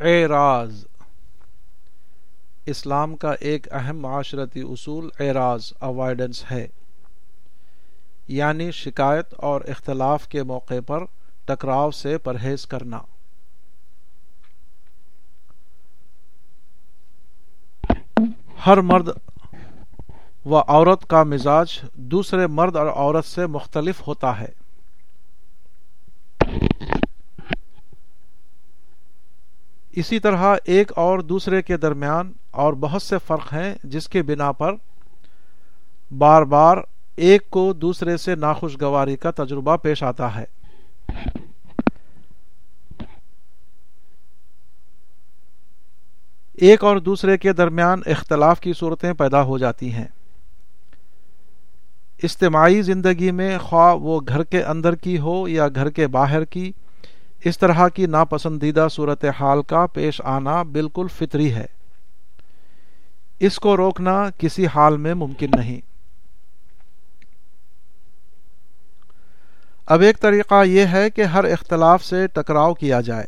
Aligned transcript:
اعراض۔ 0.00 0.84
اسلام 2.66 3.16
کا 3.16 3.34
ایک 3.40 3.72
اہم 3.72 3.98
معاشرتی 3.98 4.60
اصول 4.60 5.08
اعراض 5.20 5.72
اوائڈنس 5.80 6.50
ہے۔ 6.50 6.66
یعنی 8.28 8.70
شکایت 8.70 9.34
اور 9.36 9.60
اختلاف 9.60 10.28
کے 10.28 10.42
موقع 10.42 10.80
پر 10.86 11.04
ٹکراؤ 11.44 11.90
سے 11.90 12.18
پرہیز 12.18 12.66
کرنا۔ 12.66 13.00
ہر 18.66 18.76
مرد 18.76 19.08
و 20.44 20.56
عورت 20.58 21.06
کا 21.06 21.22
مزاج 21.22 21.80
دوسرے 21.94 22.46
مرد 22.46 22.76
اور 22.76 22.86
عورت 22.86 23.24
سے 23.24 23.46
مختلف 23.46 24.06
ہوتا 24.06 24.40
ہے۔ 24.40 24.57
اسی 29.98 30.18
طرح 30.18 30.56
ایک 30.64 30.92
اور 30.96 31.18
دوسرے 31.18 31.62
کے 31.62 31.76
درمیان 31.76 32.32
اور 32.50 32.72
بہت 32.72 33.02
سے 33.02 33.16
فرق 33.26 33.52
ہیں 33.52 33.74
جس 33.84 34.08
کے 34.08 34.22
بنا 34.22 34.52
پر 34.52 34.74
بار 36.18 36.42
بار 36.42 36.76
ایک 37.16 37.50
کو 37.50 37.72
دوسرے 37.72 38.16
سے 38.16 38.34
ناخوشگواری 38.34 39.16
کا 39.16 39.30
تجربہ 39.30 39.76
پیش 39.76 40.02
آتا 40.02 40.34
ہے۔ 40.34 40.44
ایک 46.52 46.84
اور 46.84 46.96
دوسرے 46.96 47.38
کے 47.38 47.52
درمیان 47.52 48.00
اختلاف 48.06 48.60
کی 48.60 48.72
صورتیں 48.72 49.12
پیدا 49.12 49.42
ہو 49.42 49.58
جاتی 49.58 49.92
ہیں۔ 49.92 50.08
اجتماعی 52.22 52.82
زندگی 52.82 53.30
میں 53.30 53.58
خواہ 53.58 53.94
وہ 53.94 54.20
گھر 54.28 54.44
کے 54.44 54.62
اندر 54.62 54.94
کی 54.94 55.18
ہو 55.18 55.48
یا 55.48 55.68
گھر 55.68 55.90
کے 55.90 56.06
باہر 56.06 56.44
کی 56.44 56.72
اس 57.44 57.58
طرح 57.58 57.88
کی 57.88 58.06
ناپسندیدہ 58.06 58.86
صورت 58.90 59.24
حال 59.24 59.62
کا 59.62 59.86
پیش 59.86 60.20
آنا 60.24 60.62
بالکل 60.62 61.06
فطری 61.16 61.52
ہے۔ 61.52 61.66
اس 63.40 63.56
کو 63.56 63.76
روکنا 63.76 64.30
کسی 64.38 64.66
حال 64.66 64.96
میں 64.96 65.14
ممکن 65.14 65.50
نہیں۔ 65.56 65.80
اب 69.86 70.00
ایک 70.00 70.20
طریقہ 70.20 70.64
یہ 70.64 70.84
ہے 70.84 71.10
کہ 71.10 71.22
ہر 71.22 71.44
اختلاف 71.44 72.04
سے 72.04 72.26
ٹکراؤ 72.26 72.74
کیا 72.74 73.00
جائے۔ 73.00 73.24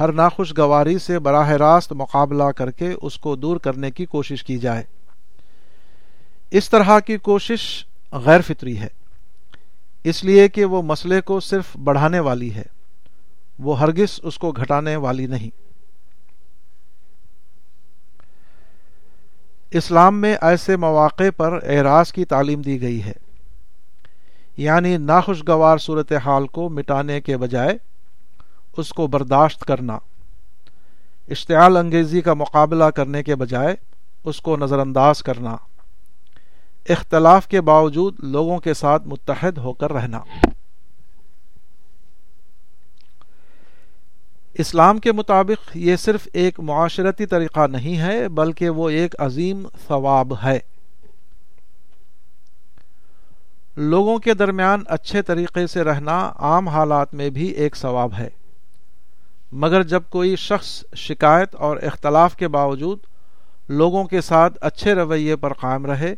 ہر 0.00 0.12
ناخوشگواری 0.12 0.98
سے 0.98 1.18
براہ 1.18 1.50
راست 1.50 1.92
مقابلہ 1.92 2.44
کر 2.44 2.70
کے 2.70 2.94
اس 3.02 3.18
کو 3.18 3.36
دور 3.36 3.56
کرنے 3.56 3.90
کی 3.90 4.06
کوشش 4.06 4.44
کی 4.44 4.58
جائے۔ 4.58 4.82
اس 6.50 6.70
طرح 6.70 7.00
کی 7.00 7.18
کوشش 7.18 7.84
غیر 8.12 8.40
فطری 8.40 8.78
ہے۔ 8.78 8.88
اس 10.04 10.24
لیے 10.24 10.48
کہ 10.48 10.64
وہ 10.64 10.82
مسئلے 10.82 11.20
کو 11.20 11.40
صرف 11.40 11.76
بڑھانے 11.76 12.20
والی 12.20 12.54
ہے۔ 12.54 12.79
وہ 13.60 13.80
ہرگز 13.80 14.20
اس 14.22 14.38
کو 14.38 14.52
گھٹانے 14.52 14.96
والی 14.96 15.26
نہیں۔ 15.26 15.50
اسلام 19.70 20.20
میں 20.20 20.36
ایسے 20.40 20.76
مواقع 20.76 21.30
پر 21.36 21.60
اعراض 21.62 22.12
کی 22.12 22.24
تعلیم 22.24 22.62
دی 22.62 22.80
گئی 22.80 23.04
ہے۔ 23.04 23.12
یعنی 24.56 24.96
ناخوشگوار 24.96 25.78
صورت 25.78 26.12
حال 26.12 26.46
کو 26.46 26.68
مٹانے 26.68 27.20
کے 27.20 27.36
بجائے 27.36 27.78
اس 28.76 28.90
کو 28.90 29.06
برداشت 29.06 29.64
کرنا، 29.64 29.98
اشتعال 31.28 31.76
انگیزی 31.76 32.20
کا 32.20 32.34
مقابلہ 32.34 32.84
کرنے 32.84 33.22
کے 33.22 33.36
بجائے 33.36 33.74
اس 34.24 34.40
کو 34.40 34.56
نظر 34.56 34.78
انداز 34.78 35.22
کرنا، 35.22 35.56
اختلاف 36.88 37.48
کے 37.48 37.60
باوجود 37.60 38.14
لوگوں 38.18 38.58
کے 38.58 38.74
ساتھ 38.74 39.06
متحد 39.06 39.58
ہو 39.58 39.72
کر 39.72 39.92
رہنا۔ 39.92 40.20
اسلام 44.60 44.98
کے 44.98 45.12
مطابق 45.12 45.70
یہ 45.74 45.96
صرف 45.96 46.28
ایک 46.32 46.60
معاشرتی 46.60 47.26
طریقہ 47.26 47.66
نہیں 47.66 47.98
ہے، 47.98 48.28
بلکہ 48.28 48.68
وہ 48.68 48.90
ایک 48.90 49.14
عظیم 49.18 49.66
ثواب 49.88 50.34
ہے۔ 50.44 50.58
لوگوں 53.76 54.18
کے 54.18 54.34
درمیان 54.34 54.82
اچھے 54.86 55.22
طریقے 55.22 55.66
سے 55.66 55.82
رہنا 55.82 56.32
عام 56.38 56.68
حالات 56.68 57.14
میں 57.14 57.30
بھی 57.30 57.46
ایک 57.46 57.76
ثواب 57.76 58.12
ہے۔ 58.18 58.28
مگر 59.52 59.82
جب 59.82 60.02
کوئی 60.10 60.36
شخص 60.36 60.84
شکایت 60.96 61.54
اور 61.54 61.76
اختلاف 61.76 62.36
کے 62.36 62.48
باوجود 62.48 62.98
لوگوں 63.68 64.04
کے 64.04 64.20
ساتھ 64.20 64.58
اچھے 64.60 64.92
رویے 64.92 65.36
پر 65.36 65.52
قائم 65.52 65.86
رہے، 65.86 66.14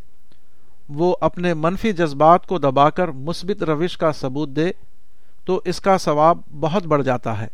وہ 0.89 1.15
اپنے 1.21 1.53
منفی 1.53 1.93
جذبات 1.93 2.47
کو 2.47 2.57
دبا 2.57 2.89
کر 2.89 3.07
مثبت 3.07 3.63
روش 3.63 3.97
کا 3.97 4.11
ثبوت 4.11 4.49
دے، 4.49 4.71
تو 5.45 5.61
اس 5.65 5.81
کا 5.81 5.97
ثواب 5.97 6.37
بہت 6.59 6.83
بڑھ 6.83 7.03
جاتا 7.03 7.41
ہے۔ 7.41 7.47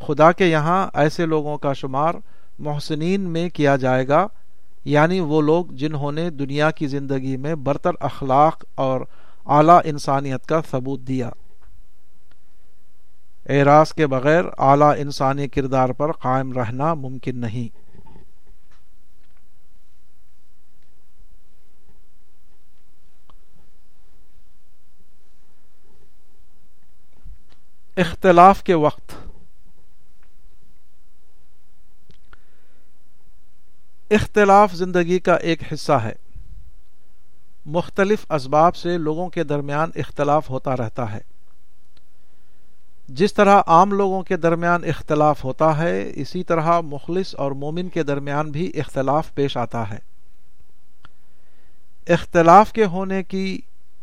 خدا 0.00 0.32
کے 0.32 0.46
یہاں 0.46 0.90
ایسے 0.94 1.26
لوگوں 1.26 1.58
کا 1.58 1.72
شمار 1.72 2.14
محسنین 2.58 3.20
میں 3.20 3.48
کیا 3.48 3.76
جائے 3.76 4.08
گا 4.08 4.26
یعنی 4.84 5.20
وہ 5.20 5.42
لوگ 5.42 5.66
جنہوں 5.66 6.12
نے 6.12 6.30
دنیا 6.30 6.70
کی 6.70 6.86
زندگی 6.86 7.36
میں 7.36 7.54
برتر 7.54 7.90
اخلاق 8.00 8.64
اور 8.74 9.00
اعلی 9.46 9.88
انسانیت 9.88 10.46
کا 10.46 10.60
ثبوت 10.70 11.00
دیا۔ 11.00 11.30
اعراض 13.48 13.92
کے 13.92 14.06
بغیر 14.06 14.44
اعلی 14.58 15.00
انسانی 15.00 15.48
کردار 15.48 15.88
پر 15.88 16.12
قائم 16.12 16.52
رہنا 16.52 16.94
ممکن 16.94 17.40
نہیں۔ 17.40 17.78
اختلاف 27.96 28.62
کے 28.62 28.74
وقت 28.74 29.27
اختلاف 34.10 34.72
زندگی 34.72 35.18
کا 35.18 35.34
ایک 35.34 35.72
حصہ 35.72 35.92
ہے۔ 35.92 36.12
مختلف 37.66 38.32
اسباب 38.32 38.76
سے 38.76 38.98
لوگوں 38.98 39.28
کے 39.28 39.44
درمیان 39.44 39.90
اختلاف 39.96 40.50
ہوتا 40.50 40.76
رہتا 40.76 41.12
ہے۔ 41.12 41.20
جس 43.08 43.34
طرح 43.34 43.62
عام 43.66 43.92
لوگوں 43.92 44.22
کے 44.22 44.36
درمیان 44.36 44.84
اختلاف 44.84 45.44
ہوتا 45.44 45.78
ہے، 45.78 46.10
اسی 46.14 46.44
طرح 46.44 46.80
مخلص 46.80 47.34
اور 47.34 47.52
مومن 47.52 47.88
کے 47.88 48.02
درمیان 48.02 48.50
بھی 48.50 48.72
اختلاف 48.74 49.34
پیش 49.34 49.56
آتا 49.56 49.90
ہے۔ 49.90 49.98
اختلاف 52.08 52.72
کے 52.72 52.84
ہونے 52.84 53.22
کی، 53.22 53.60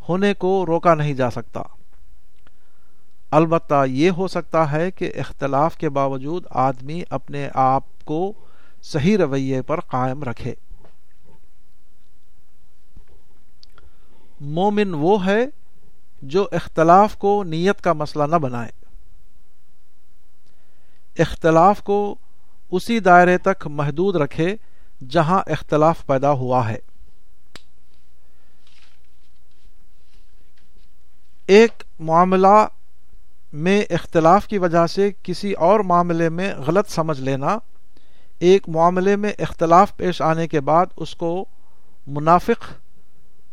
ہونے 0.08 0.34
کو 0.34 0.66
روکا 0.66 0.94
نہیں 0.94 1.14
جا 1.14 1.30
سکتا۔ 1.30 1.62
البتہ 3.30 3.84
یہ 3.86 4.10
ہو 4.10 4.28
سکتا 4.28 4.72
ہے 4.72 4.90
کہ 4.90 5.12
اختلاف 5.16 5.76
کے 5.76 5.88
باوجود 5.88 6.44
آدمی 6.50 7.02
اپنے 7.10 7.48
آپ 7.54 8.04
کو 8.04 8.32
صحیح 8.92 9.18
رویے 9.18 9.62
پر 9.62 9.80
قائم 9.80 10.24
رکھے۔ 10.24 10.54
مومن 14.40 14.94
وہ 14.94 15.26
ہے 15.26 15.46
جو 16.22 16.48
اختلاف 16.52 17.18
کو 17.18 17.44
نیت 17.44 17.80
کا 17.80 17.92
مسئلہ 17.92 18.24
نہ 18.24 18.36
بنائے۔ 18.36 18.70
اختلاف 21.18 21.82
کو 21.82 22.16
اسی 22.70 23.00
دائرے 23.00 23.38
تک 23.38 23.66
محدود 23.66 24.16
رکھے 24.16 24.56
جہاں 25.08 25.42
اختلاف 25.46 26.06
پیدا 26.06 26.30
ہوا 26.30 26.68
ہے۔ 26.68 26.78
ایک 31.46 31.82
معاملہ 31.98 32.66
میں 33.52 33.84
اختلاف 33.90 34.46
کی 34.46 34.58
وجہ 34.58 34.86
سے 34.86 35.10
کسی 35.22 35.52
اور 35.52 35.80
معاملے 35.80 36.28
میں 36.28 36.54
غلط 36.54 36.88
سمجھ 36.88 37.20
لینا 37.20 37.58
ایک 38.38 38.68
معاملے 38.68 39.16
میں 39.16 39.32
اختلاف 39.38 39.96
پیش 39.96 40.22
آنے 40.22 40.48
کے 40.48 40.60
بعد 40.60 40.86
اس 40.96 41.14
کو 41.14 41.44
منافق، 42.06 42.72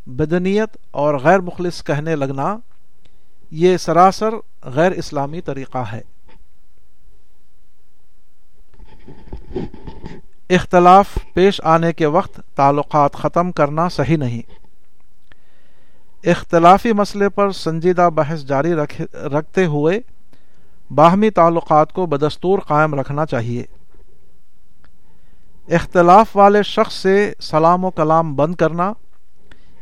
بدنیت 0.08 0.78
اور 0.92 1.16
غیر 1.16 1.40
مخلص 1.40 1.84
کہنے 1.84 2.16
لگنا، 2.16 2.58
یہ 3.52 3.78
سراسر 3.78 4.30
غیر 4.64 4.92
اسلامی 4.92 5.42
طریقہ 5.42 5.78
ہے۔ 5.78 6.02
اختلاف 10.50 11.18
پیش 11.34 11.62
آنے 11.64 11.94
کے 11.94 12.06
وقت 12.06 12.40
تعلقات 12.56 13.14
ختم 13.14 13.52
کرنا 13.52 13.90
صحیح 13.90 14.18
نہیں۔ 14.18 14.42
اختلافی 16.24 16.94
مسئلے 16.94 17.30
پر 17.30 17.52
سنجیدہ 17.52 18.10
بحث 18.16 18.40
جاری 18.40 18.74
رکھتے 19.14 19.66
ہوئے 19.66 20.00
باہمی 20.90 21.30
تعلقات 21.30 21.94
کو 21.94 22.06
بدستور 22.06 22.60
قائم 22.60 23.00
رکھنا 23.00 23.26
چاہیے۔ 23.26 23.64
اختلاف 25.68 26.38
والے 26.38 26.64
شخص 26.64 26.94
سے 26.94 27.34
سلام 27.42 27.86
و 27.86 27.90
کلام 27.90 28.36
بند 28.36 28.56
کرنا 28.56 28.94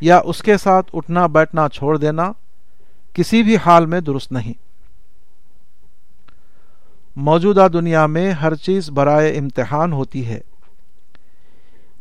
یا 0.02 0.22
اس 0.26 0.42
کے 0.42 0.58
ساتھ 0.58 0.92
اٹھنا 0.94 1.28
بیٹھنا 1.28 1.70
چھوڑ 1.70 1.98
دینا 1.98 2.32
کسی 3.14 3.44
بھی 3.44 3.58
حال 3.58 3.86
میں 3.86 4.02
درست 4.02 4.32
نہیں۔ 4.32 4.54
موجودہ 7.16 7.68
دنیا 7.74 8.06
میں 8.06 8.32
ہر 8.32 8.56
چیز 8.56 8.90
برائے 8.90 9.38
امتحان 9.38 9.94
ہوتی 9.94 10.26
ہے۔ 10.28 10.40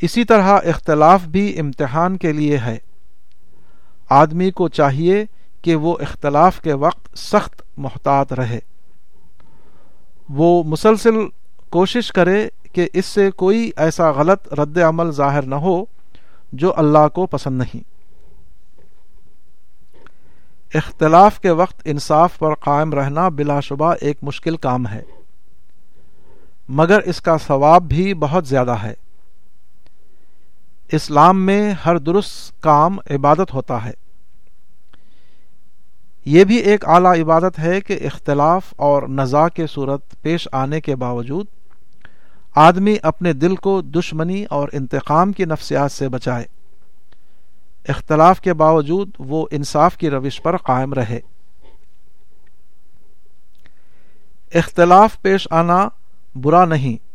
اسی 0.00 0.24
طرح 0.24 0.42
اختلاف 0.42 1.22
بھی 1.22 1.60
امتحان 1.60 2.16
کے 2.16 2.32
لیے 2.32 2.58
ہے۔ 2.58 2.78
آدمی 4.10 4.50
کو 4.50 4.68
چاہیے 4.68 5.24
کہ 5.62 5.74
وہ 5.74 5.96
اختلاف 6.00 6.60
کے 6.60 6.72
وقت 6.72 7.18
سخت 7.18 7.62
محتاط 7.76 8.32
رہے۔ 8.32 8.58
وہ 10.28 10.62
مسلسل 10.62 11.14
کوشش 11.70 12.12
کرے 12.12 12.48
کہ 12.72 12.88
اس 12.92 13.06
سے 13.06 13.30
کوئی 13.30 13.70
ایسا 13.76 14.10
غلط 14.10 14.54
رد 14.54 14.78
عمل 14.78 15.10
ظاہر 15.10 15.42
نہ 15.42 15.54
ہو 15.54 15.84
جو 16.52 16.72
اللہ 16.76 17.08
کو 17.14 17.26
پسند 17.26 17.58
نہیں۔ 17.58 17.90
اختلاف 20.74 21.40
کے 21.40 21.50
وقت 21.50 21.80
انصاف 21.84 22.38
پر 22.38 22.54
قائم 22.54 22.92
رہنا 22.94 23.28
بلا 23.28 23.60
شبہ 23.60 23.94
ایک 24.00 24.18
مشکل 24.22 24.56
کام 24.56 24.86
ہے، 24.86 25.02
مگر 26.68 26.98
اس 26.98 27.20
کا 27.20 27.36
ثواب 27.38 27.82
بھی 27.82 28.14
بہت 28.14 28.46
زیادہ 28.46 28.74
ہے۔ 28.82 28.94
اسلام 30.92 31.46
میں 31.46 31.72
ہر 31.72 31.98
درست 31.98 32.62
کام 32.62 32.98
عبادت 33.10 33.54
ہوتا 33.54 33.84
ہے۔ 33.84 33.92
یہ 36.24 36.44
بھی 36.44 36.56
ایک 36.56 36.88
اعلی 36.88 37.22
عبادت 37.22 37.58
ہے 37.58 37.80
کہ 37.80 37.98
اختلاف 38.02 38.74
اور 38.76 39.02
نزا 39.02 39.48
کے 39.48 39.66
صورت 39.66 40.00
پیش 40.22 40.48
آنے 40.52 40.80
کے 40.80 40.96
باوجود 40.96 41.46
آدمی 42.54 42.96
اپنے 43.02 43.32
دل 43.32 43.56
کو 43.56 43.80
دشمنی 43.80 44.44
اور 44.44 44.68
انتقام 44.72 45.32
کی 45.32 45.44
نفسیات 45.44 45.92
سے 45.92 46.08
بچائے۔ 46.08 46.44
اختلاف 47.88 48.40
کے 48.40 48.54
باوجود 48.54 49.10
وہ 49.18 49.46
انصاف 49.50 49.96
کی 49.96 50.10
روش 50.10 50.42
پر 50.42 50.56
قائم 50.56 50.94
رہے۔ 50.94 51.20
اختلاف 54.54 55.22
پیش 55.22 55.48
آنا 55.50 55.88
برا 56.34 56.64
نہیں۔ 56.64 57.10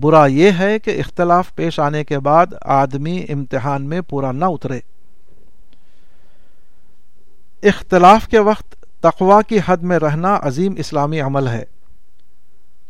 برا 0.00 0.26
یہ 0.26 0.50
ہے 0.58 0.78
کہ 0.78 1.00
اختلاف 1.00 1.54
پیش 1.54 1.80
آنے 1.80 2.04
کے 2.04 2.18
بعد 2.18 2.46
آدمی 2.62 3.26
امتحان 3.28 3.88
میں 3.88 4.00
پورا 4.00 4.32
نہ 4.32 4.44
اترے۔ 4.44 4.80
اختلاف 7.62 8.28
کے 8.28 8.38
وقت 8.38 8.84
تقوا 9.00 9.42
کی 9.42 9.58
حد 9.66 9.76
میں 9.76 9.98
رہنا 9.98 10.38
عظیم 10.42 10.74
اسلامی 10.76 11.20
عمل 11.20 11.48
ہے۔ 11.48 11.64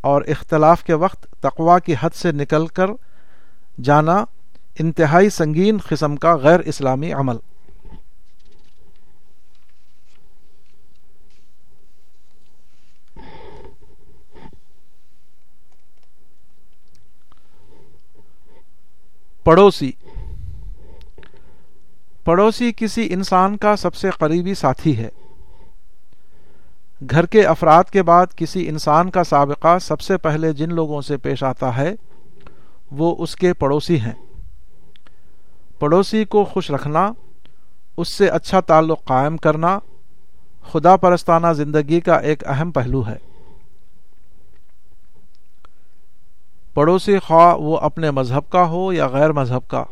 اور 0.00 0.22
اختلاف 0.22 0.84
کے 0.84 0.94
وقت 0.94 1.29
تقوا 1.40 1.78
کی 1.78 1.94
حد 2.00 2.10
سے 2.14 2.32
نکل 2.32 2.66
کر 2.66 2.86
جانا 3.82 4.24
انتہائی 4.78 5.30
سنگین 5.30 5.78
قسم 5.88 6.16
کا 6.16 6.36
غیر 6.36 6.60
اسلامی 6.60 7.12
عمل۔ 7.12 7.36
پڑوسی۔ 19.44 19.92
پڑوسی 22.24 22.72
کسی 22.76 23.12
انسان 23.12 23.56
کا 23.56 23.76
سب 23.76 23.94
سے 23.94 24.10
قریبی 24.10 24.54
ساتھی 24.54 24.98
ہے۔ 24.98 25.08
گھر 27.10 27.26
کے 27.26 27.44
افراد 27.46 27.84
کے 27.84 28.02
بعد 28.02 28.26
کسی 28.36 28.68
انسان 28.68 29.10
کا 29.10 29.24
سابقہ 29.24 29.78
سب 29.78 30.00
سے 30.00 30.16
پہلے 30.16 30.52
جن 30.52 30.74
لوگوں 30.74 31.00
سے 31.00 31.16
پیش 31.16 31.42
آتا 31.42 31.76
ہے، 31.76 31.94
وہ 32.90 33.14
اس 33.18 33.36
کے 33.36 33.52
پڑوسی 33.52 34.00
ہیں۔ 34.00 34.12
پڑوسی 35.78 36.24
کو 36.24 36.44
خوش 36.44 36.70
رکھنا، 36.70 37.12
اس 37.96 38.12
سے 38.12 38.28
اچھا 38.28 38.60
تعلق 38.60 39.04
قائم 39.04 39.36
کرنا 39.36 39.78
خدا 40.72 40.96
پرستانہ 40.96 41.52
زندگی 41.52 42.00
کا 42.00 42.16
ایک 42.16 42.46
اہم 42.46 42.70
پہلو 42.70 43.06
ہے۔ 43.06 43.16
پڑوسی 46.74 47.18
خواہ 47.18 47.54
وہ 47.54 47.78
اپنے 47.78 48.10
مذہب 48.10 48.50
کا 48.50 48.68
ہو 48.68 48.92
یا 48.92 49.06
غیر 49.06 49.32
مذہب 49.32 49.68
کا، 49.68 49.84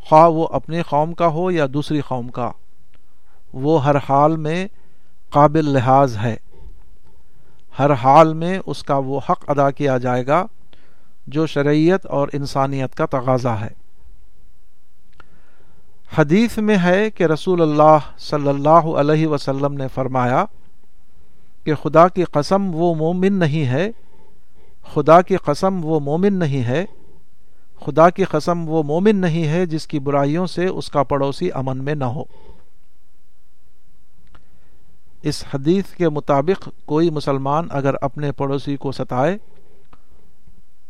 خواہ 0.00 0.28
وہ 0.28 0.46
اپنی 0.50 0.82
قوم 0.82 1.12
کا 1.12 1.26
ہو 1.26 1.50
یا 1.50 1.66
دوسری 1.74 2.00
قوم 2.00 2.28
کا، 2.28 2.50
وہ 3.52 3.84
ہر 3.84 3.96
حال 4.08 4.36
میں 4.36 4.68
قابل 5.30 5.64
لحاظ 5.64 6.16
ہے۔ 6.16 6.36
ہر 7.78 7.92
حال 7.92 8.34
میں 8.34 8.58
اس 8.66 8.82
کا 8.82 8.96
وہ 8.96 9.20
حق 9.28 9.44
ادا 9.48 9.70
کیا 9.70 9.98
جائے 9.98 10.26
گا 10.26 10.46
جو 11.26 11.46
شرعیت 11.46 12.06
اور 12.06 12.28
انسانیت 12.32 12.94
کا 12.94 13.06
تقاضا 13.06 13.60
ہے۔ 13.60 13.68
حدیث 16.18 16.58
میں 16.58 16.76
ہے 16.82 17.10
کہ 17.10 17.24
رسول 17.24 17.62
اللہ 17.62 17.98
صلی 18.18 18.48
اللہ 18.48 18.86
علیہ 19.00 19.26
وسلم 19.26 19.72
نے 19.72 19.88
فرمایا 19.94 20.44
کہ 21.64 21.74
خدا 21.74 22.08
کی 22.08 22.24
قسم 22.24 22.70
وہ 22.74 22.94
مومن 22.94 23.32
نہیں 23.32 23.66
ہے، 23.66 23.90
خدا 24.94 25.22
کی 25.22 25.36
قسم 25.36 25.80
وہ 25.84 26.00
مومن 26.00 26.34
نہیں 26.34 26.64
ہے، 26.64 26.84
خدا 27.84 28.10
کی 28.10 28.24
قسم 28.24 28.68
وہ 28.68 28.82
مومن 28.82 29.16
نہیں 29.16 29.46
ہے 29.46 29.66
جس 29.66 29.86
کی 29.86 29.98
برائیوں 29.98 30.46
سے 30.46 30.66
اس 30.66 30.88
کا 30.88 31.02
پڑوسی 31.02 31.50
امن 31.54 31.84
میں 31.84 31.94
نہ 31.94 32.04
ہو۔ 32.04 32.24
اس 35.22 35.44
حدیث 35.54 35.84
کے 35.96 36.08
مطابق 36.08 36.68
کوئی 36.84 37.10
مسلمان 37.10 37.66
اگر 37.70 37.94
اپنے 38.00 38.32
پڑوسی 38.32 38.76
کو 38.76 38.92
ستائے، 38.92 39.38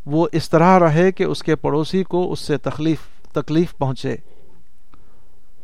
وہ 0.07 0.29
اس 0.33 0.51
طرح 0.51 0.79
رہے 0.79 1.13
کہ 1.13 1.25
اس 1.25 1.43
کے 1.43 1.57
پڑوسی 1.57 2.05
کو 2.05 2.33
اس 2.33 2.41
سے 2.41 2.57
تکلیف 2.57 3.01
تکلیف 3.33 3.77
پہنچے۔ 3.79 4.17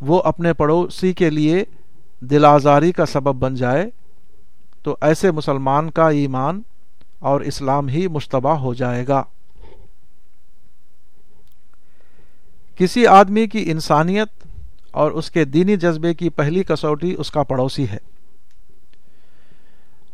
وہ 0.00 0.22
اپنے 0.22 0.52
پڑوسی 0.52 1.12
کے 1.12 1.30
لیے 1.30 1.64
دل 2.20 2.44
آزاری 2.44 2.92
کا 2.92 3.06
سبب 3.06 3.34
بن 3.34 3.54
جائے، 3.54 3.90
تو 4.82 4.96
ایسے 5.00 5.30
مسلمان 5.30 5.90
کا 5.90 6.08
ایمان 6.08 6.62
اور 7.18 7.40
اسلام 7.40 7.88
ہی 7.88 8.06
مشتبہ 8.06 8.50
ہو 8.50 8.74
جائے 8.74 9.06
گا۔ 9.08 9.22
کسی 12.76 13.06
آدمی 13.06 13.46
کی 13.46 13.70
انسانیت 13.70 14.46
اور 14.90 15.10
اس 15.10 15.30
کے 15.30 15.44
دینی 15.44 15.76
جذبے 15.76 16.14
کی 16.14 16.28
پہلی 16.28 16.62
کسوٹی 16.62 17.14
اس 17.18 17.30
کا 17.30 17.42
پڑوسی 17.42 17.88
ہے۔ 17.88 18.15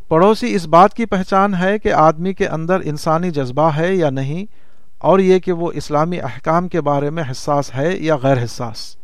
پڑوسی 0.07 0.53
اس 0.55 0.65
بات 0.67 0.93
کی 0.93 1.05
پہچان 1.05 1.53
ہے 1.55 1.79
کہ 1.79 1.93
آدمی 1.93 2.33
کے 2.33 2.47
اندر 2.47 2.79
انسانی 2.83 3.31
جذبہ 3.31 3.69
ہے 3.75 3.95
یا 3.95 4.09
نہیں، 4.09 4.45
اور 4.97 5.19
یہ 5.19 5.39
کہ 5.39 5.51
وہ 5.51 5.71
اسلامی 5.71 6.19
احکام 6.21 6.67
کے 6.67 6.81
بارے 6.81 7.09
میں 7.09 7.23
حساس 7.31 7.73
ہے 7.75 7.95
یا 7.97 8.15
غیر 8.15 8.43
حساس۔ 8.43 8.97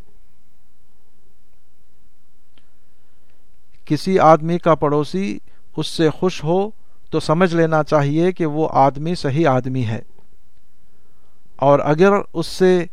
کسی 3.86 4.20
آدمی 4.20 4.58
کا 4.58 4.76
پڑوسی 4.76 5.38
اس 5.78 5.88
سے 5.88 6.10
خوش 6.10 6.44
ہو 6.44 6.70
تو 7.12 7.20
سمجھ 7.20 7.56
لینا 7.56 7.84
چاہیے 7.84 8.32
کہ 8.32 8.46
وہ 8.46 8.68
آدمی 8.72 9.16
صحیح 9.16 9.48
آدمی 9.48 9.86
ہے۔ 9.86 10.02
اور 11.56 11.80
اگر 11.80 12.12
اس 12.34 12.48
سے 12.48 12.86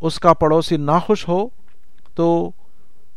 اس 0.00 0.18
کا 0.20 0.32
پڑوسی 0.32 0.76
ناخوش 0.76 1.28
ہو 1.28 1.48
تو 2.14 2.50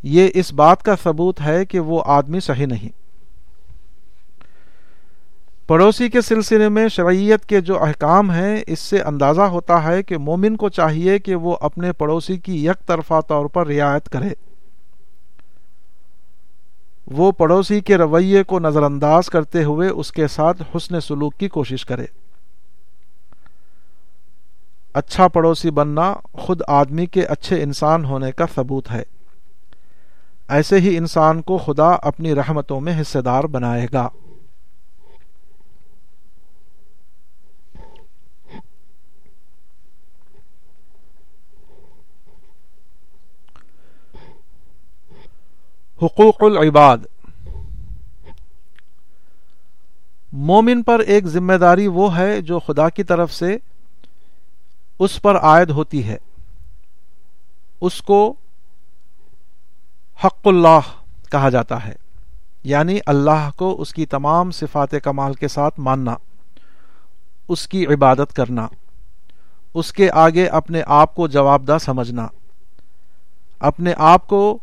یہ 0.03 0.29
اس 0.33 0.53
بات 0.53 0.83
کا 0.83 0.95
ثبوت 1.03 1.41
ہے 1.41 1.65
کہ 1.65 1.79
وہ 1.79 2.01
آدمی 2.05 2.39
صحیح 2.39 2.65
نہیں۔ 2.65 2.89
پڑوسی 5.67 6.09
کے 6.09 6.21
سلسلے 6.21 6.69
میں 6.69 6.87
شرعیت 6.87 7.45
کے 7.45 7.61
جو 7.61 7.83
احکام 7.83 8.31
ہیں، 8.31 8.61
اس 8.67 8.79
سے 8.79 9.01
اندازہ 9.01 9.41
ہوتا 9.41 9.83
ہے 9.83 10.03
کہ 10.03 10.17
مومن 10.17 10.55
کو 10.55 10.69
چاہیے 10.69 11.19
کہ 11.19 11.35
وہ 11.35 11.57
اپنے 11.61 11.91
پڑوسی 11.91 12.37
کی 12.37 12.65
یک 12.65 12.87
طرفہ 12.87 13.21
طور 13.27 13.45
پر 13.45 13.67
رعایت 13.67 14.09
کرے۔ 14.09 14.29
وہ 17.07 17.31
پڑوسی 17.31 17.81
کے 17.81 17.97
رویے 17.97 18.43
کو 18.43 18.59
نظر 18.59 18.83
انداز 18.83 19.29
کرتے 19.29 19.63
ہوئے 19.63 19.89
اس 19.89 20.11
کے 20.11 20.27
ساتھ 20.27 20.61
حسن 20.77 20.99
سلوک 20.99 21.33
کی 21.37 21.49
کوشش 21.49 21.85
کرے۔ 21.85 22.05
اچھا 24.93 25.27
پڑوسی 25.27 25.71
بننا 25.71 26.13
خود 26.33 26.61
آدمی 26.67 27.05
کے 27.05 27.23
اچھے 27.23 27.63
انسان 27.63 28.05
ہونے 28.05 28.31
کا 28.31 28.45
ثبوت 28.55 28.91
ہے۔ 28.91 29.03
ایسے 30.49 30.79
ہی 30.79 30.97
انسان 30.97 31.41
کو 31.41 31.57
خدا 31.57 31.89
اپنی 31.89 32.35
رحمتوں 32.35 32.81
میں 32.81 33.01
حصے 33.01 33.21
دار 33.21 33.43
بنائے 33.43 33.87
گا۔ 33.93 34.09
حقوق 46.01 46.43
العباد۔ 46.43 46.97
مومن 50.31 50.83
پر 50.83 50.99
ایک 50.99 51.25
ذمہ 51.25 51.53
داری 51.53 51.87
وہ 51.87 52.17
ہے 52.17 52.41
جو 52.41 52.59
خدا 52.59 52.89
کی 52.89 53.03
طرف 53.03 53.33
سے 53.33 53.57
اس 54.99 55.21
پر 55.21 55.37
عائد 55.37 55.69
ہوتی 55.69 56.03
ہے۔ 56.03 56.17
اس 57.81 58.01
کو 58.01 58.33
حق 60.23 60.47
اللہ 60.47 60.79
کہا 61.31 61.49
جاتا 61.49 61.85
ہے 61.85 61.95
یعنی 62.63 62.99
اللہ 63.05 63.49
کو 63.55 63.81
اس 63.81 63.93
کی 63.93 64.05
تمام 64.05 64.51
صفات 64.51 64.95
کمال 65.03 65.33
کے 65.33 65.47
ساتھ 65.47 65.79
ماننا، 65.79 66.15
اس 67.49 67.67
کی 67.67 67.85
عبادت 67.85 68.33
کرنا، 68.33 68.67
اس 69.73 69.91
کے 69.93 70.09
آگے 70.11 70.45
اپنے 70.47 70.81
آپ 70.87 71.15
کو 71.15 71.27
جواب 71.27 71.67
دہ 71.67 71.77
سمجھنا، 71.81 72.27
اپنے 73.59 73.93
آپ 73.97 74.27
کو 74.27 74.59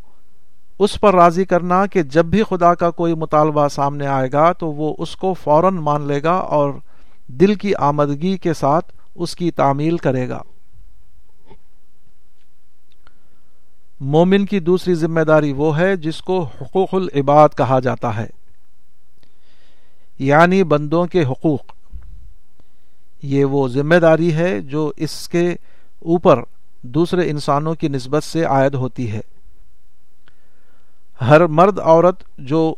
اس 0.79 1.01
پر 1.01 1.15
راضی 1.15 1.45
کرنا 1.45 1.87
کہ 1.87 2.03
جب 2.03 2.25
بھی 2.25 2.43
خدا 2.51 2.75
کا 2.75 2.91
کوئی 2.91 3.15
مطالبہ 3.15 3.69
سامنے 3.69 4.07
آئے 4.07 4.33
گا 4.33 4.53
تو 4.53 4.73
وہ 4.73 4.95
اس 4.99 5.17
کو 5.17 5.35
فوراً 5.35 5.75
مان 5.75 6.07
لے 6.07 6.23
گا 6.23 6.33
اور 6.33 6.73
دل 7.27 7.55
کی 7.55 7.75
آمدگی 7.75 8.37
کے 8.37 8.55
ساتھ 8.55 8.93
اس 9.15 9.37
کی 9.37 9.51
تعمیل 9.51 9.97
کرے 9.97 10.29
گا۔ 10.29 10.43
مومن 14.01 14.47
کی 14.47 14.61
دوسری 14.61 14.95
ذمہ 14.95 15.21
داری 15.21 15.53
وہ 15.53 15.79
ہے 15.79 15.97
جس 15.97 16.21
کو 16.21 16.47
حقوق 16.61 16.95
العباد 16.95 17.49
کہا 17.57 17.81
جاتا 17.81 18.17
ہے۔ 18.17 18.27
یعنی 20.19 20.65
بندوں 20.65 21.07
کے 21.07 21.25
حقوق۔ 21.25 21.63
یہ 23.23 23.45
وہ 23.45 23.69
ذمہ 23.69 23.95
داری 23.95 24.35
ہے 24.35 24.61
جو 24.61 24.93
اس 24.97 25.29
کے 25.29 25.49
اوپر 25.99 26.41
دوسرے 26.83 27.31
انسانوں 27.31 27.75
کی 27.75 27.89
نسبت 27.89 28.23
سے 28.23 28.45
عائد 28.45 28.75
ہوتی 28.75 29.13
ہے۔ 29.13 29.21
ہر 31.21 31.47
مرد 31.47 31.79
عورت 31.79 32.23
جو 32.39 32.75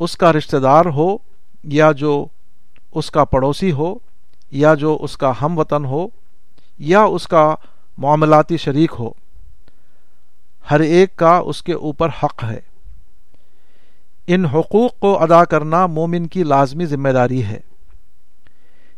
اس 0.00 0.16
کا 0.16 0.32
رشتہ 0.32 0.56
دار 0.56 0.84
ہو 0.86 1.16
یا 1.64 1.92
جو 1.92 2.26
اس 2.94 3.10
کا 3.10 3.24
پڑوسی 3.24 3.72
ہو 3.72 3.94
یا 4.50 4.74
جو 4.74 4.98
اس 5.00 5.16
کا 5.16 5.32
ہم 5.42 5.58
وطن 5.58 5.84
ہو 5.84 6.06
یا 6.78 7.02
اس 7.02 7.28
کا 7.28 7.54
معاملاتی 7.98 8.56
شریک 8.56 8.92
ہو، 8.98 9.10
ہر 10.70 10.80
ایک 10.80 11.16
کا 11.16 11.36
اس 11.36 11.62
کے 11.62 11.72
اوپر 11.72 12.08
حق 12.22 12.44
ہے۔ 12.44 12.60
ان 14.26 14.46
حقوق 14.46 14.98
کو 14.98 15.22
ادا 15.22 15.44
کرنا 15.44 15.86
مومن 15.86 16.26
کی 16.26 16.42
لازمی 16.42 16.86
ذمہ 16.86 17.08
داری 17.08 17.44
ہے۔ 17.44 17.60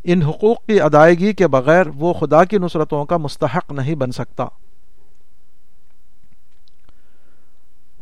ان 0.04 0.22
حقوق 0.22 0.66
کی 0.66 0.80
ادائیگی 0.80 1.32
کے 1.32 1.46
بغیر 1.46 1.86
وہ 1.94 2.12
خدا 2.12 2.44
کی 2.44 2.58
نصرتوں 2.58 3.04
کا 3.04 3.16
مستحق 3.16 3.72
نہیں 3.72 3.94
بن 3.94 4.12
سکتا۔ 4.12 4.44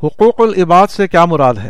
حقوق 0.06 0.40
العباد 0.40 0.86
سے 0.86 1.08
کیا 1.08 1.24
مراد 1.24 1.54
ہے؟ 1.54 1.68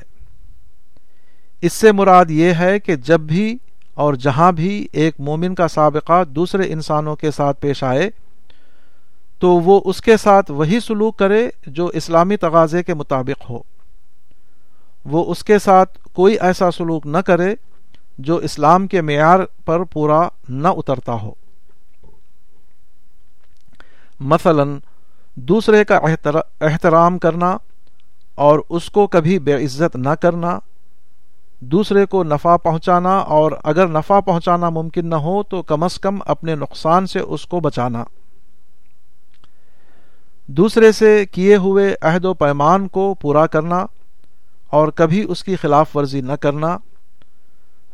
اس 1.62 1.72
سے 1.72 1.92
مراد 1.92 2.24
یہ 2.28 2.52
ہے 2.52 2.80
کہ 2.80 2.96
جب 2.96 3.20
بھی 3.20 3.58
اور 3.94 4.14
جہاں 4.14 4.52
بھی 4.52 4.88
ایک 4.92 5.14
مومن 5.18 5.54
کا 5.54 5.68
سابقہ 5.68 6.24
دوسرے 6.24 6.72
انسانوں 6.72 7.16
کے 7.16 7.30
ساتھ 7.30 7.60
پیش 7.60 7.84
آئے، 7.84 8.10
تو 9.38 9.48
وہ 9.48 9.80
اس 9.84 10.00
کے 10.00 10.16
ساتھ 10.16 10.50
وہی 10.50 10.80
سلوک 10.80 11.18
کرے 11.18 11.48
جو 11.66 11.86
اسلامی 11.86 12.36
تغاضے 12.36 12.82
کے 12.82 12.94
مطابق 12.94 13.50
ہو۔ 13.50 13.58
وہ 15.04 15.30
اس 15.30 15.44
کے 15.44 15.58
ساتھ 15.58 15.98
کوئی 16.12 16.36
ایسا 16.40 16.70
سلوک 16.70 17.06
نہ 17.06 17.18
کرے 17.18 17.54
جو 18.18 18.36
اسلام 18.36 18.86
کے 18.86 19.00
معیار 19.00 19.40
پر 19.64 19.84
پورا 19.84 20.28
نہ 20.48 20.68
اترتا 20.68 21.12
ہو۔ 21.12 21.30
مثلا، 24.20 24.64
دوسرے 25.34 25.84
کا 25.84 26.00
احترام 26.60 27.18
کرنا 27.18 27.56
اور 28.36 28.58
اس 28.68 28.90
کو 28.90 29.06
کبھی 29.06 29.38
بے 29.38 29.64
عزت 29.64 29.96
نہ 29.96 30.08
کرنا، 30.08 30.58
دوسرے 31.60 32.06
کو 32.06 32.24
نفع 32.24 32.56
پہنچانا، 32.56 33.18
اور 33.18 33.52
اگر 33.64 33.88
نفع 33.88 34.20
پہنچانا 34.20 34.70
ممکن 34.70 35.06
نہ 35.06 35.14
ہو 35.14 35.42
تو 35.42 35.62
کم 35.62 35.82
از 35.82 36.00
کم 36.00 36.18
اپنے 36.26 36.54
نقصان 36.54 37.06
سے 37.06 37.18
اس 37.18 37.46
کو 37.46 37.60
بچانا۔ 37.60 38.04
دوسرے 40.46 40.92
سے 40.92 41.24
کیے 41.26 41.56
ہوئے 41.56 41.94
عہد 42.02 42.24
و 42.24 42.34
پیمان 42.34 42.88
کو 42.88 43.14
پورا 43.14 43.46
کرنا 43.46 43.86
اور 44.70 44.88
کبھی 44.88 45.26
اس 45.28 45.44
کی 45.44 45.56
خلاف 45.56 45.96
ورزی 45.96 46.20
نہ 46.20 46.32
کرنا۔ 46.32 46.78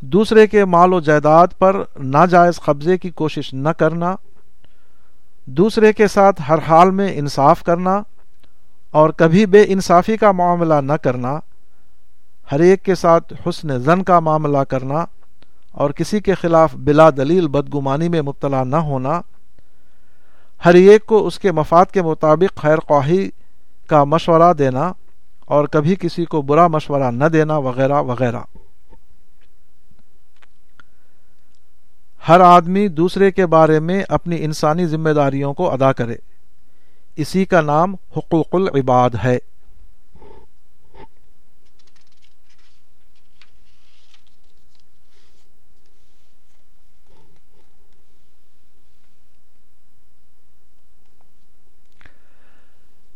دوسرے 0.01 0.47
کے 0.47 0.65
مال 0.65 0.93
و 0.93 0.99
جائیداد 0.99 1.47
پر 1.57 1.83
ناجائز 1.99 2.59
قبضے 2.59 2.97
کی 2.97 3.09
کوشش 3.09 3.53
نہ 3.53 3.69
کرنا۔ 3.69 4.15
دوسرے 5.45 5.93
کے 5.93 6.07
ساتھ 6.07 6.41
ہر 6.49 6.59
حال 6.67 6.91
میں 6.91 7.13
انصاف 7.15 7.63
کرنا۔ 7.63 8.01
اور 8.93 9.09
کبھی 9.09 9.45
بے 9.45 9.63
انصافی 9.67 10.17
کا 10.17 10.31
معاملہ 10.31 10.73
نہ 10.73 10.93
کرنا، 10.93 11.39
ہر 12.51 12.59
ایک 12.59 12.83
کے 12.83 12.95
ساتھ 12.95 13.33
حسن 13.45 13.79
زن 13.79 14.03
کا 14.03 14.19
معاملہ 14.19 14.57
کرنا 14.57 15.05
اور 15.71 15.89
کسی 15.89 16.19
کے 16.19 16.33
خلاف 16.33 16.75
بلا 16.75 17.09
دلیل 17.09 17.47
بدگمانی 17.47 18.09
میں 18.09 18.21
مبتلا 18.21 18.63
نہ 18.63 18.75
ہونا، 18.75 19.21
ہر 20.65 20.73
ایک 20.73 21.05
کو 21.05 21.27
اس 21.27 21.39
کے 21.39 21.51
مفاد 21.51 21.85
کے 21.85 22.01
مطابق 22.01 22.57
خیر 22.57 22.77
خواہی 22.77 23.29
کا 23.87 24.03
مشورہ 24.03 24.53
دینا 24.53 24.91
اور 25.45 25.65
کبھی 25.65 25.95
کسی 25.95 26.25
کو 26.25 26.41
برا 26.41 26.67
مشورہ 26.67 27.11
نہ 27.11 27.25
دینا، 27.25 27.57
وغیرہ 27.57 28.01
وغیرہ۔ 28.01 28.41
ہر 32.27 32.39
آدمی 32.39 32.87
دوسرے 32.87 33.31
کے 33.31 33.45
بارے 33.45 33.79
میں 33.79 34.03
اپنی 34.09 34.43
انسانی 34.45 34.85
ذمہ 34.85 35.09
داریوں 35.09 35.53
کو 35.53 35.71
ادا 35.71 35.91
کرے۔ 35.93 36.15
اسی 37.15 37.45
کا 37.45 37.61
نام 37.61 37.95
حقوق 38.17 38.55
العباد 38.55 39.09
ہے۔ 39.23 39.37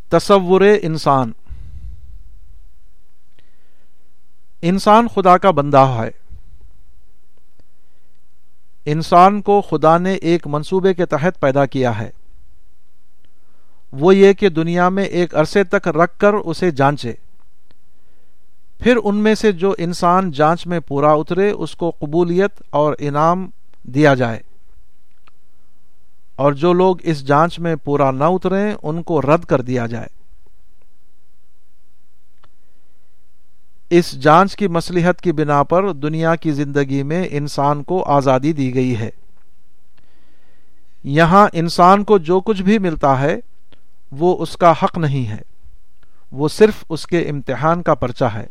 تصور 0.10 0.62
انسان۔ 0.82 1.32
انسان 4.62 5.08
خدا 5.08 5.38
کا 5.38 5.52
بندہ 5.52 5.78
ہے۔ 5.78 6.12
انسان 8.86 9.42
کو 9.42 9.62
خدا 9.62 9.98
نے 9.98 10.14
ایک 10.14 10.48
منصوبے 10.48 10.94
کے 10.94 11.06
تحت 11.06 11.40
پیدا 11.40 11.66
کیا 11.66 12.00
ہے۔ 12.00 12.10
وہ 13.92 14.16
یہ 14.16 14.34
کہ 14.34 14.50
دنیا 14.50 14.90
میں 14.90 15.04
ایک 15.04 15.36
عرصے 15.36 15.64
تک 15.64 15.88
رکھ 15.88 16.20
کر 16.20 16.34
اسے 16.34 16.72
جانچے۔ 16.72 17.14
پھر 18.80 18.98
ان 19.04 19.16
میں 19.16 19.36
سے 19.36 19.52
جو 19.52 19.76
انسان 19.78 20.32
جانچ 20.32 20.68
میں 20.68 20.80
پورا 20.80 21.12
اترے، 21.12 21.52
اس 21.52 21.76
کو 21.76 21.92
قبولیت 22.00 22.52
اور 22.70 22.94
انعام 23.00 23.50
دیا 23.84 24.14
جائے۔ 24.14 24.40
اور 26.36 26.54
جو 26.54 26.74
لوگ 26.74 26.96
اس 27.04 27.28
جانچ 27.28 27.60
میں 27.60 27.76
پورا 27.76 28.12
نہ 28.12 28.24
اتریں، 28.24 28.76
ان 28.84 29.04
کو 29.04 29.22
رد 29.22 29.46
کر 29.46 29.62
دیا 29.62 29.86
جائے۔ 29.86 30.08
اس 33.90 34.12
جانچ 34.12 34.56
کی 34.56 34.68
مصلیحت 34.68 35.22
کی 35.22 35.32
بنا 35.32 35.64
پر 35.64 35.92
دنیا 35.92 36.36
کی 36.36 36.52
زندگی 36.52 37.04
میں 37.04 37.28
انسان 37.32 37.84
کو 37.84 38.04
آزادی 38.04 38.54
دی 38.54 38.76
گئی 38.76 38.98
ہے۔ 38.98 39.10
یہاں 41.04 41.48
انسان 41.54 42.04
کو 42.04 42.18
جو 42.18 42.40
کچھ 42.40 42.62
بھی 42.62 42.80
ملتا 42.80 43.22
ہے 43.22 43.40
وہ 44.12 44.42
اس 44.42 44.58
کا 44.58 44.72
حق 44.72 44.98
نہیں 44.98 45.32
ہے۔ 45.32 45.42
وہ 46.32 46.48
صرف 46.48 46.74
اس 46.90 47.08
کے 47.08 47.20
امتحان 47.20 47.84
کا 47.84 47.96
پرچہ 47.96 48.26
ہے۔ 48.26 48.48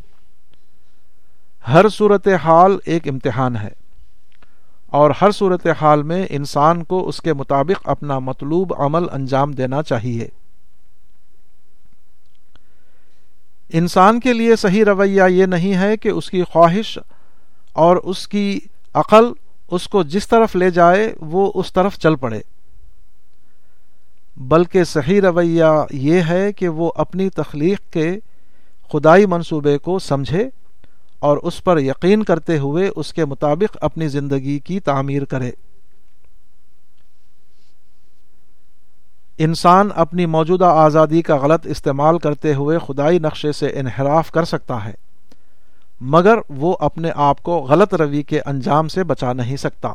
ہر 1.68 1.88
صورت 1.88 2.28
حال 2.28 2.78
ایک 2.84 3.08
امتحان 3.08 3.56
ہے۔ 3.56 3.68
اور 4.86 5.10
ہر 5.20 5.30
صورت 5.30 5.66
حال 5.80 6.02
میں 6.02 6.26
انسان 6.30 6.84
کو 6.84 7.08
اس 7.08 7.20
کے 7.20 7.32
مطابق 7.32 7.88
اپنا 7.88 8.18
مطلوب 8.18 8.82
عمل 8.82 9.06
انجام 9.12 9.52
دینا 9.52 9.82
چاہیے۔ 9.82 10.28
انسان 13.72 14.20
کے 14.20 14.32
لیے 14.32 14.56
صحیح 14.56 14.84
رویہ 14.84 15.22
یہ 15.22 15.46
نہیں 15.46 15.74
ہے 15.74 15.96
کہ 15.96 16.08
اس 16.08 16.30
کی 16.30 16.42
خواہش 16.42 16.98
اور 17.72 17.96
اس 17.96 18.28
کی 18.28 18.60
عقل 18.94 19.32
اس 19.70 19.88
کو 19.88 20.02
جس 20.02 20.28
طرف 20.28 20.56
لے 20.56 20.70
جائے 20.70 21.14
وہ 21.20 21.52
اس 21.54 21.72
طرف 21.72 21.98
چل 21.98 22.16
پڑے۔ 22.16 22.40
بلکہ 24.36 24.84
صحیح 24.84 25.20
رویہ 25.20 25.64
یہ 25.90 26.20
ہے 26.20 26.52
کہ 26.52 26.68
وہ 26.68 26.90
اپنی 26.94 27.28
تخلیق 27.30 27.92
کے 27.92 28.18
خدائی 28.92 29.26
منصوبے 29.26 29.78
کو 29.78 29.98
سمجھے 29.98 30.48
اور 31.18 31.36
اس 31.36 31.64
پر 31.64 31.78
یقین 31.78 32.22
کرتے 32.22 32.58
ہوئے 32.58 32.90
اس 32.96 33.12
کے 33.12 33.24
مطابق 33.24 33.76
اپنی 33.80 34.08
زندگی 34.08 34.58
کی 34.58 34.80
تعمیر 34.80 35.24
کرے۔ 35.24 35.50
انسان 39.38 39.88
اپنی 39.94 40.26
موجودہ 40.26 40.64
آزادی 40.64 41.22
کا 41.22 41.36
غلط 41.36 41.66
استعمال 41.66 42.18
کرتے 42.18 42.54
ہوئے 42.54 42.78
خدائی 42.78 43.18
نقشے 43.18 43.52
سے 43.52 43.66
انحراف 43.66 44.30
کر 44.30 44.44
سکتا 44.44 44.84
ہے، 44.84 44.92
مگر 46.00 46.38
وہ 46.48 46.76
اپنے 46.80 47.10
آپ 47.14 47.42
کو 47.42 47.58
غلط 47.58 47.94
روی 47.94 48.22
کے 48.22 48.40
انجام 48.46 48.88
سے 48.88 49.04
بچا 49.04 49.32
نہیں 49.32 49.56
سکتا۔ 49.56 49.92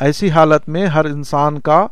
ایسی 0.00 0.30
حالت 0.30 0.68
میں 0.68 0.86
ہر 0.86 1.04
انسان 1.04 1.60
کا 1.60 1.86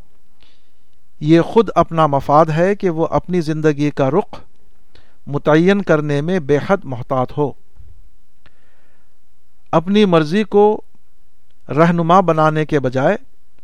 یہ 1.21 1.41
خود 1.41 1.69
اپنا 1.75 2.07
مفاد 2.07 2.47
ہے 2.47 2.75
کہ 2.75 2.91
وہ 2.91 3.07
اپنی 3.11 3.41
زندگی 3.41 3.91
کا 3.91 4.11
رخ 4.11 4.41
متعین 5.27 5.83
کرنے 5.83 6.21
میں 6.21 6.39
بے 6.39 6.59
حد 6.67 6.77
محتاط 6.85 7.39
ہو۔ 7.39 7.53
اپنی 9.73 10.05
مرضی 10.05 10.45
کو 10.45 10.81
رہنما 11.69 12.21
بنانے 12.21 12.67
کے 12.67 12.81
بجائے 12.81 13.17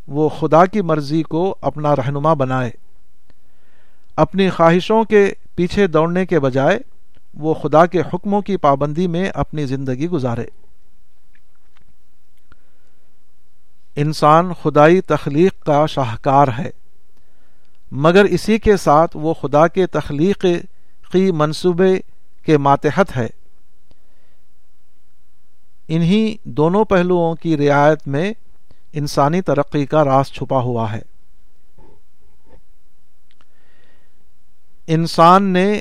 وہ 0.07 0.29
خدا 0.29 0.67
کی 0.67 0.81
مرضی 0.81 1.23
کو 1.23 1.57
اپنا 1.61 1.97
رہنما 1.97 2.35
بنائے۔ 2.35 2.71
اپنی 4.17 4.51
خواہشوں 4.51 5.05
کے 5.05 5.33
پیچھے 5.55 5.87
دوڑنے 5.87 6.27
کے 6.27 6.41
بجائے 6.41 6.79
وہ 7.35 7.55
خدا 7.55 7.87
کے 7.87 8.01
حکموں 8.01 8.41
کی 8.41 8.57
پابندی 8.57 9.07
میں 9.07 9.31
اپنی 9.35 9.67
زندگی 9.67 10.09
گزارے۔ 10.09 10.45
انسان 13.97 14.53
خدائی 14.63 15.01
تخلیق 15.01 15.63
کا 15.65 15.87
شاہکار 15.87 16.49
ہے۔ 16.59 16.71
مگر 17.91 18.25
اسی 18.25 18.59
کے 18.59 18.77
ساتھ 18.77 19.17
وہ 19.17 19.35
خدا 19.35 19.67
کے 19.67 19.87
تخلیق 19.87 20.47
کی 21.13 21.31
منصوبے 21.31 22.01
کے 22.43 22.59
ماتحت 22.59 23.17
ہے۔ 23.17 23.27
انہی 25.89 26.37
دونوں 26.45 26.85
پہلوؤں 26.85 27.35
کی 27.35 27.57
رعایت 27.57 28.09
میں 28.09 28.33
انسانی 28.93 29.43
ترقی 29.43 29.87
کا 29.87 30.05
راز 30.05 30.27
چھپا 30.27 30.59
ہوا 30.59 30.93
ہے۔ 30.93 31.03
انسان 34.87 35.43
نے 35.43 35.81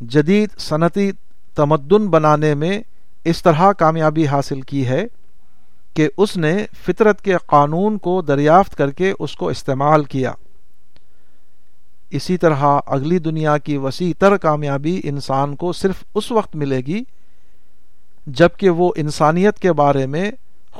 جدید 0.00 0.50
صنعتی 0.58 1.12
تمدن 1.54 2.08
بنانے 2.08 2.54
میں 2.54 2.80
اس 3.24 3.42
طرح 3.42 3.72
کامیابی 3.72 4.26
حاصل 4.26 4.60
کی 4.60 4.86
ہے۔ 4.86 5.04
کہ 5.94 6.08
اس 6.16 6.36
نے 6.36 6.66
فطرت 6.86 7.22
کے 7.22 7.36
قانون 7.46 7.98
کو 7.98 8.22
دریافت 8.22 8.76
کر 8.76 8.90
کے 8.90 9.12
اس 9.18 9.36
کو 9.36 9.48
استعمال 9.48 10.04
کیا۔ 10.04 10.32
اسی 12.10 12.36
طرح 12.36 12.64
اگلی 12.86 13.18
دنیا 13.18 13.58
کی 13.58 13.76
وسیع 13.76 14.12
تر 14.18 14.36
کامیابی 14.36 15.00
انسان 15.04 15.56
کو 15.56 15.72
صرف 15.72 16.04
اس 16.14 16.32
وقت 16.32 16.56
ملے 16.56 16.78
گی 16.78 17.04
جبکہ 18.26 18.70
وہ 18.70 18.92
انسانیت 18.96 19.58
کے 19.58 19.72
بارے 19.72 20.06
میں 20.06 20.30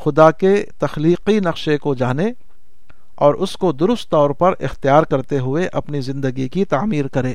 خدا 0.04 0.30
کے 0.30 0.64
تخلیقی 0.78 1.40
نقشے 1.40 1.78
کو 1.78 1.94
جانے 1.94 2.32
اور 3.14 3.34
اس 3.34 3.56
کو 3.56 3.72
درست 3.72 4.10
طور 4.10 4.30
پر 4.30 4.54
اختیار 4.60 5.02
کرتے 5.02 5.38
ہوئے 5.38 5.68
اپنی 5.72 6.00
زندگی 6.00 6.48
کی 6.48 6.64
تعمیر 6.64 7.06
کرے۔ 7.06 7.34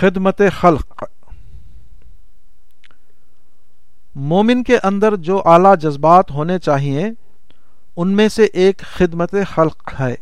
خدمت 0.00 0.42
خلق. 0.60 1.04
مومن 4.14 4.64
کے 4.64 4.78
اندر 4.82 5.16
جو 5.16 5.42
اعلی 5.44 5.68
جذبات 5.80 6.30
ہونے 6.30 6.58
چاہیے، 6.58 7.06
ان 7.96 8.08
میں 8.08 8.28
سے 8.28 8.44
ایک 8.44 8.78
خدمت 8.78 9.34
خلق 9.54 10.00
ہے۔ 10.00 10.14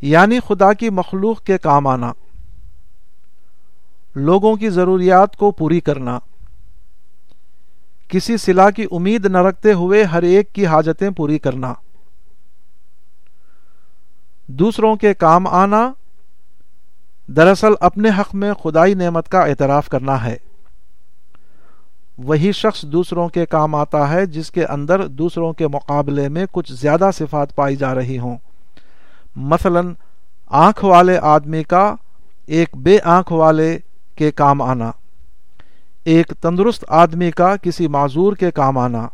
یعنی 0.00 0.38
خدا 0.48 0.72
کی 0.72 0.90
مخلوق 0.90 1.42
کے 1.42 1.58
کام 1.58 1.86
آنا، 1.86 2.12
لوگوں 4.14 4.56
کی 4.56 4.70
ضروریات 4.70 5.36
کو 5.36 5.50
پوری 5.50 5.80
کرنا۔ 5.80 6.18
کسی 8.08 8.36
سلا 8.36 8.70
کی 8.70 8.86
امید 8.90 9.26
نہ 9.26 9.38
رکھتے 9.38 9.72
ہوئے 9.72 10.04
ہر 10.04 10.22
ایک 10.22 10.52
کی 10.52 10.66
حاجتیں 10.66 11.10
پوری 11.10 11.38
کرنا۔ 11.38 11.74
دوسروں 14.46 14.96
کے 14.96 15.14
کام 15.14 15.46
آنا 15.46 15.92
دراصل 17.28 17.72
اپنے 17.80 18.08
حق 18.18 18.34
میں 18.34 18.52
خدائی 18.54 18.94
نعمت 18.94 19.28
کا 19.28 19.40
اعتراف 19.40 19.88
کرنا 19.88 20.24
ہے۔ 20.24 20.36
وہی 22.18 22.52
شخص 22.52 22.82
دوسروں 22.82 23.28
کے 23.28 23.46
کام 23.46 23.74
آتا 23.74 24.10
ہے 24.10 24.26
جس 24.26 24.50
کے 24.50 24.64
اندر 24.64 25.06
دوسروں 25.06 25.52
کے 25.52 25.68
مقابلے 25.68 26.28
میں 26.28 26.46
کچھ 26.52 26.72
زیادہ 26.72 27.10
صفات 27.14 27.56
پائی 27.56 27.76
جا 27.76 27.94
رہی 27.94 28.18
ہوں۔ 28.18 28.36
مثلا، 29.36 29.80
آنکھ 30.46 30.84
والے 30.84 31.18
آدمی 31.22 31.62
کا 31.62 31.94
ایک 32.46 32.76
بے 32.76 32.98
آنکھ 33.04 33.32
والے 33.32 33.78
کے 34.14 34.30
کام 34.30 34.62
آنا۔ 34.62 34.90
ایک 36.04 36.26
تندرست 36.26 36.84
آدمی 36.88 37.30
کا 37.30 37.56
کسی 37.56 37.88
معذور 37.88 38.32
کے 38.32 38.50
کام 38.50 38.78
آنا۔ 38.78 39.08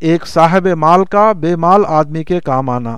ایک 0.00 0.26
صاحب 0.26 0.66
مال 0.66 1.04
کا 1.04 1.32
بے 1.32 1.56
مال 1.56 1.82
آدمی 1.86 2.24
کے 2.24 2.40
کام 2.40 2.70
آنا۔ 2.70 2.96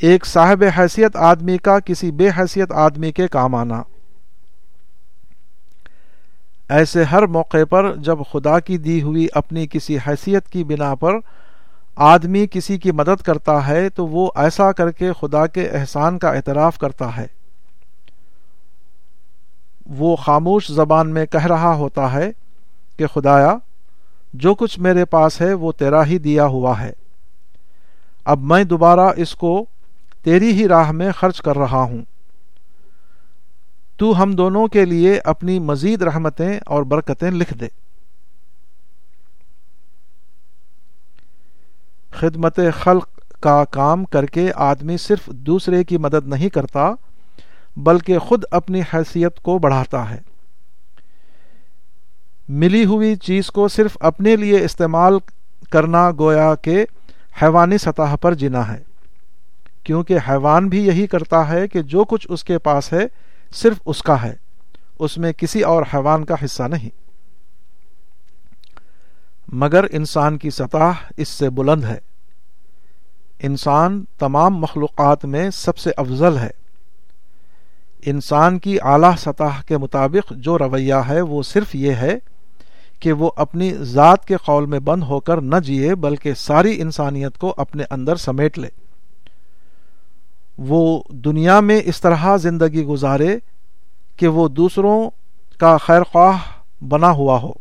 ایک 0.00 0.26
صاحب 0.26 0.64
حیثیت 0.78 1.16
آدمی 1.16 1.58
کا 1.58 1.78
کسی 1.78 2.10
بے 2.10 2.28
حیثیت 2.28 2.72
آدمی 2.72 3.12
کے 3.12 3.28
کام 3.28 3.54
آنا۔ 3.54 3.82
ایسے 6.68 7.04
ہر 7.04 7.26
موقع 7.26 7.64
پر 7.70 7.96
جب 7.96 8.18
خدا 8.32 8.60
کی 8.60 8.78
دی 8.78 9.02
ہوئی 9.02 9.26
اپنی 9.34 9.66
کسی 9.66 9.98
حیثیت 10.06 10.48
کی 10.48 10.64
بنا 10.64 10.94
پر 10.94 11.12
آدمی 11.96 12.46
کسی 12.50 12.78
کی 12.78 12.92
مدد 12.92 13.22
کرتا 13.22 13.66
ہے، 13.66 13.88
تو 13.88 14.06
وہ 14.06 14.30
ایسا 14.34 14.72
کر 14.72 14.90
کے 14.90 15.10
خدا 15.20 15.46
کے 15.46 15.68
احسان 15.68 16.18
کا 16.18 16.30
اعتراف 16.30 16.78
کرتا 16.78 17.16
ہے۔ 17.16 17.26
وہ 19.86 20.16
خاموش 20.16 20.70
زبان 20.70 21.10
میں 21.10 21.26
کہہ 21.26 21.46
رہا 21.46 21.74
ہوتا 21.74 22.12
ہے 22.12 22.30
کہ 22.96 23.06
خدایا، 23.06 23.56
جو 24.34 24.54
کچھ 24.54 24.78
میرے 24.78 25.04
پاس 25.04 25.40
ہے 25.40 25.54
وہ 25.54 25.72
تیرا 25.72 26.06
ہی 26.06 26.18
دیا 26.18 26.46
ہوا 26.46 26.80
ہے۔ 26.80 26.92
اب 28.24 28.40
میں 28.42 28.64
دوبارہ 28.64 29.12
اس 29.16 29.34
کو 29.34 29.64
تیری 30.22 30.52
ہی 30.52 30.68
راہ 30.68 30.92
میں 30.92 31.12
خرچ 31.12 31.42
کر 31.42 31.58
رہا 31.58 31.82
ہوں۔ 31.82 32.02
تو 33.96 34.22
ہم 34.22 34.32
دونوں 34.32 34.66
کے 34.66 34.84
لیے 34.84 35.20
اپنی 35.24 35.58
مزید 35.58 36.02
رحمتیں 36.02 36.60
اور 36.66 36.82
برکتیں 36.82 37.30
لکھ 37.30 37.54
دے۔ 37.54 37.68
خدمت 42.10 42.60
خلق 42.74 43.08
کا 43.40 43.64
کام 43.64 44.04
کر 44.04 44.26
کے 44.26 44.52
آدمی 44.54 44.96
صرف 44.96 45.26
دوسرے 45.26 45.84
کی 45.84 45.98
مدد 45.98 46.26
نہیں 46.26 46.48
کرتا، 46.48 46.92
بلکہ 47.76 48.18
خود 48.18 48.44
اپنی 48.50 48.80
حیثیت 48.80 49.40
کو 49.40 49.58
بڑھاتا 49.58 50.10
ہے۔ 50.10 50.18
ملی 52.48 52.84
ہوئی 52.84 53.16
چیز 53.16 53.46
کو 53.46 53.68
صرف 53.68 53.96
اپنے 54.00 54.36
لیے 54.36 54.64
استعمال 54.64 55.18
کرنا 55.70 56.10
گویا 56.18 56.54
کہ 56.54 56.86
حیوانی 57.42 57.78
سطح 57.78 58.16
پر 58.20 58.34
جنا 58.34 58.72
ہے۔ 58.72 58.89
کیونکہ 59.84 60.18
حیوان 60.28 60.68
بھی 60.68 60.86
یہی 60.86 61.06
کرتا 61.06 61.48
ہے 61.48 61.68
کہ 61.68 61.82
جو 61.82 62.04
کچھ 62.04 62.26
اس 62.30 62.44
کے 62.44 62.58
پاس 62.58 62.92
ہے 62.92 63.06
صرف 63.54 63.76
اس 63.86 64.02
کا 64.02 64.22
ہے۔ 64.22 64.34
اس 64.98 65.18
میں 65.18 65.32
کسی 65.32 65.62
اور 65.62 65.82
حیوان 65.94 66.24
کا 66.24 66.34
حصہ 66.44 66.62
نہیں۔ 66.62 66.90
مگر 69.48 69.84
انسان 69.90 70.38
کی 70.38 70.50
سطح 70.50 70.92
اس 71.16 71.28
سے 71.28 71.50
بلند 71.50 71.84
ہے۔ 71.84 71.98
انسان 73.38 74.04
تمام 74.18 74.54
مخلوقات 74.54 75.24
میں 75.24 75.50
سب 75.50 75.78
سے 75.78 75.90
افضل 75.96 76.38
ہے۔ 76.38 76.50
انسان 78.06 78.58
کی 78.58 78.78
اعلی 78.82 79.16
سطح 79.18 79.62
کے 79.66 79.78
مطابق 79.78 80.32
جو 80.36 80.58
رویہ 80.58 80.94
ہے 81.08 81.20
وہ 81.20 81.42
صرف 81.42 81.74
یہ 81.74 81.94
ہے 81.94 82.18
کہ 83.00 83.12
وہ 83.12 83.30
اپنی 83.36 83.74
ذات 83.74 84.24
کے 84.24 84.36
قول 84.36 84.66
میں 84.66 84.78
بند 84.78 85.02
ہو 85.02 85.20
کر 85.20 85.40
نہ 85.40 85.56
جیے 85.64 85.94
بلکہ 85.94 86.34
ساری 86.34 86.80
انسانیت 86.80 87.38
کو 87.38 87.54
اپنے 87.56 87.84
اندر 87.90 88.16
سمیٹ 88.16 88.58
لے۔ 88.58 88.68
وہ 90.60 91.02
دنیا 91.10 91.60
میں 91.60 91.80
اس 91.84 92.00
طرح 92.00 92.36
زندگی 92.36 92.82
گزارے 92.82 93.38
کہ 94.16 94.28
وہ 94.28 94.48
دوسروں 94.48 95.10
کا 95.58 95.76
خیر 95.76 96.02
خواہ 96.02 96.38
بنا 96.84 97.10
ہوا 97.10 97.40
ہو۔ 97.40 97.52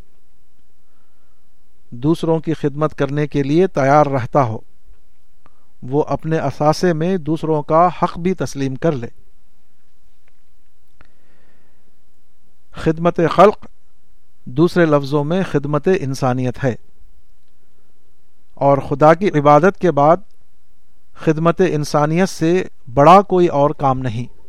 دوسروں 1.90 2.40
کی 2.40 2.54
خدمت 2.54 2.96
کرنے 2.96 3.28
کے 3.28 3.44
لیے 3.44 3.68
تیار 3.68 4.06
رہتا 4.06 4.44
ہو۔ 4.44 4.58
وہ 5.84 6.04
اپنے 6.04 6.38
اثاثے 6.38 6.94
میں 6.94 7.18
دوسروں 7.18 7.64
کا 7.64 7.90
حق 8.04 8.20
بھی 8.20 8.34
تسلیم 8.34 8.76
کر 8.76 8.92
لے۔ 8.92 9.08
خدمت 12.72 13.20
خلق 13.32 13.66
دوسرے 14.46 14.86
لفظوں 14.86 15.24
میں 15.24 15.44
خدمت 15.52 15.88
انسانیت 16.00 16.64
ہے۔ 16.64 16.76
اور 18.54 18.78
خدا 18.78 19.14
کی 19.14 19.30
عبادت 19.40 19.80
کے 19.82 19.92
بعد 19.92 20.18
خدمت 21.20 21.62
انسانیت 21.68 22.30
سے 22.30 22.64
بڑا 22.94 23.22
کوئی 23.22 23.48
اور 23.48 23.70
کام 23.70 24.00
نہیں۔ 24.00 24.40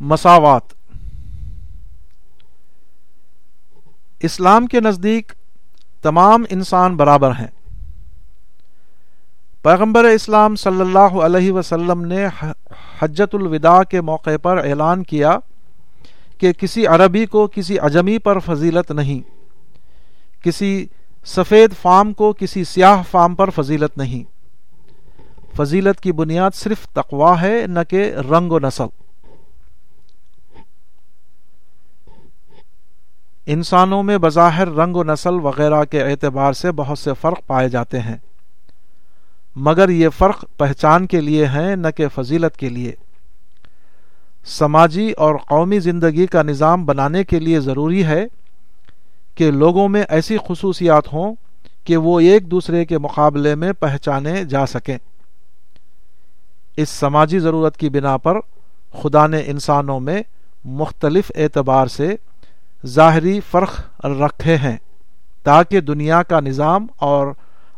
مساوات۔ 0.00 0.62
اسلام 4.20 4.66
کے 4.66 4.80
نزدیک 4.80 5.32
تمام 6.02 6.44
انسان 6.50 6.96
برابر 6.96 7.30
ہیں۔ 7.30 7.55
پیغمبر 9.66 10.04
اسلام 10.04 10.56
صلی 10.56 10.80
اللہ 10.80 11.14
علیہ 11.20 11.52
وسلم 11.52 12.04
نے 12.04 12.26
حجت 12.98 13.34
الوداع 13.34 13.82
کے 13.82 14.00
موقع 14.00 14.36
پر 14.42 14.56
اعلان 14.64 15.02
کیا 15.02 15.36
کہ 16.38 16.52
کسی 16.52 16.86
عربی 16.86 17.24
کو 17.26 17.46
کسی 17.46 17.78
عجمی 17.78 18.18
پر 18.18 18.38
فضیلت 18.38 18.90
نہیں، 18.90 19.20
کسی 20.44 20.86
سفید 21.26 21.72
فام 21.82 22.12
کو 22.12 22.32
کسی 22.32 22.62
سیاہ 22.64 23.02
فام 23.10 23.34
پر 23.34 23.50
فضیلت 23.50 23.98
نہیں۔ 23.98 24.22
فضیلت 25.56 26.00
کی 26.00 26.12
بنیاد 26.12 26.50
صرف 26.54 26.86
تقوا 26.88 27.40
ہے، 27.40 27.66
نہ 27.66 27.80
کہ 27.88 28.12
رنگ 28.30 28.52
و 28.52 28.58
نسل۔ 28.58 28.94
انسانوں 33.46 34.02
میں 34.02 34.18
بظاہر 34.18 34.68
رنگ 34.68 34.96
و 34.96 35.04
نسل 35.04 35.40
وغیرہ 35.42 35.84
کے 35.84 36.02
اعتبار 36.02 36.52
سے 36.52 36.72
بہت 36.72 36.98
سے 36.98 37.10
فرق 37.20 37.46
پائے 37.46 37.68
جاتے 37.68 38.00
ہیں۔ 38.00 38.16
مگر 39.56 39.88
یہ 39.88 40.08
فرق 40.08 40.44
پہچان 40.56 41.06
کے 41.06 41.20
لیے 41.20 41.46
ہیں 41.46 41.76
نہ 41.76 41.86
کہ 41.96 42.08
فضیلت 42.08 42.56
کے 42.56 42.68
لیے۔ 42.68 42.92
سماجی 44.46 45.12
اور 45.12 45.34
قومی 45.48 45.78
زندگی 45.78 46.26
کا 46.26 46.42
نظام 46.42 46.86
بنانے 46.86 47.24
کے 47.24 47.40
لیے 47.40 47.60
ضروری 47.60 48.04
ہے 48.04 48.26
کہ 49.34 49.50
لوگوں 49.50 49.88
میں 49.88 50.02
ایسی 50.08 50.36
خصوصیات 50.48 51.12
ہوں 51.12 51.34
کہ 51.84 51.96
وہ 51.96 52.20
ایک 52.20 52.50
دوسرے 52.50 52.84
کے 52.84 52.98
مقابلے 52.98 53.54
میں 53.54 53.72
پہچانے 53.72 54.44
جا 54.44 54.66
سکیں۔ 54.66 54.98
اس 56.76 56.88
سماجی 56.88 57.38
ضرورت 57.38 57.76
کی 57.76 57.88
بنا 57.88 58.16
پر 58.16 58.40
خدا 59.02 59.26
نے 59.26 59.42
انسانوں 59.46 60.00
میں 60.00 60.22
مختلف 60.64 61.32
اعتبار 61.34 61.86
سے 61.86 62.16
ظاہری 62.86 63.40
فرق 63.40 64.06
رکھے 64.06 64.56
ہیں 64.56 64.76
تاکہ 65.42 65.80
دنیا 65.80 66.22
کا 66.22 66.40
نظام 66.40 66.86
اور 66.96 67.26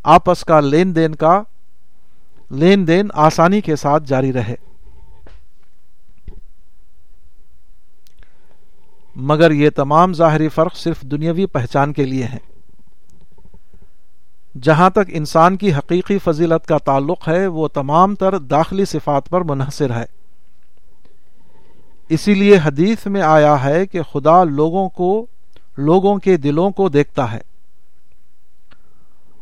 آپس 0.03 0.45
کا 0.45 0.61
لین 0.61 0.97
دین 0.97 1.15
کا 1.15 1.43
لین 2.51 2.87
دین 2.87 3.09
آسانی 3.15 3.61
کے 3.61 3.77
ساتھ 3.77 4.05
جاری 4.07 4.33
رہے۔ 4.33 4.55
مگر 9.17 9.51
یہ 9.51 9.71
تمام 9.71 10.13
ظاہری 10.15 10.49
فرق 10.49 10.77
صرف 10.77 11.03
دنیاوی 11.03 11.47
پہچان 11.47 11.93
کے 11.93 12.05
لیے 12.05 12.25
ہیں۔ 12.25 12.39
جہاں 14.63 14.91
تک 14.91 14.99
انسان 15.09 15.57
کی 15.57 15.75
حقیقی 15.75 16.19
فضیلت 16.19 16.69
کا 16.69 16.79
تعلق 16.79 17.29
ہے، 17.29 17.47
وہ 17.47 17.69
تمام 17.69 18.15
تر 18.15 18.39
داخلی 18.39 18.85
صفات 18.85 19.29
پر 19.29 19.41
منحصر 19.41 19.91
ہے۔ 19.91 20.05
اسی 22.09 22.35
لیے 22.35 22.59
حدیث 22.65 23.07
میں 23.07 23.23
آیا 23.23 23.65
ہے 23.65 23.87
کہ 23.87 24.03
خدا 24.03 24.45
لوگوں 24.45 24.89
کو، 24.89 25.27
لوگوں 25.77 26.17
کے 26.17 26.37
دلوں 26.37 26.71
کو 26.71 26.89
دیکھتا 26.89 27.33
ہے۔ 27.33 27.41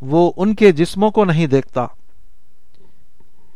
وہ 0.01 0.33
ان 0.37 0.55
کے 0.55 0.73
جسموں 0.73 1.11
کو 1.11 1.25
نہیں 1.25 1.47
دیکھتا۔ 1.47 1.87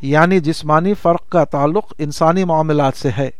یعنی 0.02 0.40
جسمانی 0.40 0.94
فرق 0.94 1.28
کا 1.28 1.44
تعلق 1.44 1.94
انسانی 1.98 2.44
معاملات 2.44 2.96
سے 2.96 3.10
ہے۔ 3.18 3.30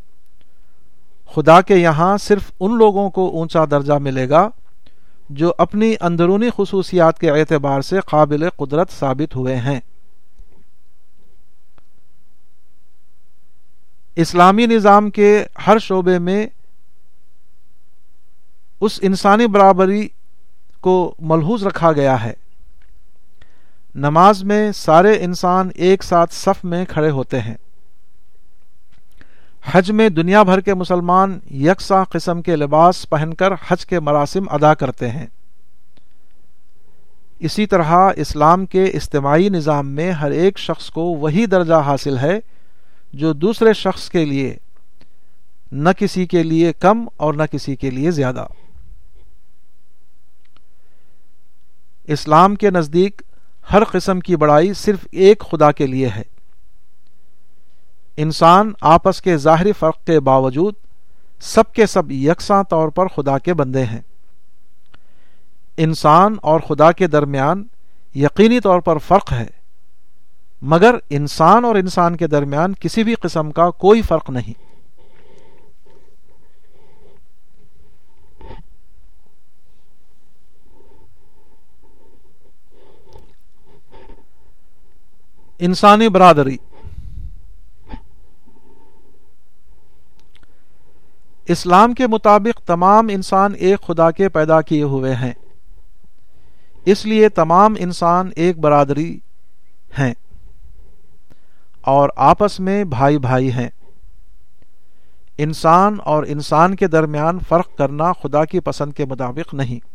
خدا 1.35 1.61
کے 1.61 1.77
یہاں 1.77 2.17
صرف 2.17 2.53
ان 2.61 2.79
لوگوں 2.79 3.11
کو 3.11 3.29
اونچا 3.29 3.65
درجہ 3.71 3.93
ملے 3.93 4.29
گا 4.29 4.49
جو 5.31 5.53
اپنی 5.59 5.95
اندرونی 6.01 6.49
خصوصیات 6.57 7.19
کے 7.19 7.31
اعتبار 7.31 7.81
سے 7.81 8.01
قابل 8.01 8.51
قدرت 8.51 8.91
ثابت 8.91 9.37
ہوئے 9.37 9.57
ہیں۔ 9.57 9.81
اسلامی 14.17 14.67
نظام 14.67 15.11
کے 15.11 15.45
ہر 15.67 15.79
شعبے 15.79 16.19
میں 16.19 16.47
اس 18.81 18.99
انسانی 19.03 19.47
برابری 19.47 20.09
کو 20.81 21.15
ملحوظ 21.19 21.67
رکھا 21.67 21.93
گیا 21.93 22.25
ہے۔ 22.25 22.33
نماز 23.95 24.45
میں 24.45 24.73
سارے 24.73 25.25
انسان 25.25 25.71
ایک 25.75 26.03
ساتھ 26.03 26.35
صف 26.35 26.65
میں 26.65 26.85
کھڑے 26.89 27.11
ہوتے 27.11 27.41
ہیں۔ 27.41 27.55
حج 29.73 29.91
میں 29.91 30.09
دنیا 30.09 30.43
بھر 30.43 30.61
کے 30.61 30.75
مسلمان 30.75 31.39
یکساں 31.51 32.05
قسم 32.05 32.43
کے 32.43 32.57
لباس 32.57 33.09
پہن 33.09 33.35
کر 33.35 33.53
حج 33.69 33.87
کے 33.87 34.01
مراسم 34.01 34.45
ادا 34.51 34.75
کرتے 34.75 35.11
ہیں۔ 35.11 35.27
اسی 37.39 37.67
طرح 37.67 38.11
اسلام 38.17 38.67
کے 38.67 38.85
اجتماعی 38.85 39.49
نظام 39.49 39.89
میں 39.89 40.13
ہر 40.13 40.31
ایک 40.31 40.59
شخص 40.59 40.91
کو 40.91 41.03
وہی 41.03 41.47
درجہ 41.47 41.75
حاصل 41.75 42.19
ہے 42.19 42.41
جو 43.13 43.33
دوسرے 43.33 43.73
شخص 43.73 44.11
کے 44.11 44.25
لیے، 44.25 44.57
نہ 45.73 45.89
کسی 45.99 46.27
کے 46.27 46.43
لیے 46.43 46.73
کم 46.73 47.09
اور 47.17 47.35
نہ 47.35 47.43
کسی 47.43 47.77
کے 47.77 47.91
لیے 47.91 48.11
زیادہ۔ 48.11 48.47
اسلام 52.05 52.55
کے 52.55 52.71
نزدیک 52.71 53.23
ہر 53.73 53.85
قسم 53.85 54.21
کی 54.21 54.37
بڑائی 54.37 54.73
صرف 54.75 55.07
ایک 55.13 55.41
خدا 55.41 55.73
کے 55.73 55.87
لیے 55.87 56.09
ہے۔ 56.09 56.23
انسان 58.17 58.73
آپس 58.81 59.23
کے 59.23 59.37
ظاہری 59.37 59.73
فرق 59.73 60.05
کے 60.05 60.21
باوجود 60.21 60.75
سب 61.41 61.73
کے 61.73 61.87
سب 61.87 62.11
یکساں 62.11 62.63
طور 62.65 62.89
پر 62.89 63.07
خدا 63.07 63.39
کے 63.39 63.55
بندے 63.55 63.85
ہیں۔ 63.85 64.01
انسان 65.77 66.37
اور 66.43 66.61
خدا 66.61 66.93
کے 66.93 67.07
درمیان 67.07 67.65
یقینی 68.15 68.61
طور 68.61 68.81
پر 68.81 68.99
فرق 68.99 69.33
ہے، 69.33 69.47
مگر 70.63 70.95
انسان 71.11 71.65
اور 71.65 71.75
انسان 71.75 72.17
کے 72.17 72.27
درمیان 72.27 72.75
کسی 72.81 73.05
بھی 73.05 73.15
قسم 73.15 73.51
کا 73.51 73.71
کوئی 73.71 74.03
فرق 74.03 74.31
نہیں۔ 74.31 74.70
انسانی 85.61 86.09
برادری۔ 86.09 86.57
اسلام 91.49 91.95
کے 91.95 92.07
مطابق 92.07 92.61
تمام 92.61 93.07
انسان 93.11 93.53
ایک 93.59 93.81
خدا 93.81 94.11
کے 94.11 94.29
پیدا 94.29 94.61
کیے 94.61 94.83
ہوئے 94.83 95.15
ہیں۔ 95.15 95.33
اس 96.85 97.07
لیے 97.07 97.29
تمام 97.29 97.75
انسان 97.79 98.31
ایک 98.37 98.59
برادری 98.59 99.19
ہیں۔ 99.99 100.15
اور 101.81 102.09
آپس 102.17 102.61
میں 102.61 102.85
بھائی 102.85 103.19
بھائی 103.19 103.53
ہیں۔ 103.53 103.69
انسان 105.39 105.97
اور 106.05 106.25
انسان 106.29 106.77
کے 106.77 106.89
درمیان 106.89 107.39
فرق 107.49 107.77
کرنا 107.79 108.13
خدا 108.13 108.45
کی 108.45 108.61
پسند 108.61 108.93
کے 108.93 109.05
مطابق 109.05 109.55
نہیں۔ 109.55 109.87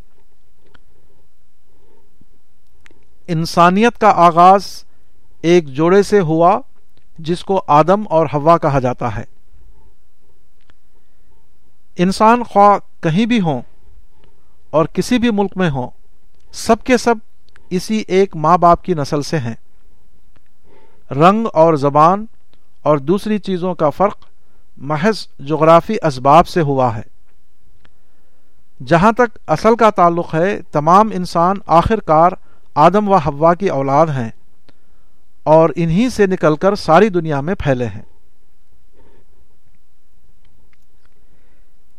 انسانیت 3.28 3.98
کا 3.98 4.10
آغاز 4.16 4.86
ایک 5.46 5.68
جوڑے 5.68 6.04
سے 6.04 6.20
ہوا 6.20 6.60
جس 7.20 7.44
کو 7.44 7.64
آدم 7.68 8.04
اور 8.10 8.28
ہوا 8.34 8.58
کہا 8.58 8.80
جاتا 8.80 9.16
ہے۔ 9.16 9.24
انسان 11.98 12.44
خواہ 12.44 13.04
کہیں 13.04 13.26
بھی 13.26 13.42
ہوں 13.42 13.62
اور 14.70 14.86
کسی 14.86 15.18
بھی 15.18 15.32
ملک 15.32 15.52
میں 15.56 15.70
ہوں، 15.70 15.90
سب 16.52 16.84
کے 16.84 16.98
سب 16.98 17.16
اسی 17.70 18.04
ایک 18.08 18.36
ماں 18.36 18.58
باپ 18.58 18.84
کی 18.84 18.94
نسل 18.94 19.22
سے 19.22 19.38
ہیں۔ 19.38 19.54
رنگ 21.12 21.48
اور 21.54 21.74
زبان 21.74 22.26
اور 22.82 22.98
دوسری 22.98 23.40
چیزوں 23.40 23.74
کا 23.76 23.90
فرق 23.90 24.18
محض 24.78 25.28
جغرافی 25.40 25.96
اسباب 26.04 26.48
سے 26.48 26.62
ہوا 26.62 26.96
ہے۔ 26.96 27.02
جہاں 28.86 29.12
تک 29.12 29.38
اصل 29.48 29.76
کا 29.76 29.90
تعلق 29.90 30.36
ہے، 30.36 30.62
تمام 30.72 31.10
انسان 31.14 31.56
آخر 31.68 32.00
کار 32.00 32.32
آدم 32.76 33.10
و 33.10 33.16
ہوا 33.16 33.54
کی 33.54 33.68
اولاد 33.68 34.08
ہیں۔ 34.08 34.30
اور 35.46 35.70
انہی 35.76 36.10
سے 36.10 36.26
نکل 36.26 36.56
کر 36.56 36.76
ساری 36.76 37.10
دنیا 37.10 37.42
میں 37.42 37.56
پھیلے 37.56 37.86
ہیں۔ 37.86 38.02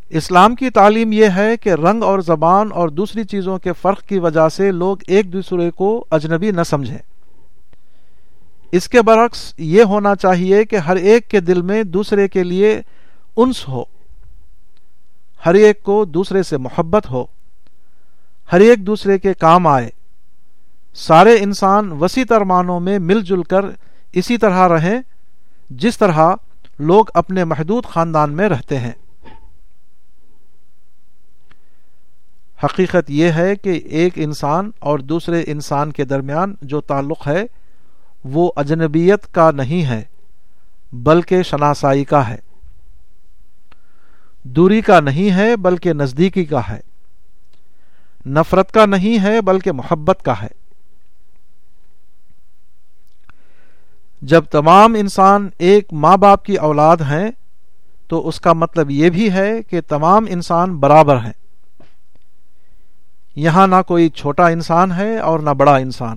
اسلام 0.08 0.54
کی 0.54 0.70
تعلیم 0.70 1.12
یہ 1.12 1.26
ہے 1.36 1.56
کہ 1.56 1.72
رنگ 1.72 2.02
اور 2.02 2.18
زبان 2.18 2.68
اور 2.72 2.88
دوسری 2.88 3.24
چیزوں 3.24 3.58
کے 3.58 3.72
فرق 3.72 4.02
کی 4.02 4.18
وجہ 4.18 4.48
سے 4.48 4.72
لوگ 4.72 4.96
ایک 5.06 5.32
دوسرے 5.32 5.70
کو 5.70 6.06
اجنبی 6.10 6.50
نہ 6.50 6.62
سمجھیں۔ 6.62 6.98
اس 8.72 8.88
کے 8.88 9.02
برعکس 9.02 9.54
یہ 9.58 9.82
ہونا 9.82 10.14
چاہیے 10.14 10.64
کہ 10.64 10.76
ہر 10.76 10.96
ایک 10.96 11.28
کے 11.28 11.40
دل 11.40 11.62
میں 11.62 11.82
دوسرے 11.82 12.28
کے 12.28 12.42
لیے 12.42 12.82
انس 13.36 13.68
ہو۔ 13.68 13.84
ہر 15.46 15.54
ایک 15.54 15.82
کو 15.82 16.04
دوسرے 16.04 16.42
سے 16.42 16.56
محبت 16.56 17.10
ہو۔ 17.10 17.24
ہر 18.52 18.60
ایک 18.60 18.86
دوسرے 18.86 19.18
کے 19.18 19.34
کام 19.34 19.66
آئے۔ 19.66 19.90
سارے 20.96 21.36
انسان 21.40 21.92
وسیع 21.92 22.24
ترمانوں 22.28 22.80
میں 22.80 22.98
مل 22.98 23.20
جل 23.20 23.42
کر 23.42 23.64
اسی 24.12 24.38
طرح 24.38 24.68
رہیں، 24.68 25.00
جس 25.70 25.98
طرح 25.98 26.20
لوگ 26.78 27.04
اپنے 27.14 27.44
محدود 27.44 27.84
خاندان 27.84 28.32
میں 28.32 28.48
رہتے 28.48 28.78
ہیں۔ 28.78 28.92
حقیقت 32.64 33.10
یہ 33.10 33.30
ہے 33.30 33.56
کہ 33.56 33.80
ایک 33.84 34.12
انسان 34.16 34.70
اور 34.78 34.98
دوسرے 34.98 35.44
انسان 35.46 35.92
کے 35.92 36.04
درمیان 36.04 36.54
جو 36.62 36.80
تعلق 36.80 37.28
ہے، 37.28 37.44
وہ 38.24 38.52
اجنبیت 38.56 39.34
کا 39.34 39.50
نہیں 39.50 39.88
ہے، 39.88 40.02
بلکہ 40.92 41.42
شناسائی 41.42 42.04
کا 42.04 42.28
ہے۔ 42.28 42.36
دوری 44.42 44.80
کا 44.80 45.00
نہیں 45.00 45.36
ہے، 45.36 45.56
بلکہ 45.56 45.92
نزدیکی 45.92 46.44
کا 46.44 46.60
ہے۔ 46.68 46.80
نفرت 48.26 48.72
کا 48.72 48.86
نہیں 48.86 49.22
ہے، 49.22 49.40
بلکہ 49.40 49.72
محبت 49.72 50.22
کا 50.24 50.42
ہے۔ 50.42 50.65
جب 54.28 54.44
تمام 54.44 54.94
انسان 54.94 55.48
ایک 55.58 55.92
ماں 55.92 56.16
باپ 56.16 56.44
کی 56.44 56.56
اولاد 56.56 56.96
ہیں، 56.96 57.30
تو 58.08 58.28
اس 58.28 58.40
کا 58.40 58.52
مطلب 58.52 58.90
یہ 58.90 59.10
بھی 59.10 59.32
ہے 59.32 59.62
کہ 59.62 59.80
تمام 59.88 60.24
انسان 60.28 60.76
برابر 60.76 61.16
ہیں۔ 61.16 61.32
یہاں 63.36 63.66
نہ 63.66 63.74
کوئی 63.86 64.08
چھوٹا 64.08 64.48
انسان 64.48 64.92
ہے 64.92 65.18
اور 65.18 65.38
نہ 65.38 65.50
بڑا 65.50 65.76
انسان۔ 65.76 66.16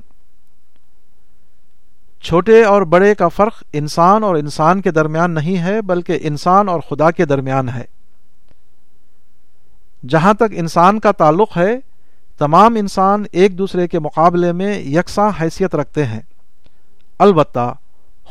چھوٹے 2.22 2.64
اور 2.64 2.82
بڑے 2.82 3.16
کا 3.16 3.28
فرق 3.28 3.64
انسان 3.74 4.24
اور 4.24 4.36
انسان 4.36 4.82
کے 4.82 4.92
درمیان 4.92 5.32
نہیں 5.32 5.58
ہے، 5.58 5.82
بلکہ 5.82 6.20
انسان 6.22 6.70
اور 6.70 6.80
خدا 6.80 7.12
کے 7.12 7.26
درمیان 7.26 7.70
ہے۔ 7.70 7.84
جہاں 10.08 10.34
تک 10.34 10.44
انسان 10.52 11.00
کا 11.00 11.12
تعلق 11.12 11.58
ہے، 11.58 11.80
تمام 12.38 12.76
انسان 12.76 13.24
ایک 13.32 13.58
دوسرے 13.58 13.88
کے 13.88 14.00
مقابلے 14.00 14.52
میں 14.52 14.80
یکساں 14.80 15.32
حیثیت 15.42 15.76
رکھتے 15.76 16.06
ہیں۔ 16.06 16.22
البتہ 17.20 17.74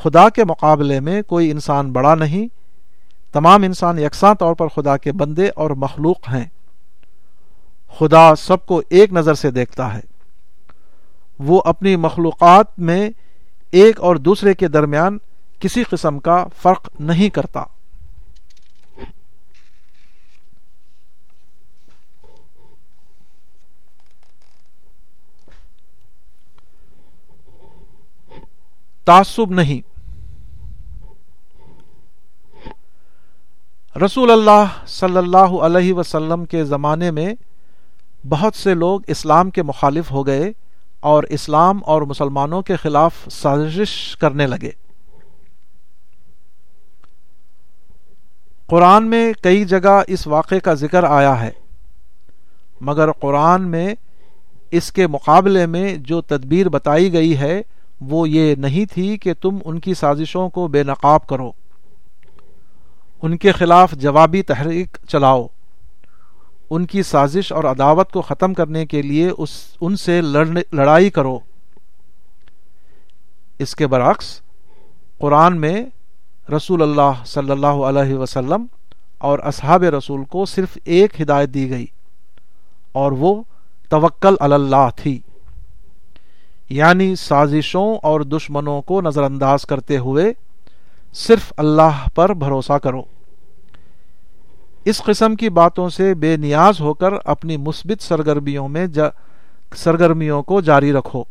خدا 0.03 0.29
کے 0.29 0.45
مقابلے 0.45 1.01
میں 1.01 1.23
کوئی 1.23 1.51
انسان 1.51 1.93
بڑا 1.93 2.15
نہیں، 2.15 2.49
تمام 3.33 3.63
انسان 3.63 3.99
یکساں 3.99 4.35
طور 4.35 4.55
پر 4.55 4.69
خدا 4.69 4.97
کے 4.97 5.13
بندے 5.13 5.51
اور 5.57 5.71
مخلوق 5.71 6.29
ہیں۔ 6.29 6.45
خدا 7.99 8.35
سب 8.35 8.67
کو 8.67 8.83
ایک 8.89 9.13
نظر 9.13 9.35
سے 9.35 9.51
دیکھتا 9.51 9.95
ہے۔ 9.95 10.01
وہ 11.39 11.63
اپنی 11.65 11.97
مخلوقات 11.97 12.79
میں 12.79 13.11
ایک 13.71 14.01
اور 14.01 14.17
دوسرے 14.17 14.55
کے 14.55 14.69
درمیان 14.69 15.19
کسی 15.59 15.83
قسم 15.83 16.19
کا 16.19 16.47
فرق 16.63 16.89
نہیں 17.01 17.29
کرتا۔ 17.29 17.63
تعصب 29.09 29.51
نہیں۔ 29.51 29.81
رسول 33.99 34.31
اللہ 34.31 34.65
صلی 34.87 35.17
اللہ 35.17 35.37
علیہ 35.37 35.93
وسلم 35.93 36.45
کے 36.45 36.65
زمانے 36.65 37.11
میں 37.11 37.35
بہت 38.29 38.55
سے 38.55 38.75
لوگ 38.75 39.01
اسلام 39.07 39.51
کے 39.51 39.63
مخالف 39.63 40.11
ہو 40.11 40.27
گئے 40.27 40.53
اور 41.01 41.23
اسلام 41.23 41.81
اور 41.87 42.03
مسلمانوں 42.03 42.63
کے 42.63 42.77
خلاف 42.77 43.15
سازش 43.31 44.17
کرنے 44.17 44.47
لگے۔ 44.47 44.71
قرآن 48.67 49.07
میں 49.07 49.33
کئی 49.43 49.65
جگہ 49.65 50.03
اس 50.07 50.27
واقعے 50.27 50.61
کا 50.61 50.75
ذکر 50.75 51.05
آیا 51.05 51.41
ہے، 51.41 51.51
مگر 52.81 53.13
قرآن 53.13 53.71
میں 53.71 53.95
اس 54.71 54.93
کے 54.93 55.07
مقابلے 55.07 55.67
میں 55.67 55.97
جو 55.97 56.21
تدبیر 56.21 56.69
بتائی 56.69 57.13
گئی 57.13 57.37
ہے 57.37 57.63
وہ 58.01 58.29
یہ 58.29 58.55
نہیں 58.55 58.95
تھی 58.95 59.19
کہ 59.19 59.35
تم 59.35 59.59
ان 59.65 59.81
کی 59.81 59.95
سازشوں 59.95 60.49
کو 60.49 60.69
بے 60.69 60.83
نقاب 60.83 61.27
کرو۔ 61.27 61.51
ان 63.23 63.37
کے 63.37 63.53
خلاف 63.53 63.93
جوابی 63.93 64.43
تحریک 64.43 64.99
چلاؤ۔ 65.09 65.47
ان 66.71 66.87
کی 66.87 67.03
سازش 67.03 67.53
اور 67.53 67.65
عداوت 67.65 68.13
کو 68.13 68.23
ختم 68.23 68.55
کرنے 68.55 68.87
کے 68.87 69.03
لیے 69.03 69.31
اس، 69.39 69.49
ان 69.81 69.97
سے 69.97 70.21
لڑائی 70.73 71.11
کرو۔ 71.11 71.39
اس 73.59 73.75
کے 73.75 73.87
برعکس، 73.87 74.41
قرآن 75.19 75.61
میں 75.61 75.85
رسول 76.57 76.83
اللہ 76.83 77.25
صلی 77.27 77.51
اللہ 77.51 77.67
علیہ 77.67 78.15
وسلم 78.15 78.67
اور 79.19 79.39
اصحاب 79.39 79.83
رسول 79.83 80.25
کو 80.25 80.47
صرف 80.47 80.79
ایک 80.85 81.21
ہدایت 81.21 81.49
دی 81.49 81.71
گئی 81.71 81.87
اور 82.93 83.13
وہ 83.13 83.43
توکل 83.89 84.35
اللہ 84.41 84.89
تھی۔ 84.97 85.21
یعنی 86.69 87.17
سازشوں 87.17 87.99
اور 88.03 88.21
دشمنوں 88.21 88.83
کو 88.83 89.01
نظر 89.01 89.23
انداز 89.23 89.67
کرتے 89.67 89.99
ہوئے 89.99 90.33
صرف 91.13 91.53
اللہ 91.57 92.09
پر 92.15 92.35
بھروسہ 92.35 92.73
کرو۔ 92.73 93.03
اس 94.85 95.03
قسم 95.03 95.35
کی 95.35 95.49
باتوں 95.49 95.89
سے 95.89 96.15
بے 96.15 96.37
نیاز 96.37 96.81
ہو 96.81 96.95
کر 96.95 97.13
اپنی 97.25 97.57
مثبت 97.57 98.03
سرگرمیوں 98.03 98.69
میں 98.69 98.87
جا 98.87 99.05
سرگرمیوں 99.77 100.43
کو 100.43 100.61
جاری 100.61 100.93
رکھو۔ 100.93 101.25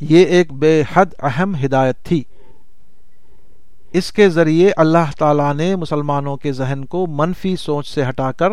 یہ 0.00 0.24
ایک 0.24 0.52
بے 0.52 0.82
حد 0.92 1.06
اہم 1.18 1.54
ہدایت 1.64 1.96
تھی۔ 2.02 2.22
اس 3.92 4.12
کے 4.12 4.28
ذریعے 4.28 4.70
اللہ 4.76 5.12
تعالی 5.18 5.52
نے 5.56 5.76
مسلمانوں 5.76 6.36
کے 6.36 6.52
ذہن 6.52 6.84
کو 6.84 7.06
منفی 7.06 7.56
سوچ 7.56 7.86
سے 7.86 8.08
ہٹا 8.08 8.32
کر 8.32 8.48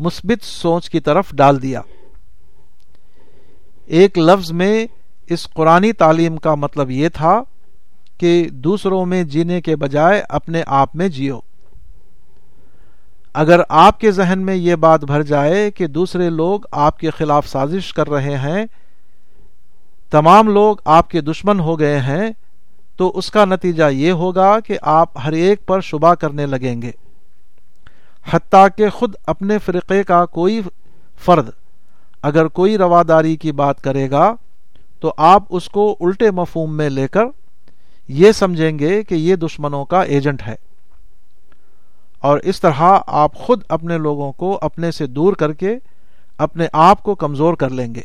مثبت 0.00 0.44
سوچ 0.44 0.90
کی 0.90 1.00
طرف 1.00 1.32
ڈال 1.32 1.62
دیا۔ 1.62 1.80
ایک 3.86 4.18
لفظ 4.18 4.52
میں 4.52 4.86
اس 5.26 5.48
قرآن 5.48 5.92
تعلیم 5.98 6.36
کا 6.36 6.54
مطلب 6.54 6.90
یہ 6.90 7.08
تھا 7.08 7.42
کہ 8.18 8.48
دوسروں 8.50 9.06
میں 9.06 9.24
جینے 9.24 9.60
کے 9.60 9.76
بجائے 9.76 10.22
اپنے 10.28 10.62
آپ 10.66 10.96
میں 10.96 11.08
جیو۔ 11.08 11.40
اگر 13.34 13.60
آپ 13.68 14.00
کے 14.00 14.10
ذہن 14.10 14.38
میں 14.38 14.54
یہ 14.54 14.74
بات 14.74 15.04
بھر 15.04 15.22
جائے 15.22 15.70
کہ 15.70 15.86
دوسرے 15.86 16.30
لوگ 16.30 16.60
آپ 16.70 16.98
کے 16.98 17.10
خلاف 17.10 17.46
سازش 17.46 17.92
کر 17.94 18.10
رہے 18.10 18.36
ہیں، 18.38 18.66
تمام 20.10 20.48
لوگ 20.48 20.76
آپ 20.84 21.10
کے 21.10 21.20
دشمن 21.20 21.60
ہو 21.60 21.78
گئے 21.78 22.00
ہیں، 22.00 22.30
تو 22.96 23.12
اس 23.18 23.30
کا 23.30 23.44
نتیجہ 23.44 23.90
یہ 23.90 24.12
ہوگا 24.12 24.60
کہ 24.60 24.78
آپ 24.82 25.18
ہر 25.24 25.32
ایک 25.32 25.66
پر 25.66 25.80
شبہ 25.80 26.14
کرنے 26.14 26.46
لگیں 26.46 26.82
گے۔ 26.82 26.92
حتیٰ 28.30 28.66
کہ 28.76 28.88
خود 28.88 29.14
اپنے 29.26 29.58
فرقے 29.58 30.02
کا 30.04 30.26
کوئی 30.26 30.60
فرد 31.24 31.50
اگر 32.22 32.48
کوئی 32.48 32.78
رواداری 32.78 33.36
کی 33.36 33.52
بات 33.52 33.80
کرے 33.80 34.10
گا 34.10 34.34
تو 35.00 35.14
آپ 35.16 35.42
اس 35.50 35.68
کو 35.68 35.96
الٹے 36.00 36.30
مفہوم 36.30 36.76
میں 36.76 36.90
لے 36.90 37.08
کر 37.08 37.22
یہ 38.08 38.32
سمجھیں 38.32 38.78
گے 38.78 39.02
کہ 39.02 39.14
یہ 39.14 39.36
دشمنوں 39.36 39.84
کا 39.84 40.02
ایجنٹ 40.02 40.42
ہے۔ 40.46 40.54
اور 42.18 42.38
اس 42.38 42.60
طرح 42.60 42.98
آپ 43.06 43.34
خود 43.34 43.62
اپنے 43.68 43.98
لوگوں 43.98 44.32
کو 44.32 44.58
اپنے 44.62 44.90
سے 44.90 45.06
دور 45.06 45.32
کر 45.32 45.52
کے 45.52 45.76
اپنے 46.38 46.66
آپ 46.72 47.02
کو 47.02 47.14
کمزور 47.14 47.54
کر 47.54 47.70
لیں 47.70 47.94
گے۔ 47.94 48.02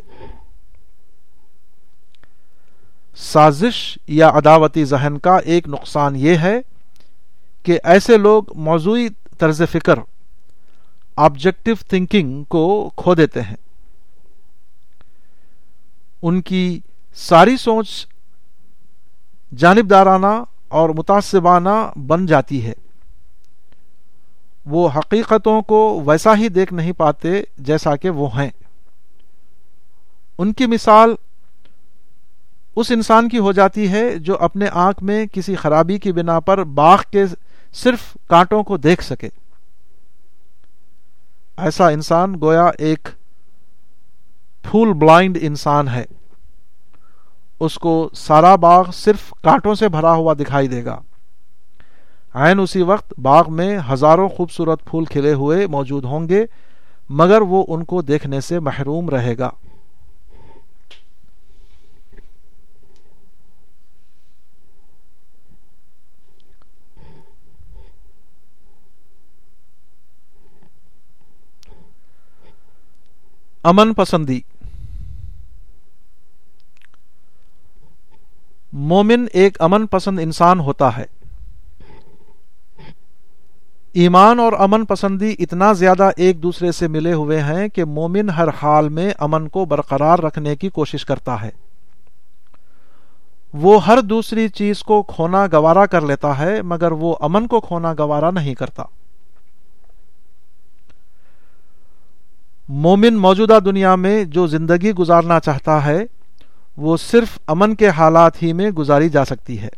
سازش 3.15 3.97
یا 4.07 4.29
عداوتی 4.29 4.85
ذہن 4.85 5.17
کا 5.17 5.37
ایک 5.37 5.67
نقصان 5.67 6.15
یہ 6.15 6.37
ہے 6.37 6.59
کہ 7.63 7.79
ایسے 7.83 8.17
لوگ 8.17 8.57
موضوعی 8.57 9.07
طرز 9.37 9.61
فکر 9.71 9.99
آبجیکٹو 11.15 11.71
تھنکنگ 11.87 12.43
کو 12.43 12.89
کھو 12.95 13.15
دیتے 13.15 13.41
ہیں۔ 13.41 13.55
ان 16.21 16.41
کی 16.41 16.79
ساری 17.15 17.57
سوچ 17.57 18.07
جانبدارانہ 19.57 20.43
اور 20.67 20.89
متاثبانہ 20.89 21.99
بن 22.07 22.25
جاتی 22.25 22.65
ہے۔ 22.65 22.73
وہ 24.65 24.89
حقیقتوں 24.95 25.61
کو 25.61 26.03
ویسا 26.05 26.35
ہی 26.35 26.49
دیکھ 26.49 26.73
نہیں 26.73 26.91
پاتے 26.91 27.41
جیسا 27.57 27.95
کہ 27.95 28.09
وہ 28.09 28.39
ہیں۔ 28.39 28.49
ان 30.37 30.53
کی 30.53 30.65
مثال 30.65 31.15
اس 32.75 32.91
انسان 32.91 33.29
کی 33.29 33.37
ہو 33.37 33.51
جاتی 33.51 33.91
ہے 33.91 34.15
جو 34.15 34.37
اپنے 34.39 34.65
آنکھ 34.73 35.03
میں 35.03 35.25
کسی 35.25 35.55
خرابی 35.55 35.99
کی 35.99 36.11
بنا 36.11 36.39
پر 36.39 36.63
باغ 36.63 37.01
کے 37.11 37.23
صرف 37.73 38.17
کانٹوں 38.27 38.63
کو 38.63 38.77
دیکھ 38.77 39.03
سکے۔ 39.03 39.29
ایسا 41.57 41.87
انسان 41.89 42.35
گویا 42.41 42.69
ایک 42.79 43.07
پھول 44.61 44.93
بلائنڈ 44.93 45.37
انسان 45.41 45.87
ہے۔ 45.87 46.05
اس 47.59 47.75
کو 47.75 48.09
سارا 48.13 48.55
باغ 48.55 48.91
صرف 48.91 49.33
کانٹوں 49.43 49.75
سے 49.75 49.89
بھرا 49.89 50.11
ہوا 50.11 50.33
دکھائی 50.33 50.67
دے 50.67 50.85
گا۔ 50.85 50.99
عین 52.33 52.59
اسی 52.59 52.81
وقت 52.81 53.19
باغ 53.19 53.53
میں 53.53 53.79
ہزاروں 53.91 54.29
خوبصورت 54.29 54.85
پھول 54.85 55.05
کھلے 55.05 55.33
ہوئے 55.33 55.67
موجود 55.67 56.03
ہوں 56.03 56.29
گے، 56.29 56.45
مگر 57.09 57.41
وہ 57.41 57.65
ان 57.67 57.83
کو 57.83 58.01
دیکھنے 58.01 58.41
سے 58.41 58.59
محروم 58.59 59.09
رہے 59.09 59.37
گا۔ 59.37 59.49
امن 73.65 73.93
پسندی۔ 73.93 74.41
مومن 78.73 79.25
ایک 79.33 79.61
امن 79.61 79.87
پسند 79.87 80.19
انسان 80.19 80.59
ہوتا 80.59 80.97
ہے۔ 80.97 81.05
ایمان 83.93 84.39
اور 84.39 84.53
امن 84.59 84.85
پسندی 84.85 85.35
اتنا 85.39 85.73
زیادہ 85.73 86.09
ایک 86.17 86.43
دوسرے 86.43 86.71
سے 86.71 86.87
ملے 86.87 87.13
ہوئے 87.13 87.39
ہیں 87.39 87.67
کہ 87.67 87.85
مومن 87.85 88.29
ہر 88.29 88.47
حال 88.63 88.89
میں 88.89 89.13
امن 89.19 89.47
کو 89.47 89.65
برقرار 89.65 90.19
رکھنے 90.19 90.55
کی 90.55 90.69
کوشش 90.69 91.05
کرتا 91.05 91.41
ہے۔ 91.41 91.49
وہ 93.53 93.85
ہر 93.85 94.01
دوسری 94.01 94.49
چیز 94.49 94.83
کو 94.83 95.03
کھونا 95.03 95.45
گوارا 95.53 95.85
کر 95.85 96.01
لیتا 96.01 96.39
ہے، 96.39 96.61
مگر 96.61 96.91
وہ 96.91 97.15
امن 97.19 97.47
کو 97.47 97.59
کھونا 97.59 97.93
گوارا 97.93 98.31
نہیں 98.31 98.53
کرتا۔ 98.53 98.83
مومن 102.67 103.13
موجودہ 103.13 103.59
دنیا 103.65 103.95
میں 103.95 104.23
جو 104.23 104.47
زندگی 104.47 104.91
گزارنا 104.91 105.39
چاہتا 105.39 105.85
ہے، 105.85 105.99
وہ 106.77 106.97
صرف 106.97 107.39
امن 107.47 107.75
کے 107.75 107.89
حالات 107.89 108.43
ہی 108.43 108.53
میں 108.53 108.69
گزاری 108.69 109.09
جا 109.09 109.25
سکتی 109.25 109.61
ہے۔ 109.61 109.69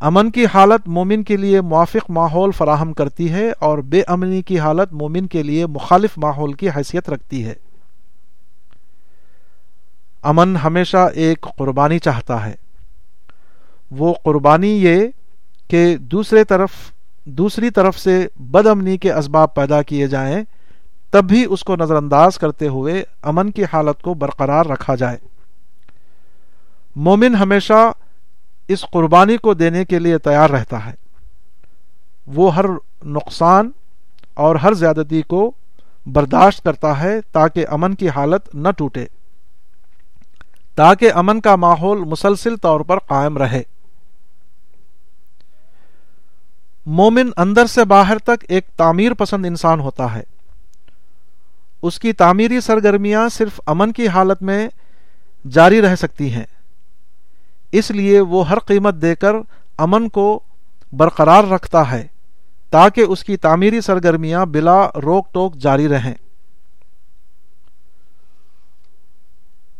امن 0.00 0.30
کی 0.30 0.46
حالت 0.46 0.88
مومن 0.88 1.22
کے 1.22 1.36
لیے 1.36 1.60
موافق 1.60 2.10
ماحول 2.10 2.50
فراہم 2.50 2.92
کرتی 2.92 3.32
ہے 3.32 3.52
اور 3.58 3.78
بے 3.78 4.02
امنی 4.06 4.42
کی 4.42 4.58
حالت 4.58 4.92
مومن 4.92 5.26
کے 5.26 5.42
لیے 5.42 5.66
مخالف 5.66 6.18
ماحول 6.18 6.52
کی 6.52 6.68
حیثیت 6.68 7.10
رکھتی 7.10 7.46
ہے۔ 7.46 7.54
امن 10.22 10.56
ہمیشہ 10.56 11.08
ایک 11.14 11.46
قربانی 11.58 11.98
چاہتا 11.98 12.46
ہے۔ 12.46 12.54
وہ 13.90 14.14
قربانی 14.24 14.84
یہ 14.84 15.06
کہ 15.68 15.96
دوسرے 15.96 16.44
طرف 16.44 16.70
دوسری 17.26 17.70
طرف 17.70 17.98
سے 17.98 18.26
بد 18.36 18.66
امنی 18.66 18.96
کے 18.96 19.12
اسباب 19.12 19.54
پیدا 19.54 19.82
کیے 19.82 20.06
جائیں، 20.06 20.44
تب 21.10 21.24
بھی 21.24 21.44
اس 21.48 21.64
کو 21.64 21.76
نظر 21.76 21.96
انداز 21.96 22.38
کرتے 22.38 22.68
ہوئے 22.68 23.04
امن 23.22 23.50
کی 23.50 23.64
حالت 23.72 24.02
کو 24.02 24.14
برقرار 24.14 24.66
رکھا 24.66 24.94
جائے۔ 24.94 25.18
مومن 26.96 27.34
ہمیشہ 27.34 27.90
اس 28.68 28.84
قربانی 28.92 29.36
کو 29.36 29.54
دینے 29.54 29.84
کے 29.84 29.98
لیے 29.98 30.18
تیار 30.18 30.50
رہتا 30.50 30.84
ہے۔ 30.86 30.92
وہ 32.26 32.54
ہر 32.54 32.64
نقصان 33.04 33.70
اور 34.34 34.56
ہر 34.56 34.72
زیادتی 34.72 35.22
کو 35.22 35.52
برداشت 36.06 36.64
کرتا 36.64 37.00
ہے 37.00 37.20
تاکہ 37.32 37.66
امن 37.68 37.94
کی 37.94 38.08
حالت 38.08 38.54
نہ 38.54 38.68
ٹوٹے، 38.76 39.04
تاکہ 40.74 41.12
امن 41.14 41.40
کا 41.40 41.56
ماحول 41.56 41.98
مسلسل 41.98 42.56
طور 42.56 42.80
پر 42.80 42.98
قائم 42.98 43.38
رہے۔ 43.38 43.62
مومن 46.86 47.30
اندر 47.36 47.66
سے 47.66 47.84
باہر 47.84 48.18
تک 48.18 48.44
ایک 48.48 48.66
تعمیر 48.76 49.14
پسند 49.14 49.46
انسان 49.46 49.80
ہوتا 49.80 50.14
ہے۔ 50.14 50.22
اس 51.82 51.98
کی 51.98 52.12
تعمیری 52.12 52.60
سرگرمیاں 52.60 53.28
صرف 53.28 53.60
امن 53.66 53.92
کی 53.92 54.08
حالت 54.08 54.42
میں 54.42 54.68
جاری 55.50 55.82
رہ 55.82 55.96
سکتی 55.96 56.32
ہیں۔ 56.32 56.44
اس 57.72 57.90
لیے 57.90 58.20
وہ 58.20 58.48
ہر 58.48 58.58
قیمت 58.58 58.94
دے 58.94 59.14
کر 59.14 59.32
امن 59.78 60.08
کو 60.08 60.40
برقرار 60.92 61.44
رکھتا 61.44 61.90
ہے 61.90 62.06
تاکہ 62.70 63.00
اس 63.00 63.24
کی 63.24 63.36
تعمیری 63.36 63.80
سرگرمیاں 63.80 64.46
بلا 64.46 64.88
روک 65.02 65.34
ٹوک 65.34 65.56
جاری 65.56 65.88
رہیں۔ 65.88 66.14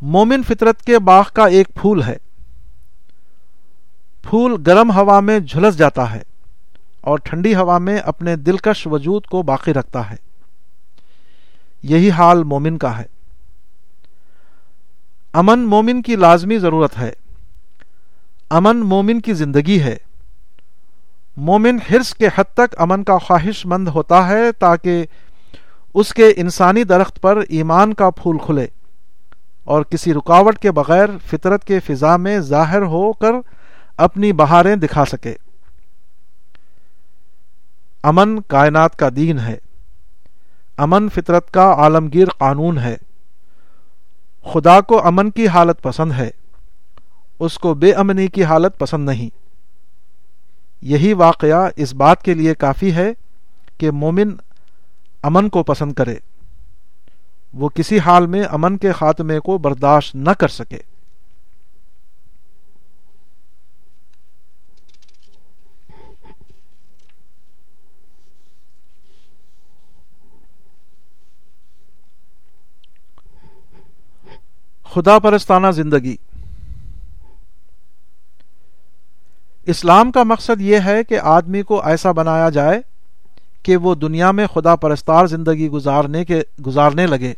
مومن 0.03 0.43
فطرت 0.43 0.83
کے 0.83 0.99
باغ 0.99 1.25
کا 1.33 1.47
ایک 1.47 1.69
پھول 1.75 2.03
ہے۔ 2.03 2.17
پھول 4.23 4.63
گرم 4.67 4.93
ہوا 4.93 5.21
میں 5.21 5.39
جھلس 5.39 5.79
جاتا 5.79 6.15
ہے۔ 6.15 6.23
اور 7.05 7.19
ٹھنڈی 7.19 7.55
ہوا 7.55 7.79
میں 7.79 7.99
اپنے 7.99 8.37
دلکش 8.37 8.87
وجود 8.87 9.27
کو 9.27 9.43
باقی 9.43 9.75
رکھتا 9.75 10.11
ہے۔ 10.11 10.17
یہی 11.83 12.11
حال 12.11 12.45
مومن 12.45 12.79
کا 12.79 12.99
ہے۔ 12.99 13.05
امن 15.33 15.59
مومن 15.59 16.03
کی 16.03 16.17
لازمی 16.17 16.59
ضرورت 16.59 16.99
ہے۔ 16.99 17.13
امن 18.51 18.77
مومن 18.77 19.21
کی 19.21 19.33
زندگی 19.33 19.81
ہے۔ 19.81 19.97
مومن 21.37 21.79
حرص 21.91 22.15
کے 22.15 22.29
حد 22.35 22.55
تک 22.55 22.75
امن 22.79 23.05
کا 23.05 23.19
خواہش 23.19 23.67
مند 23.67 23.89
ہوتا 23.89 24.29
ہے 24.29 24.53
تاکہ 24.53 25.05
اس 25.95 26.15
کے 26.15 26.33
انسانی 26.37 26.85
درخت 26.85 27.21
پر 27.21 27.41
ایمان 27.49 27.95
کا 27.95 28.11
پھول 28.11 28.39
کھلے 28.39 28.67
اور 29.65 29.83
کسی 29.83 30.15
رکاوٹ 30.15 30.59
کے 30.59 30.71
بغیر 30.71 31.07
فطرت 31.27 31.65
کے 31.65 31.81
فضا 31.81 32.17
میں 32.17 32.39
ظاہر 32.39 32.83
ہو 32.83 33.13
کر 33.13 33.33
اپنی 33.97 34.33
بہاریں 34.33 34.77
دکھا 34.77 35.05
سکے۔ 35.05 35.35
امن 38.05 38.41
کائنات 38.41 38.97
کا 38.97 39.09
دین 39.17 39.39
ہے۔ 39.39 39.59
امن 40.77 41.09
فطرت 41.09 41.51
کا 41.51 41.73
عالمگیر 41.73 42.27
قانون 42.39 42.79
ہے۔ 42.79 42.97
خدا 44.53 44.81
کو 44.81 45.07
امن 45.07 45.31
کی 45.31 45.49
حالت 45.49 45.83
پسند 45.83 46.13
ہے۔ 46.13 46.31
اس 47.41 47.59
کو 47.59 47.75
بے 47.75 47.93
امنی 47.93 48.27
کی 48.27 48.45
حالت 48.45 48.79
پسند 48.79 49.09
نہیں۔ 49.09 49.31
یہی 50.83 51.13
واقعہ 51.13 51.69
اس 51.77 51.95
بات 51.95 52.23
کے 52.23 52.35
لیے 52.35 52.55
کافی 52.55 52.93
ہے 52.93 53.13
کہ 53.79 53.91
مومن 53.91 54.31
امن 55.23 55.49
کو 55.49 55.63
پسند 55.63 55.93
کرے۔ 55.93 56.17
وہ 57.53 57.69
کسی 57.69 57.99
حال 57.99 58.27
میں 58.27 58.43
امن 58.51 58.77
کے 58.77 58.93
خاتمے 58.93 59.41
کو 59.41 59.59
برداشت 59.59 60.15
نہ 60.15 60.31
کر 60.31 60.49
سکے۔ 60.49 60.79
خدا 74.95 75.19
پرستانہ 75.19 75.67
زندگی۔ 75.71 76.17
اسلام 79.67 80.13
کا 80.13 80.23
مقصد 80.23 80.61
یہ 80.61 80.79
ہے 80.85 81.05
کہ 81.05 81.19
آدمی 81.23 81.63
کو 81.63 81.85
ایسا 81.85 82.13
بنایا 82.13 82.51
جائے 82.51 82.81
کہ 83.63 83.77
وہ 83.77 83.95
دنیا 83.95 84.31
میں 84.31 84.47
خدا 84.47 84.77
پرستار 84.77 85.27
زندگی 85.27 85.69
گزارنے 85.69 86.25
کے 86.25 86.43
گزارنے 86.67 87.07
لگے۔ 87.07 87.35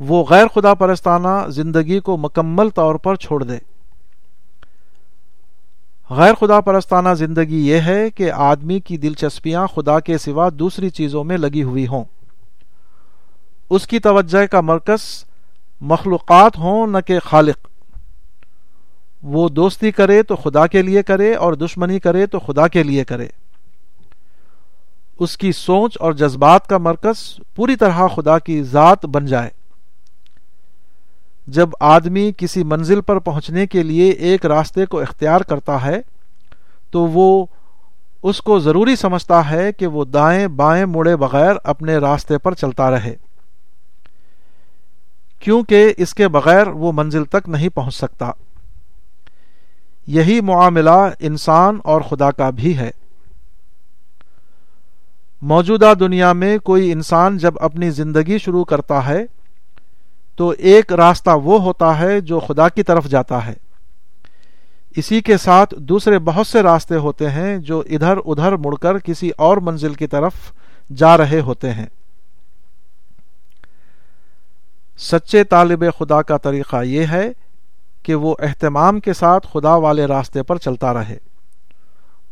وہ 0.00 0.24
غیر 0.30 0.46
خدا 0.46 0.74
پرستانہ 0.74 1.48
زندگی 1.48 2.00
کو 2.00 2.16
مکمل 2.16 2.70
طور 2.70 2.94
پر 2.94 3.14
چھوڑ 3.14 3.44
دے۔ 3.44 3.58
غیر 6.10 6.34
خدا 6.34 6.60
پرستانہ 6.60 7.14
زندگی 7.18 7.68
یہ 7.68 7.80
ہے 7.80 8.10
کہ 8.10 8.32
آدمی 8.32 8.80
کی 8.80 8.96
دلچسپیاں 8.96 9.66
خدا 9.66 10.00
کے 10.00 10.18
سوا 10.18 10.48
دوسری 10.54 10.90
چیزوں 10.90 11.24
میں 11.24 11.36
لگی 11.36 11.62
ہوئی 11.62 11.86
ہوں۔ 11.86 12.04
اس 13.70 13.86
کی 13.86 13.98
توجہ 13.98 14.46
کا 14.46 14.60
مرکز 14.60 15.24
مخلوقات 15.80 16.58
ہوں 16.58 16.86
نہ 16.86 16.98
کہ 17.06 17.18
خالق۔ 17.18 17.68
وہ 19.22 19.48
دوستی 19.48 19.90
کرے 19.90 20.22
تو 20.22 20.36
خدا 20.36 20.66
کے 20.66 20.82
لیے 20.82 21.02
کرے 21.02 21.34
اور 21.34 21.52
دشمنی 21.52 21.98
کرے 21.98 22.26
تو 22.26 22.38
خدا 22.38 22.68
کے 22.68 22.82
لیے 22.82 23.04
کرے۔ 23.04 23.26
اس 25.18 25.36
کی 25.36 25.52
سوچ 25.52 25.96
اور 26.00 26.12
جذبات 26.12 26.66
کا 26.66 26.78
مرکز 26.78 27.40
پوری 27.54 27.76
طرح 27.76 28.06
خدا 28.06 28.38
کی 28.38 28.62
ذات 28.62 29.06
بن 29.06 29.26
جائے۔ 29.26 29.50
جب 31.46 31.68
آدمی 31.80 32.32
کسی 32.36 32.64
منزل 32.64 33.00
پر 33.00 33.18
پہنچنے 33.18 33.66
کے 33.66 33.82
لیے 33.82 34.10
ایک 34.10 34.46
راستے 34.46 34.86
کو 34.86 35.00
اختیار 35.00 35.40
کرتا 35.40 35.84
ہے، 35.84 36.00
تو 36.90 37.06
وہ 37.06 37.46
اس 38.22 38.40
کو 38.40 38.58
ضروری 38.58 38.96
سمجھتا 38.96 39.50
ہے 39.50 39.72
کہ 39.72 39.86
وہ 39.86 40.04
دائیں 40.04 40.46
بائیں 40.46 40.84
مڑے 40.84 41.16
بغیر 41.16 41.52
اپنے 41.64 41.96
راستے 41.96 42.38
پر 42.38 42.54
چلتا 42.54 42.90
رہے۔ 42.90 43.16
کیونکہ 45.40 45.94
اس 45.96 46.14
کے 46.14 46.28
بغیر 46.28 46.66
وہ 46.66 46.92
منزل 46.92 47.24
تک 47.24 47.48
نہیں 47.48 47.68
پہنچ 47.68 47.94
سکتا۔ 47.94 48.30
یہی 50.06 50.40
معاملہ 50.40 51.08
انسان 51.20 51.78
اور 51.84 52.00
خدا 52.00 52.30
کا 52.30 52.50
بھی 52.50 52.78
ہے۔ 52.78 52.90
موجودہ 55.42 55.92
دنیا 56.00 56.32
میں 56.32 56.58
کوئی 56.58 56.92
انسان 56.92 57.38
جب 57.38 57.54
اپنی 57.60 57.90
زندگی 57.90 58.38
شروع 58.38 58.64
کرتا 58.64 59.08
ہے، 59.08 59.24
تو 60.36 60.54
ایک 60.58 60.92
راستہ 60.92 61.30
وہ 61.30 61.62
ہوتا 61.62 61.98
ہے 61.98 62.20
جو 62.20 62.40
خدا 62.40 62.68
کی 62.68 62.82
طرف 62.82 63.04
جاتا 63.06 63.46
ہے۔ 63.46 63.54
اسی 64.96 65.20
کے 65.20 65.36
ساتھ 65.36 65.74
دوسرے 65.78 66.18
بہت 66.18 66.46
سے 66.46 66.62
راستے 66.62 66.94
ہوتے 66.94 67.30
ہیں 67.30 67.58
جو 67.58 67.82
ادھر 67.90 68.16
ادھر 68.16 68.56
مڑ 68.56 68.74
کر 68.74 68.98
کسی 68.98 69.30
اور 69.30 69.56
منزل 69.56 69.94
کی 69.94 70.06
طرف 70.06 70.32
جا 70.96 71.16
رہے 71.16 71.40
ہوتے 71.40 71.72
ہیں۔ 71.72 71.86
سچے 75.00 75.44
طالب 75.44 75.84
خدا 75.98 76.22
کا 76.22 76.36
طریقہ 76.36 76.82
یہ 76.82 77.06
ہے 77.06 77.32
کہ 78.02 78.14
وہ 78.14 78.34
اہتمام 78.38 79.00
کے 79.00 79.12
ساتھ 79.12 79.46
خدا 79.52 79.74
والے 79.74 80.06
راستے 80.06 80.42
پر 80.42 80.56
چلتا 80.56 80.94
رہے۔ 80.94 81.16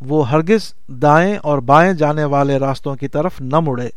وہ 0.00 0.30
ہرگز 0.30 0.74
دائیں 0.88 1.36
اور 1.36 1.58
بائیں 1.58 1.92
جانے 1.92 2.24
والے 2.24 2.58
راستوں 2.58 2.96
کی 2.96 3.08
طرف 3.08 3.40
نہ 3.40 3.60
مڑے۔ 3.60 3.88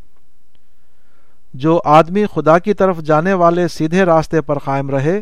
جو 1.53 1.81
آدمی 1.85 2.25
خدا 2.35 2.59
کی 2.59 2.73
طرف 2.73 2.97
جانے 2.99 3.33
والے 3.33 3.67
سیدھے 3.67 4.03
راستے 4.03 4.41
پر 4.41 4.59
قائم 4.59 4.89
رہے، 4.89 5.21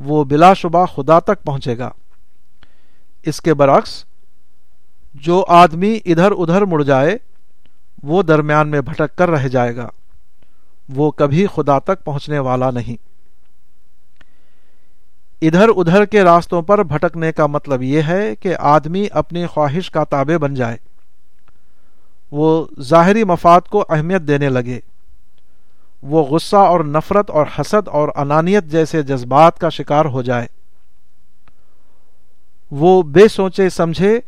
وہ 0.00 0.24
بلا 0.24 0.54
شبہ 0.54 0.86
خدا 0.86 1.18
تک 1.18 1.44
پہنچے 1.44 1.78
گا۔ 1.78 1.90
اس 3.22 3.40
کے 3.40 3.54
برعکس، 3.54 4.04
جو 5.14 5.44
آدمی 5.48 5.98
ادھر 6.04 6.32
ادھر 6.32 6.62
مڑ 6.62 6.82
جائے، 6.82 7.16
وہ 8.02 8.22
درمیان 8.22 8.68
میں 8.68 8.80
بھٹک 8.80 9.16
کر 9.16 9.30
رہ 9.30 9.48
جائے 9.48 9.76
گا۔ 9.76 9.88
وہ 10.88 11.10
کبھی 11.10 11.46
خدا 11.54 11.78
تک 11.78 12.04
پہنچنے 12.04 12.38
والا 12.38 12.70
نہیں۔ 12.70 13.12
ادھر 15.42 15.68
ادھر 15.76 16.04
کے 16.04 16.22
راستوں 16.22 16.62
پر 16.62 16.82
بھٹکنے 16.82 17.32
کا 17.32 17.46
مطلب 17.46 17.82
یہ 17.82 18.02
ہے 18.02 18.36
کہ 18.36 18.56
آدمی 18.58 19.06
اپنی 19.12 19.46
خواہش 19.46 19.90
کا 19.90 20.04
تابع 20.04 20.36
بن 20.36 20.54
جائے۔ 20.54 20.76
وہ 22.30 22.66
ظاہری 22.80 23.24
مفاد 23.24 23.60
کو 23.60 23.84
اہمیت 23.88 24.22
دینے 24.22 24.48
لگے۔ 24.48 24.80
وہ 26.02 26.22
غصہ 26.22 26.56
اور 26.56 26.80
نفرت 26.80 27.30
اور 27.30 27.46
حسد 27.58 27.88
اور 27.88 28.08
انانیت 28.16 28.64
جیسے 28.64 29.02
جذبات 29.02 29.58
کا 29.58 29.68
شکار 29.68 30.04
ہو 30.04 30.22
جائے۔ 30.22 30.46
وہ 32.70 33.02
بے 33.02 33.28
سوچے 33.28 33.68
سمجھے 33.68 34.20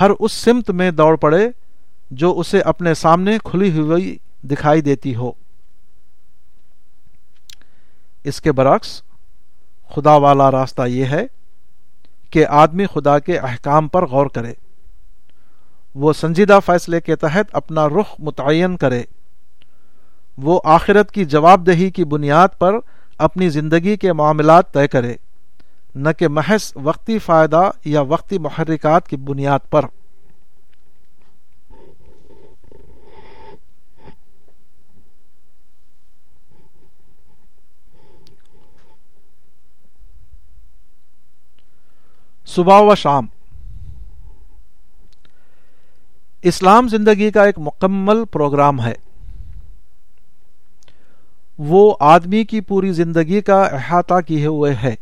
ہر 0.00 0.10
اس 0.20 0.32
سمت 0.32 0.70
میں 0.70 0.90
دوڑ 0.90 1.16
پڑے 1.16 1.48
جو 2.10 2.38
اسے 2.38 2.60
اپنے 2.60 2.94
سامنے 2.94 3.38
کھلی 3.44 3.78
ہوئی 3.78 4.16
دکھائی 4.42 4.80
دیتی 4.80 5.14
ہو۔ 5.14 5.32
اس 8.24 8.40
کے 8.40 8.52
برعکس 8.52 9.02
خدا 9.94 10.16
والا 10.16 10.50
راستہ 10.50 10.82
یہ 10.82 11.04
ہے 11.04 11.26
کہ 12.30 12.46
آدمی 12.46 12.86
خدا 12.86 13.18
کے 13.18 13.38
احکام 13.38 13.88
پر 13.88 14.06
غور 14.06 14.26
کرے۔ 14.26 14.52
وہ 15.94 16.12
سنجیدہ 16.12 16.58
فیصلے 16.66 17.00
کے 17.00 17.16
تحت 17.16 17.44
اپنا 17.52 17.88
رخ 17.88 18.14
متعین 18.18 18.76
کرے۔ 18.76 19.02
وہ 20.38 20.60
آخرت 20.64 21.12
کی 21.12 21.24
جواب 21.24 21.66
دہی 21.66 21.90
کی 21.90 22.04
بنیاد 22.04 22.48
پر 22.58 22.74
اپنی 23.18 23.48
زندگی 23.48 23.96
کے 23.96 24.12
معاملات 24.12 24.72
طے 24.72 24.88
کرے، 24.88 25.16
نہ 25.94 26.08
کہ 26.18 26.28
محض 26.28 26.72
وقتی 26.76 27.18
فائدہ 27.18 27.70
یا 27.84 28.00
وقتی 28.00 28.38
محرکات 28.38 29.08
کی 29.08 29.16
بنیاد 29.16 29.58
پر۔ 29.70 29.84
صبح 42.46 42.80
و 42.80 42.94
شام۔ 42.94 43.26
اسلام 46.42 46.88
زندگی 46.88 47.30
کا 47.30 47.44
ایک 47.44 47.58
مکمل 47.58 48.24
پروگرام 48.24 48.82
ہے۔ 48.82 48.94
وہ 51.58 51.96
آدمی 52.00 52.44
کی 52.44 52.60
پوری 52.60 52.92
زندگی 52.92 53.40
کا 53.40 53.62
احاطہ 53.62 54.20
کیے 54.26 54.46
ہوئے 54.46 54.74
ہے۔ 54.74 54.94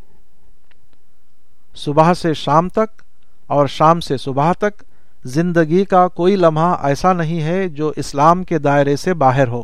صبح 1.74 2.14
سے 2.14 2.34
شام 2.34 2.68
تک 2.68 3.02
اور 3.46 3.66
شام 3.66 4.00
سے 4.00 4.16
صبح 4.16 4.52
تک 4.52 4.82
زندگی 5.24 5.84
کا 5.84 6.08
کوئی 6.08 6.36
لمحہ 6.36 6.76
ایسا 6.82 7.12
نہیں 7.12 7.42
ہے 7.42 7.68
جو 7.68 7.92
اسلام 7.96 8.44
کے 8.44 8.58
دائرے 8.58 8.96
سے 8.96 9.14
باہر 9.14 9.48
ہو۔ 9.48 9.62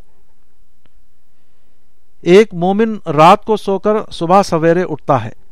ایک 2.21 2.55
مومن 2.55 3.11
رات 3.11 3.45
کو 3.45 3.57
سو 3.57 3.79
کر 3.79 4.11
صبح 4.11 4.43
سویرے 4.43 4.83
اٹھتا 4.83 5.25
ہے۔ 5.25 5.46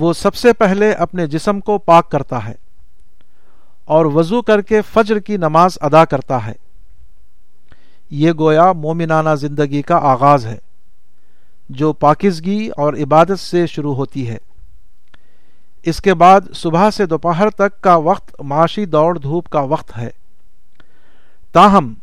وہ 0.00 0.12
سب 0.12 0.34
سے 0.34 0.52
پہلے 0.52 0.92
اپنے 0.92 1.26
جسم 1.26 1.60
کو 1.60 1.78
پاک 1.78 2.10
کرتا 2.10 2.48
ہے 2.48 2.54
اور 3.84 4.04
وضو 4.04 4.42
کر 4.42 4.60
کے 4.60 4.82
فجر 4.82 5.18
کی 5.18 5.36
نماز 5.36 5.78
ادا 5.80 6.04
کرتا 6.04 6.46
ہے۔ 6.46 6.52
یہ 8.10 8.32
گویا 8.38 8.72
مومنانہ 8.72 9.34
زندگی 9.34 9.82
کا 9.82 9.96
آغاز 9.96 10.46
ہے، 10.46 10.58
جو 11.68 11.92
پاکزگی 11.92 12.68
اور 12.76 12.94
عبادت 12.94 13.40
سے 13.40 13.66
شروع 13.66 13.94
ہوتی 13.94 14.28
ہے۔ 14.28 14.36
اس 15.82 16.00
کے 16.00 16.14
بعد 16.14 16.40
صبح 16.54 16.90
سے 16.90 17.06
دوپہر 17.06 17.50
تک 17.50 17.80
کا 17.80 17.96
وقت 17.96 18.34
معاشی 18.40 18.84
دوڑ 18.86 19.18
دھوپ 19.18 19.48
کا 19.48 19.60
وقت 19.60 19.96
ہے۔ 19.98 20.10
تاہم، 21.52 21.94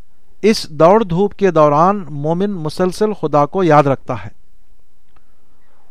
اس 0.42 0.68
دوڑ 0.68 1.04
دھوپ 1.04 1.34
کے 1.34 1.50
دوران 1.50 2.04
مومن 2.10 2.50
مسلسل 2.50 3.12
خدا 3.12 3.46
کو 3.46 3.64
یاد 3.64 3.82
رکھتا 3.82 4.14
ہے۔ 4.24 4.45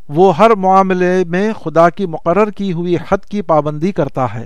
وہ 0.10 0.38
ہر 0.38 0.56
معاملے 0.56 1.24
میں 1.28 1.54
خدا 1.54 1.90
کی 1.90 2.06
مقرر 2.06 2.52
کی 2.52 2.74
ہوئی 2.74 2.96
حد 2.96 3.26
کی 3.30 3.42
پابندی 3.42 3.92
کرتا 3.92 4.34
ہے۔ 4.34 4.46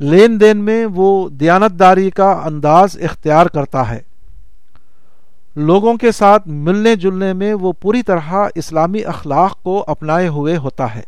لین 0.00 0.40
دین 0.40 0.56
میں 0.56 0.86
وہ 0.86 1.28
دیانتداری 1.28 2.10
کا 2.10 2.30
انداز 2.44 2.98
اختیار 3.00 3.46
کرتا 3.46 3.90
ہے۔ 3.90 4.00
لوگوں 5.56 5.96
کے 5.96 6.12
ساتھ 6.12 6.48
ملنے 6.48 6.96
جلنے 6.96 7.32
میں 7.32 7.54
وہ 7.54 7.72
پوری 7.72 8.02
طرح 8.02 8.32
اسلامی 8.54 9.04
اخلاق 9.04 9.62
کو 9.62 9.84
اپنائے 9.86 10.28
ہوئے 10.28 10.56
ہوتا 10.56 10.94
ہے۔ 10.94 11.02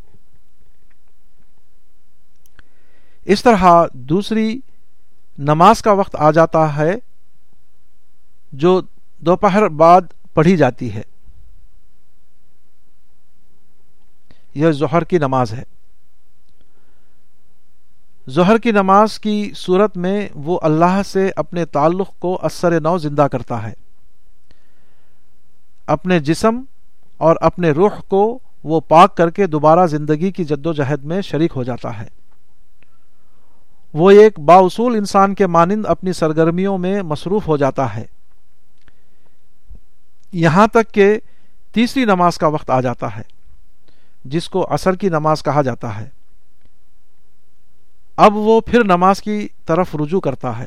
اس 3.24 3.43
طرح 3.43 3.87
دوسری 3.93 4.61
نماز 5.39 5.83
کا 5.83 5.93
وقت 5.93 6.16
آ 6.18 6.30
جاتا 6.30 6.76
ہے 6.76 6.95
جو 8.53 8.80
دوپہر 9.18 9.68
بعد 9.68 10.01
پڑھی 10.35 10.57
جاتی 10.57 10.95
ہے۔ 10.95 11.12
یہ 14.55 14.70
ظہر 14.70 15.05
کی 15.05 15.18
نماز 15.18 15.53
ہے۔ 15.53 15.62
ظہر 18.30 18.59
کی 18.59 18.70
نماز 18.70 19.18
کی 19.18 19.53
صورت 19.57 19.96
میں 19.96 20.28
وہ 20.34 20.59
اللہ 20.62 21.00
سے 21.07 21.30
اپنے 21.36 21.64
تعلق 21.64 22.09
کو 22.18 22.38
اثر 22.42 22.80
نو 22.80 22.98
زندہ 22.98 23.22
کرتا 23.22 23.62
ہے۔ 23.62 23.72
اپنے 25.86 26.20
جسم 26.20 26.61
اور 27.16 27.36
اپنے 27.40 27.70
روح 27.70 28.00
کو 28.09 28.38
وہ 28.64 28.80
پاک 28.80 29.16
کر 29.16 29.30
کے 29.30 29.46
دوبارہ 29.46 29.86
زندگی 29.86 30.32
کی 30.32 30.44
جد 30.44 30.66
و 30.66 30.72
جہد 30.72 31.05
میں 31.05 31.20
شریک 31.20 31.53
ہو 31.57 31.62
جاتا 31.62 32.00
ہے۔ 32.00 32.07
وہ 33.94 34.11
ایک 34.11 34.40
باصول 34.40 34.96
انسان 34.96 35.34
کے 35.34 35.46
مانند 35.46 35.86
اپنی 35.86 36.12
سرگرمیوں 36.12 36.78
میں 36.78 37.03
مصروف 37.03 37.48
ہو 37.48 37.57
جاتا 37.57 37.96
ہے۔ 37.96 38.05
یہاں 40.32 40.66
تک 40.66 40.94
کہ 40.94 41.18
تیسری 41.72 42.05
نماز 42.05 42.38
کا 42.38 42.46
وقت 42.46 42.70
آ 42.70 42.80
جاتا 42.80 43.16
ہے۔ 43.16 43.41
جس 44.25 44.49
کو 44.49 44.73
اثر 44.73 44.95
کی 44.95 45.09
نماز 45.09 45.43
کہا 45.43 45.62
جاتا 45.62 46.01
ہے۔ 46.01 46.09
اب 48.16 48.37
وہ 48.37 48.61
پھر 48.61 48.85
نماز 48.85 49.23
کی 49.23 49.49
طرف 49.66 49.95
رجوع 49.95 50.20
کرتا 50.20 50.59
ہے۔ 50.59 50.66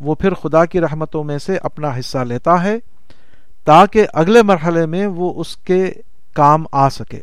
وہ 0.00 0.14
پھر 0.14 0.34
خدا 0.34 0.64
کی 0.64 0.80
رحمتوں 0.80 1.24
میں 1.24 1.38
سے 1.38 1.56
اپنا 1.56 1.98
حصہ 1.98 2.18
لیتا 2.18 2.64
ہے 2.64 2.76
تاکہ 3.64 4.06
اگلے 4.12 4.42
مرحلے 4.42 4.86
میں 4.86 5.06
وہ 5.06 5.40
اس 5.40 5.56
کے 5.56 5.92
کام 6.32 6.64
آ 6.72 6.88
سکے۔ 6.88 7.20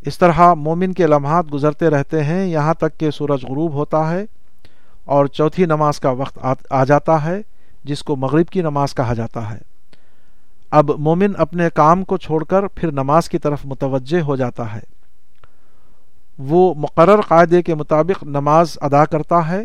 اس 0.00 0.18
طرح 0.18 0.54
مومن 0.54 0.92
کے 0.92 1.06
لمحات 1.06 1.44
گزرتے 1.52 1.88
رہتے 1.88 2.24
ہیں۔ 2.24 2.46
یہاں 2.46 2.74
تک 2.74 3.00
کہ 3.00 3.10
سورج 3.10 3.44
غروب 3.44 3.72
ہوتا 3.72 4.10
ہے 4.10 4.24
اور 5.04 5.26
چوتھی 5.26 5.64
نماز 5.64 6.00
کا 6.00 6.10
وقت 6.10 6.38
آ 6.70 6.84
جاتا 6.84 7.24
ہے، 7.24 7.40
جس 7.84 8.02
کو 8.02 8.16
مغرب 8.16 8.48
کی 8.48 8.62
نماز 8.62 8.94
کہا 8.94 9.14
جاتا 9.14 9.50
ہے۔ 9.50 9.75
اب 10.70 10.90
مومن 10.90 11.32
اپنے 11.38 11.68
کام 11.74 12.04
کو 12.04 12.16
چھوڑ 12.16 12.44
کر 12.44 12.66
پھر 12.66 12.92
نماز 12.92 13.28
کی 13.28 13.38
طرف 13.38 13.66
متوجہ 13.66 14.20
ہو 14.20 14.36
جاتا 14.36 14.74
ہے۔ 14.74 14.80
وہ 16.38 16.74
مقرر 16.74 17.20
قاعدے 17.20 17.62
کے 17.62 17.74
مطابق 17.74 18.24
نماز 18.24 18.78
ادا 18.80 19.04
کرتا 19.04 19.48
ہے 19.48 19.64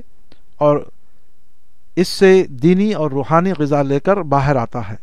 اور 0.57 0.77
اس 1.95 2.07
سے 2.07 2.43
دینی 2.49 2.93
اور 2.93 3.11
روحانی 3.11 3.51
غذا 3.59 3.81
لے 3.81 3.99
کر 3.99 4.17
باہر 4.17 4.55
آتا 4.55 4.89
ہے۔ 4.89 4.95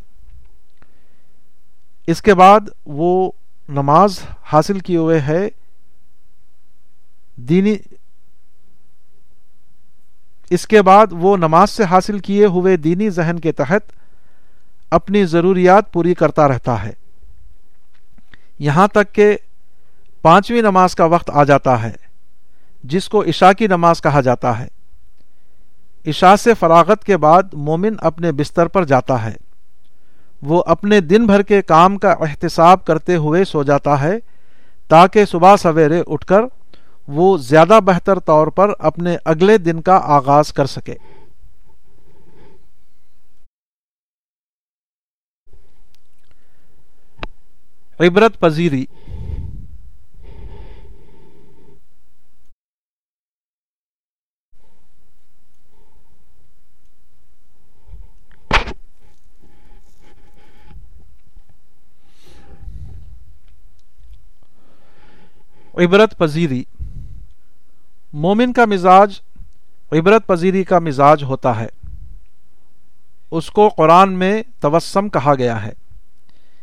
اس 2.07 2.23
کے 2.23 2.35
بعد 2.35 2.61
وہ 2.87 3.33
نماز 3.69 4.21
حاصل 4.53 4.79
کیے 4.79 4.97
ہوئے 4.97 5.21
ہے۔ 5.21 5.49
دینی 7.37 7.77
اس 10.51 10.67
کے 10.67 10.83
بعد 10.83 11.07
وہ 11.11 11.37
نماز 11.37 11.71
سے 11.71 11.85
حاصل 11.85 12.19
کیے 12.19 12.47
ہوئے 12.47 12.77
دینی 12.77 13.11
ذہن 13.11 13.39
کے 13.39 13.53
تحت 13.53 13.93
اپنی 14.91 15.25
ضروریات 15.25 15.93
پوری 15.93 16.15
کرتا 16.15 16.49
رہتا 16.49 16.83
ہے۔ 16.83 16.93
یہاں 18.59 18.89
تک 18.89 19.15
کہ 19.15 19.37
پانچویں 20.23 20.63
نماز 20.63 20.95
کا 20.95 21.05
وقت 21.05 21.31
آ 21.35 21.45
جاتا 21.45 21.83
ہے، 21.83 21.93
جس 22.85 23.09
کو 23.09 23.23
عشاء 23.23 23.53
کی 23.53 23.67
نماز 23.67 24.01
کہا 24.01 24.21
جاتا 24.21 24.59
ہے۔ 24.59 24.69
عشاء 26.07 26.37
سے 26.37 26.55
فراغت 26.55 27.05
کے 27.05 27.17
بعد 27.17 27.43
مومن 27.53 27.95
اپنے 28.01 28.33
بستر 28.33 28.67
پر 28.67 28.85
جاتا 28.85 29.25
ہے۔ 29.25 29.37
وہ 30.43 30.63
اپنے 30.67 31.01
دن 31.01 31.27
بھر 31.27 31.43
کے 31.43 31.63
کام 31.63 31.97
کا 31.97 32.13
احتساب 32.13 32.85
کرتے 32.85 33.17
ہوئے 33.17 33.45
سو 33.45 33.63
جاتا 33.63 34.01
ہے، 34.01 34.19
تاکہ 34.89 35.25
صبح 35.25 35.57
سویرے 35.57 36.03
اٹھ 36.07 36.27
کر 36.27 36.41
وہ 37.09 37.39
زیادہ 37.39 37.79
بہتر 37.85 38.19
طور 38.19 38.47
پر 38.47 38.71
اپنے 38.79 39.17
اگلے 39.25 39.59
دن 39.59 39.81
کا 39.81 40.01
آغاز 40.05 40.53
کر 40.53 40.67
سکے۔ 40.67 40.95
عبرت 48.01 48.41
پذیری۔ 48.41 48.85
عبرت 65.75 66.19
پذیری۔ 66.19 66.65
مومن 68.13 68.53
کا 68.53 68.65
مزاج 68.65 69.21
عبرت 69.93 70.27
پذیری 70.27 70.65
کا 70.65 70.79
مزاج 70.79 71.23
ہوتا 71.23 71.61
ہے۔ 71.61 71.69
اس 73.31 73.51
کو 73.51 73.69
قرآن 73.69 74.13
میں 74.13 74.43
توسم 74.61 75.09
کہا 75.09 75.35
گیا 75.35 75.65
ہے۔ 75.65 75.88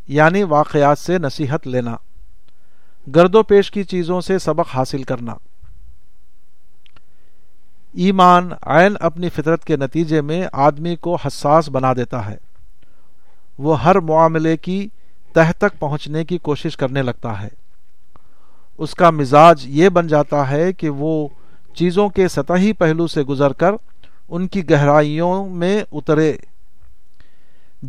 یعنی 0.08 0.44
واقعات 0.44 1.00
سے 1.00 1.18
نصیحت 1.18 1.68
لینا، 1.68 1.96
گرد 3.16 3.36
و 3.36 3.44
پیش 3.44 3.72
کی 3.72 3.84
چیزوں 3.84 4.22
سے 4.22 4.40
سبق 4.40 4.66
حاصل 4.74 5.04
کرنا۔ 5.04 5.34
ایمان 7.94 8.50
عین 8.62 8.96
اپنی 9.00 9.30
فطرت 9.30 9.66
کے 9.66 9.78
نتیجے 9.78 10.22
میں 10.22 10.48
آدمی 10.52 10.96
کو 10.96 11.16
حساس 11.16 11.70
بنا 11.70 11.94
دیتا 11.94 12.26
ہے۔ 12.26 12.38
وہ 13.58 13.84
ہر 13.84 14.00
معاملے 14.00 14.58
کی 14.58 14.90
تہ 15.34 15.52
تک 15.58 15.80
پہنچنے 15.80 16.26
کی 16.26 16.38
کوشش 16.38 16.78
کرنے 16.78 17.02
لگتا 17.02 17.42
ہے۔ 17.42 17.48
اس 18.78 18.96
کا 18.96 19.10
مزاج 19.10 19.62
یہ 19.66 19.90
بن 19.90 20.08
جاتا 20.08 20.50
ہے 20.50 20.74
کہ 20.74 20.90
وہ 20.90 21.28
چیزوں 21.74 22.10
کے 22.10 22.28
سطحی 22.28 22.74
پہلو 22.74 23.08
سے 23.08 23.22
گزر 23.22 23.54
کر 23.54 23.72
ان 24.30 24.48
کی 24.48 24.70
گہرائیوں 24.70 25.50
میں 25.50 25.84
اترے۔ 25.92 26.34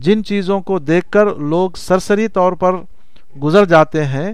جن 0.01 0.25
چیزوں 0.25 0.61
کو 0.61 0.79
دیکھ 0.79 1.11
کر 1.11 1.35
لوگ 1.35 1.71
سرسری 1.77 2.29
طور 2.29 2.53
پر 2.53 2.73
گزر 3.43 3.65
جاتے 3.65 4.05
ہیں، 4.05 4.33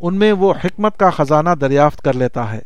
ان 0.00 0.14
میں 0.14 0.32
وہ 0.32 0.54
حکمت 0.64 0.98
کا 0.98 1.10
خزانہ 1.10 1.50
دریافت 1.50 2.02
کر 2.02 2.12
لیتا 2.12 2.52
ہے۔ 2.52 2.60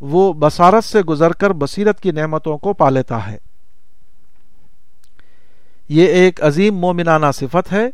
وہ 0.00 0.32
بصارت 0.32 0.84
سے 0.84 1.00
گزر 1.00 1.32
کر 1.32 1.50
بصیرت 1.50 2.00
کی 2.00 2.10
نعمتوں 2.10 2.58
کو 2.58 2.72
پا 2.72 2.90
لیتا 2.90 3.26
ہے۔ 3.26 3.36
یہ 5.88 6.06
ایک 6.06 6.44
عظیم 6.44 6.74
مومنانہ 6.74 7.26
صفت 7.34 7.72
ہے، 7.72 7.90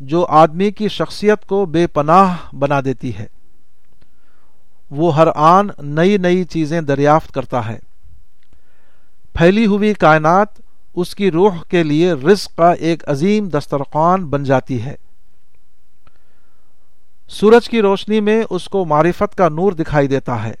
جو 0.00 0.26
آدمی 0.28 0.70
کی 0.70 0.88
شخصیت 0.88 1.46
کو 1.46 1.66
بے 1.66 1.86
پناہ 1.86 2.54
بنا 2.54 2.80
دیتی 2.84 3.16
ہے۔ 3.16 3.26
وہ 4.90 5.16
ہر 5.16 5.28
آن 5.34 5.68
نئی 5.78 6.16
نئی 6.16 6.44
چیزیں 6.44 6.80
دریافت 6.80 7.32
کرتا 7.32 7.68
ہے۔ 7.68 7.78
پھیلی 9.34 9.66
ہوئی 9.66 9.94
کائنات 9.94 10.48
اس 10.94 11.14
کی 11.14 11.30
روح 11.30 11.62
کے 11.68 11.82
لیے 11.82 12.12
رزق 12.12 12.56
کا 12.56 12.72
ایک 12.72 13.08
عظیم 13.08 13.48
دسترخوان 13.48 14.26
بن 14.26 14.44
جاتی 14.44 14.82
ہے۔ 14.82 14.94
سورج 17.28 17.68
کی 17.68 17.82
روشنی 17.82 18.20
میں 18.20 18.42
اس 18.50 18.68
کو 18.68 18.84
معرفت 18.84 19.34
کا 19.34 19.48
نور 19.48 19.72
دکھائی 19.72 20.08
دیتا 20.08 20.42
ہے۔ 20.42 20.54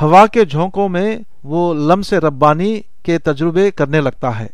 ہوا 0.00 0.26
کے 0.26 0.44
جھونکوں 0.44 0.88
میں 0.88 1.18
وہ 1.44 1.74
لمس 1.74 2.12
ربانی 2.12 2.80
کے 3.02 3.18
تجربے 3.18 3.70
کرنے 3.70 4.00
لگتا 4.00 4.38
ہے۔ 4.38 4.46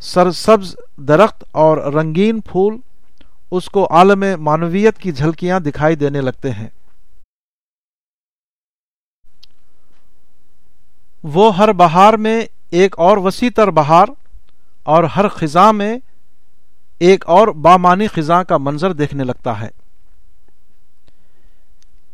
سرسبز 0.00 0.76
درخت 0.96 1.44
اور 1.52 1.92
رنگین 1.92 2.40
پھول 2.40 2.76
اس 3.50 3.64
کو 3.66 3.86
عالم 3.90 4.24
معنویت 4.44 4.98
کی 4.98 5.12
جھلکیاں 5.12 5.60
دکھائی 5.60 5.96
دینے 5.96 6.20
لگتے 6.20 6.50
ہیں۔ 6.50 6.68
وہ 11.22 11.56
ہر 11.56 11.72
بہار 11.72 12.14
میں 12.14 12.46
ایک 12.70 12.98
اور 12.98 13.16
وسیع 13.16 13.50
تر 13.56 13.70
بہار 13.70 14.06
اور 14.82 15.04
ہر 15.04 15.28
خزاں 15.28 15.72
میں 15.72 15.98
ایک 16.98 17.28
اور 17.28 17.48
بامانی 17.48 18.06
خزاں 18.06 18.44
کا 18.44 18.56
منظر 18.56 18.92
دیکھنے 18.92 19.24
لگتا 19.24 19.60
ہے۔ 19.60 19.68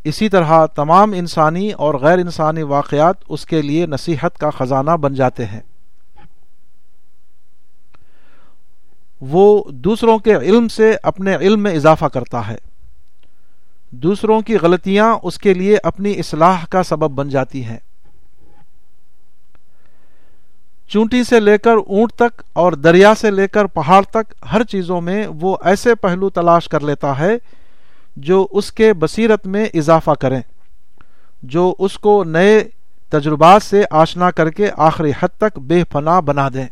اسی 0.04 0.28
طرح 0.28 0.66
تمام 0.66 1.12
انسانی 1.12 1.72
اور 1.72 1.94
غیر 1.94 2.18
انسانی 2.18 2.62
واقعات 2.62 3.14
اس 3.28 3.46
کے 3.46 3.62
لیے 3.62 3.86
نصیحت 3.86 4.38
کا 4.38 4.50
خزانہ 4.50 4.90
بن 4.90 5.14
جاتے 5.14 5.44
ہیں۔ 5.46 5.60
وہ 9.20 9.64
دوسروں 9.70 10.18
کے 10.18 10.34
علم 10.34 10.68
سے 10.68 10.96
اپنے 11.02 11.36
علم 11.36 11.62
میں 11.62 11.72
اضافہ 11.72 12.04
کرتا 12.04 12.48
ہے۔ 12.48 12.56
دوسروں 13.90 14.40
کی 14.40 14.56
غلطیاں 14.56 15.18
اس 15.22 15.38
کے 15.38 15.54
لیے 15.54 15.76
اپنی 15.82 16.18
اصلاح 16.18 16.64
کا 16.70 16.82
سبب 16.82 17.10
بن 17.10 17.28
جاتی 17.28 17.64
ہیں۔ 17.64 17.78
چونٹی 20.88 21.24
سے 21.24 21.40
لے 21.40 21.58
کر 21.58 21.76
اونٹ 21.86 22.12
تک 22.12 22.42
اور 22.52 22.72
دریا 22.72 23.14
سے 23.14 23.30
لے 23.30 23.48
کر 23.48 23.64
پہاڑ 23.64 24.02
تک 24.02 24.32
ہر 24.52 24.64
چیزوں 24.64 25.00
میں 25.00 25.26
وہ 25.40 25.56
ایسے 25.64 25.94
پہلو 25.94 26.30
تلاش 26.30 26.68
کر 26.68 26.80
لیتا 26.80 27.18
ہے 27.18 27.36
جو 28.16 28.46
اس 28.50 28.72
کے 28.72 28.92
بصیرت 28.92 29.46
میں 29.46 29.66
اضافہ 29.74 30.10
کریں، 30.10 30.40
جو 31.42 31.74
اس 31.78 31.98
کو 31.98 32.24
نئے 32.24 32.62
تجربات 33.08 33.62
سے 33.62 33.84
آشنا 33.90 34.30
کر 34.30 34.50
کے 34.50 34.70
آخری 34.76 35.12
حد 35.20 35.28
تک 35.38 35.58
بے 35.58 35.84
پناہ 35.84 36.20
بنا 36.20 36.48
دیں۔ 36.48 36.66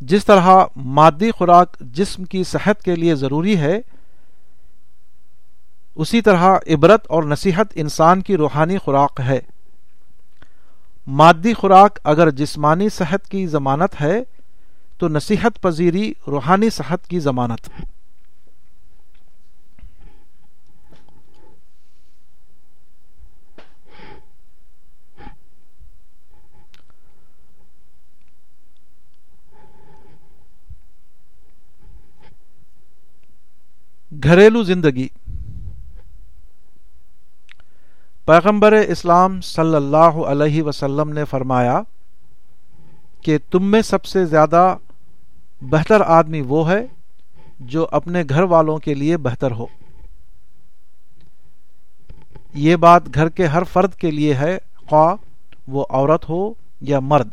جس 0.00 0.24
طرح 0.24 0.48
مادی 0.76 1.30
خوراک 1.30 1.76
جسم 1.80 2.24
کی 2.24 2.44
صحت 2.44 2.82
کے 2.82 2.94
لیے 2.94 3.14
ضروری 3.14 3.56
ہے، 3.56 3.80
اسی 5.94 6.20
طرح 6.20 6.56
عبرت 6.66 7.06
اور 7.08 7.22
نصیحت 7.22 7.66
انسان 7.74 8.22
کی 8.22 8.36
روحانی 8.36 8.78
خوراک 8.78 9.20
ہے۔ 9.24 9.40
مادی 11.06 11.54
خوراک 11.54 11.98
اگر 12.04 12.30
جسمانی 12.30 12.88
صحت 12.88 13.28
کی 13.28 13.46
ضمانت 13.46 14.00
ہے، 14.00 14.20
تو 14.98 15.08
نصیحت 15.08 15.62
پذیری 15.62 16.12
روحانی 16.26 16.70
صحت 16.70 17.06
کی 17.08 17.20
ضمانت 17.20 17.68
گھریلو 34.24 34.62
زندگی۔ 34.62 35.08
پیغمبر 38.26 38.72
اسلام 38.72 39.40
صلی 39.40 39.74
اللہ 39.74 40.16
علیہ 40.26 40.62
وسلم 40.62 41.12
نے 41.12 41.24
فرمایا 41.24 41.82
کہ 43.22 43.38
تم 43.50 43.70
میں 43.70 43.82
سب 43.82 44.04
سے 44.04 44.24
زیادہ 44.24 44.76
بہتر 45.60 46.00
آدمی 46.00 46.40
وہ 46.40 46.70
ہے 46.70 46.86
جو 47.60 47.86
اپنے 47.90 48.22
گھر 48.28 48.42
والوں 48.42 48.78
کے 48.78 48.94
لیے 48.94 49.16
بہتر 49.16 49.50
ہو۔ 49.50 49.66
یہ 52.54 52.76
بات 52.76 53.02
گھر 53.14 53.28
کے 53.28 53.46
ہر 53.46 53.62
فرد 53.62 53.94
کے 53.94 54.10
لیے 54.10 54.34
ہے، 54.34 54.58
خواہ 54.88 55.14
وہ 55.68 55.84
عورت 55.90 56.28
ہو 56.28 56.54
یا 56.80 57.00
مرد، 57.00 57.28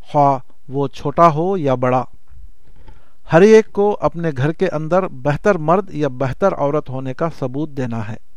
خواہ 0.00 0.38
وہ 0.68 0.88
چھوٹا 0.88 1.34
ہو 1.34 1.56
یا 1.56 1.74
بڑا۔ 1.74 2.04
ہر 3.32 3.40
ایک 3.40 3.72
کو 3.72 3.98
اپنے 4.00 4.30
گھر 4.36 4.52
کے 4.52 4.68
اندر 4.68 5.08
بہتر 5.08 5.58
مرد 5.58 5.94
یا 5.94 6.08
بہتر 6.08 6.54
عورت 6.54 6.90
ہونے 6.90 7.14
کا 7.14 7.28
ثبوت 7.38 7.68
دینا 7.68 8.08
ہے۔ 8.08 8.31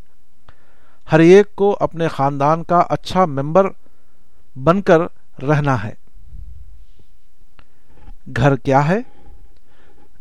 ہر 1.11 1.19
ایک 1.19 1.55
کو 1.55 1.77
اپنے 1.79 2.07
خاندان 2.07 2.63
کا 2.63 2.77
اچھا 2.89 3.25
ممبر 3.25 3.67
بن 4.55 4.81
کر 4.81 4.99
رہنا 5.43 5.83
ہے۔ 5.83 5.93
گھر 8.37 8.55
کیا 8.55 8.87
ہے؟ 8.87 8.97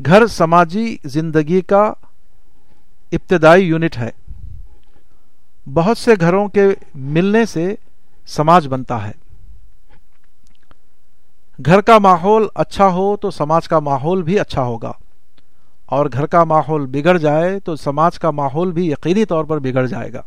گھر 0.06 0.26
سماجی 0.26 0.96
زندگی 1.04 1.60
کا 1.60 1.92
ابتدائی 3.12 3.64
یونٹ 3.64 3.98
ہے۔ 3.98 4.10
بہت 5.74 5.98
سے 5.98 6.10
گھروں 6.20 6.48
کے 6.48 6.66
ملنے 6.94 7.46
سے 7.46 7.74
سماج 8.26 8.68
بنتا 8.68 9.08
ہے۔ 9.08 9.12
گھر 11.66 11.80
کا 11.80 11.98
ماحول 11.98 12.46
اچھا 12.54 12.88
ہو 12.88 13.16
تو 13.16 13.30
سماج 13.30 13.68
کا 13.68 13.78
ماحول 13.78 14.22
بھی 14.22 14.40
اچھا 14.40 14.62
ہوگا۔ 14.62 14.92
اور 15.86 16.06
گھر 16.12 16.26
کا 16.26 16.44
ماحول 16.44 16.86
بگڑ 16.86 17.18
جائے 17.18 17.60
تو 17.60 17.76
سماج 17.76 18.18
کا 18.18 18.30
ماحول 18.30 18.72
بھی 18.72 18.90
یقینی 18.90 19.24
طور 19.24 19.44
پر 19.44 19.58
بگڑ 19.58 19.86
جائے 19.86 20.12
گا۔ 20.12 20.22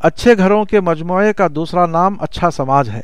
اچھے 0.00 0.36
گھروں 0.36 0.64
کے 0.64 0.80
مجموعے 0.80 1.32
کا 1.32 1.46
دوسرا 1.54 1.86
نام 1.86 2.16
اچھا 2.20 2.50
سماج 2.50 2.88
ہے۔ 2.90 3.00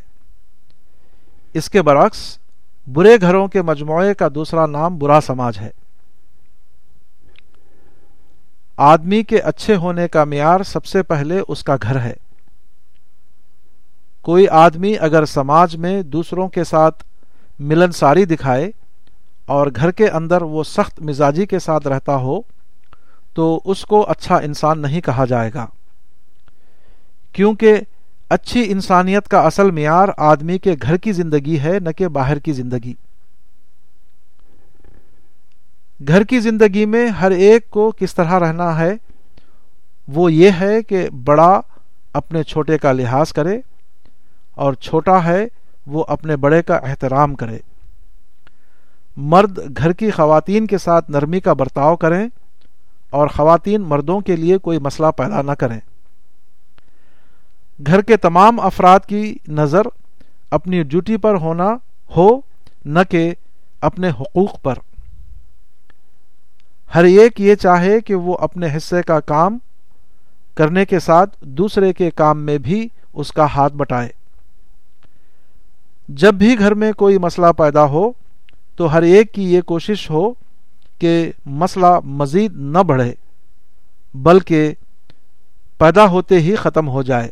اس 1.54 1.70
کے 1.70 1.82
برعکس، 1.82 2.38
برے 2.86 3.16
گھروں 3.20 3.48
کے 3.48 3.62
مجموعے 3.62 4.14
کا 4.14 4.28
دوسرا 4.34 4.66
نام 4.66 4.98
برا 4.98 5.20
سماج 5.26 5.58
ہے۔ 5.58 5.70
آدمی 8.76 9.22
کے 9.22 9.38
اچھے 9.38 9.76
ہونے 9.76 10.08
کا 10.08 10.24
معیار 10.24 10.62
سب 10.62 10.84
سے 10.84 11.02
پہلے 11.02 11.40
اس 11.48 11.64
کا 11.64 11.76
گھر 11.82 12.00
ہے۔ 12.00 12.12
کوئی 14.22 14.48
آدمی 14.48 14.94
اگر 15.00 15.24
سماج 15.24 15.76
میں 15.76 16.02
دوسروں 16.02 16.48
کے 16.48 16.64
ساتھ 16.64 17.04
ملنساری 17.58 18.24
دکھائے 18.24 18.70
اور 19.46 19.66
گھر 19.76 19.90
کے 19.90 20.08
اندر 20.08 20.42
وہ 20.42 20.64
سخت 20.64 21.00
مزاجی 21.00 21.46
کے 21.46 21.58
ساتھ 21.58 21.86
رہتا 21.86 22.16
ہو، 22.16 22.40
تو 23.34 23.60
اس 23.64 23.84
کو 23.84 24.10
اچھا 24.10 24.36
انسان 24.36 24.82
نہیں 24.82 25.00
کہا 25.00 25.24
جائے 25.24 25.50
گا۔ 25.54 25.66
کیونکہ 27.32 27.80
اچھی 28.28 28.72
انسانیت 28.72 29.28
کا 29.28 29.40
اصل 29.40 29.70
معیار 29.70 30.08
آدمی 30.16 30.58
کے 30.58 30.74
گھر 30.82 30.96
کی 30.96 31.12
زندگی 31.12 31.60
ہے، 31.60 31.78
نہ 31.80 31.90
کہ 31.90 32.08
باہر 32.08 32.38
کی 32.38 32.52
زندگی۔ 32.52 32.94
گھر 36.08 36.24
کی 36.24 36.40
زندگی 36.40 36.86
میں 36.86 37.08
ہر 37.08 37.30
ایک 37.30 37.70
کو 37.70 37.92
کس 37.98 38.14
طرح 38.14 38.40
رہنا 38.40 38.78
ہے، 38.78 38.92
وہ 40.08 40.32
یہ 40.32 40.50
ہے 40.60 40.82
کہ 40.82 41.08
بڑا 41.24 41.60
اپنے 42.12 42.42
چھوٹے 42.42 42.78
کا 42.78 42.92
لحاظ 42.92 43.32
کرے 43.32 43.60
اور 44.54 44.74
چھوٹا 44.74 45.24
ہے، 45.24 45.46
وہ 45.86 46.04
اپنے 46.08 46.36
بڑے 46.36 46.62
کا 46.62 46.76
احترام 46.76 47.34
کرے۔ 47.34 47.58
مرد 49.16 49.78
گھر 49.78 49.92
کی 49.92 50.10
خواتین 50.10 50.66
کے 50.66 50.78
ساتھ 50.78 51.10
نرمی 51.10 51.40
کا 51.40 51.52
برتاؤ 51.52 51.96
کریں 51.96 52.28
اور 53.10 53.28
خواتین 53.28 53.80
مردوں 53.80 54.20
کے 54.20 54.36
لیے 54.36 54.58
کوئی 54.58 54.78
مسئلہ 54.78 55.06
پیدا 55.16 55.42
نہ 55.42 55.52
کریں۔ 55.52 55.80
گھر 57.86 58.02
کے 58.02 58.16
تمام 58.16 58.60
افراد 58.60 59.00
کی 59.06 59.36
نظر 59.48 59.82
اپنی 60.50 60.82
ڈیوٹی 60.82 61.16
پر 61.16 61.34
ہونا 61.34 61.68
ہو، 62.16 62.40
نہ 62.84 62.98
کہ 63.08 63.34
اپنے 63.80 64.08
حقوق 64.08 64.62
پر۔ 64.62 64.74
ہر 66.94 67.04
ایک 67.04 67.40
یہ 67.40 67.54
چاہے 67.54 68.00
کہ 68.00 68.14
وہ 68.14 68.36
اپنے 68.40 68.76
حصے 68.76 69.02
کا 69.02 69.20
کام 69.20 69.58
کرنے 70.54 70.84
کے 70.84 70.98
ساتھ 70.98 71.36
دوسرے 71.40 71.92
کے 71.92 72.10
کام 72.10 72.42
میں 72.42 72.58
بھی 72.58 72.88
اس 73.12 73.32
کا 73.32 73.44
ہاتھ 73.44 73.74
بٹائے۔ 73.74 74.08
جب 76.08 76.34
بھی 76.34 76.58
گھر 76.58 76.74
میں 76.74 76.92
کوئی 76.92 77.18
مسئلہ 77.18 77.46
پیدا 77.56 77.84
ہو 77.84 78.12
تو 78.76 78.92
ہر 78.92 79.02
ایک 79.02 79.32
کی 79.32 79.54
یہ 79.54 79.60
کوشش 79.60 80.10
ہو 80.10 80.32
کہ 80.98 81.32
مسئلہ 81.46 82.00
مزید 82.04 82.52
نہ 82.54 82.78
بڑھے، 82.78 83.14
بلکہ 84.14 84.74
پیدا 85.78 86.06
ہوتے 86.06 86.40
ہی 86.40 86.54
ختم 86.54 86.88
ہو 86.88 87.02
جائے۔ 87.02 87.28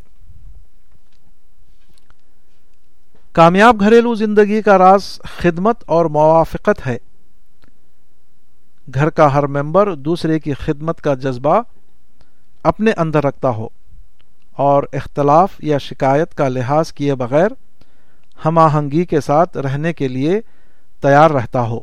کامیاب 3.33 3.81
گھریلو 3.81 4.14
زندگی 4.14 4.62
کا 4.62 4.78
راز 4.78 5.18
خدمت 5.22 5.83
اور 5.87 6.05
موافقت 6.05 6.87
ہے۔ 6.87 6.97
گھر 8.95 9.11
کا 9.11 9.35
ہر 9.35 9.47
ممبر 9.47 9.95
دوسرے 9.95 10.39
کی 10.39 10.53
خدمت 10.53 11.01
کا 11.01 11.14
جذبہ 11.14 11.61
اپنے 12.62 12.93
اندر 12.97 13.24
رکھتا 13.24 13.49
ہو 13.49 13.68
اور 14.53 14.83
اختلاف 14.93 15.53
یا 15.59 15.78
شکایت 15.78 16.35
کا 16.35 16.49
لحاظ 16.49 16.93
کیے 16.93 17.14
بغیر 17.14 17.49
ہم 18.45 18.59
آہنگی 18.59 19.05
کے 19.05 19.20
ساتھ 19.20 19.57
رہنے 19.57 19.93
کے 19.93 20.09
لیے 20.09 20.41
تیار 21.03 21.31
رہتا 21.31 21.61
ہو۔ 21.61 21.81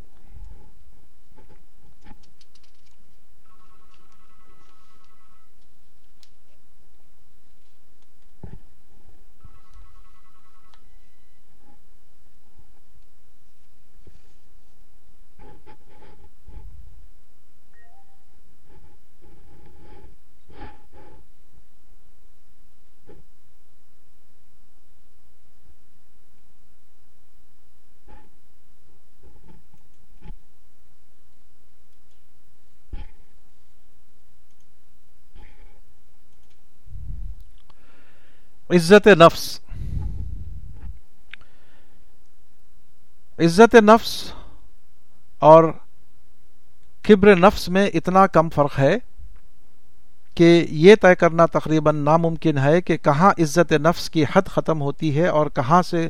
عزت 38.69 39.07
نفس 39.07 39.59
عزت 43.39 43.75
نفس 43.75 44.33
اور 45.39 45.63
کبر 47.01 47.35
نفس 47.35 47.69
میں 47.69 47.87
اتنا 47.93 48.27
کم 48.27 48.49
فرق 48.49 48.79
ہے 48.79 48.97
کہ 50.35 50.65
یہ 50.69 50.95
طے 51.01 51.15
کرنا 51.15 51.45
تقریباً 51.45 51.95
ناممکن 51.95 52.57
ہے 52.57 52.81
کہ 52.81 52.97
کہاں 52.97 53.31
عزت 53.31 53.71
نفس 53.71 54.09
کی 54.09 54.23
حد 54.35 54.47
ختم 54.47 54.81
ہوتی 54.81 55.17
ہے 55.17 55.27
اور 55.27 55.47
کہاں 55.47 55.81
سے 55.81 56.09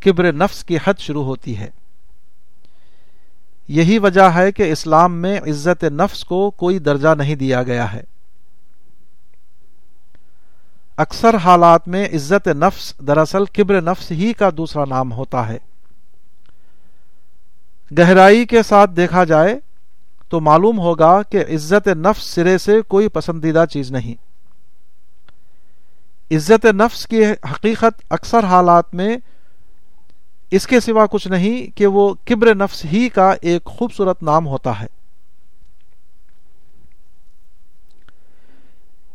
کبر 0.00 0.32
نفس 0.32 0.64
کی 0.64 0.76
حد 0.84 0.94
شروع 0.98 1.24
ہوتی 1.24 1.58
ہے۔ 1.58 1.68
یہی 3.68 3.98
وجہ 3.98 4.22
ہے 4.22 4.52
کہ 4.52 4.72
اسلام 4.72 5.14
میں 5.14 5.40
عزت 5.40 5.84
نفس 5.84 6.24
کو 6.24 6.50
کوئی 6.50 6.78
درجہ 6.78 7.14
نہیں 7.14 7.34
دیا 7.34 7.62
گیا 7.62 7.92
ہے۔ 7.92 8.02
اکثر 11.02 11.36
حالات 11.36 11.88
میں 11.88 12.08
عزت 12.08 12.48
نفس 12.48 12.94
دراصل 13.06 13.44
کبر 13.44 13.80
نفس 13.82 14.10
ہی 14.10 14.32
کا 14.32 14.50
دوسرا 14.56 14.84
نام 14.84 15.12
ہوتا 15.12 15.48
ہے۔ 15.48 15.58
گہرائی 17.98 18.44
کے 18.44 18.62
ساتھ 18.62 18.90
دیکھا 18.90 19.24
جائے 19.24 19.58
تو 20.28 20.40
معلوم 20.40 20.78
ہوگا 20.78 21.22
کہ 21.22 21.36
عزت 21.36 21.88
نفس 21.88 22.22
سرے 22.22 22.58
سے 22.58 22.80
کوئی 22.82 23.08
پسندیدہ 23.08 23.64
چیز 23.70 23.92
نہیں۔ 23.92 24.14
عزت 26.34 26.64
نفس 26.64 27.06
کی 27.06 27.24
حقیقت 27.24 28.02
اکثر 28.10 28.44
حالات 28.44 28.94
میں 28.94 29.16
اس 30.50 30.66
کے 30.66 30.80
سوا 30.80 31.06
کچھ 31.06 31.28
نہیں 31.28 31.76
کہ 31.76 31.86
وہ 31.86 32.14
کبر 32.24 32.54
نفس 32.54 32.84
ہی 32.84 33.08
کا 33.08 33.34
ایک 33.42 33.64
خوبصورت 33.64 34.22
نام 34.22 34.46
ہوتا 34.46 34.80
ہے۔ 34.80 34.86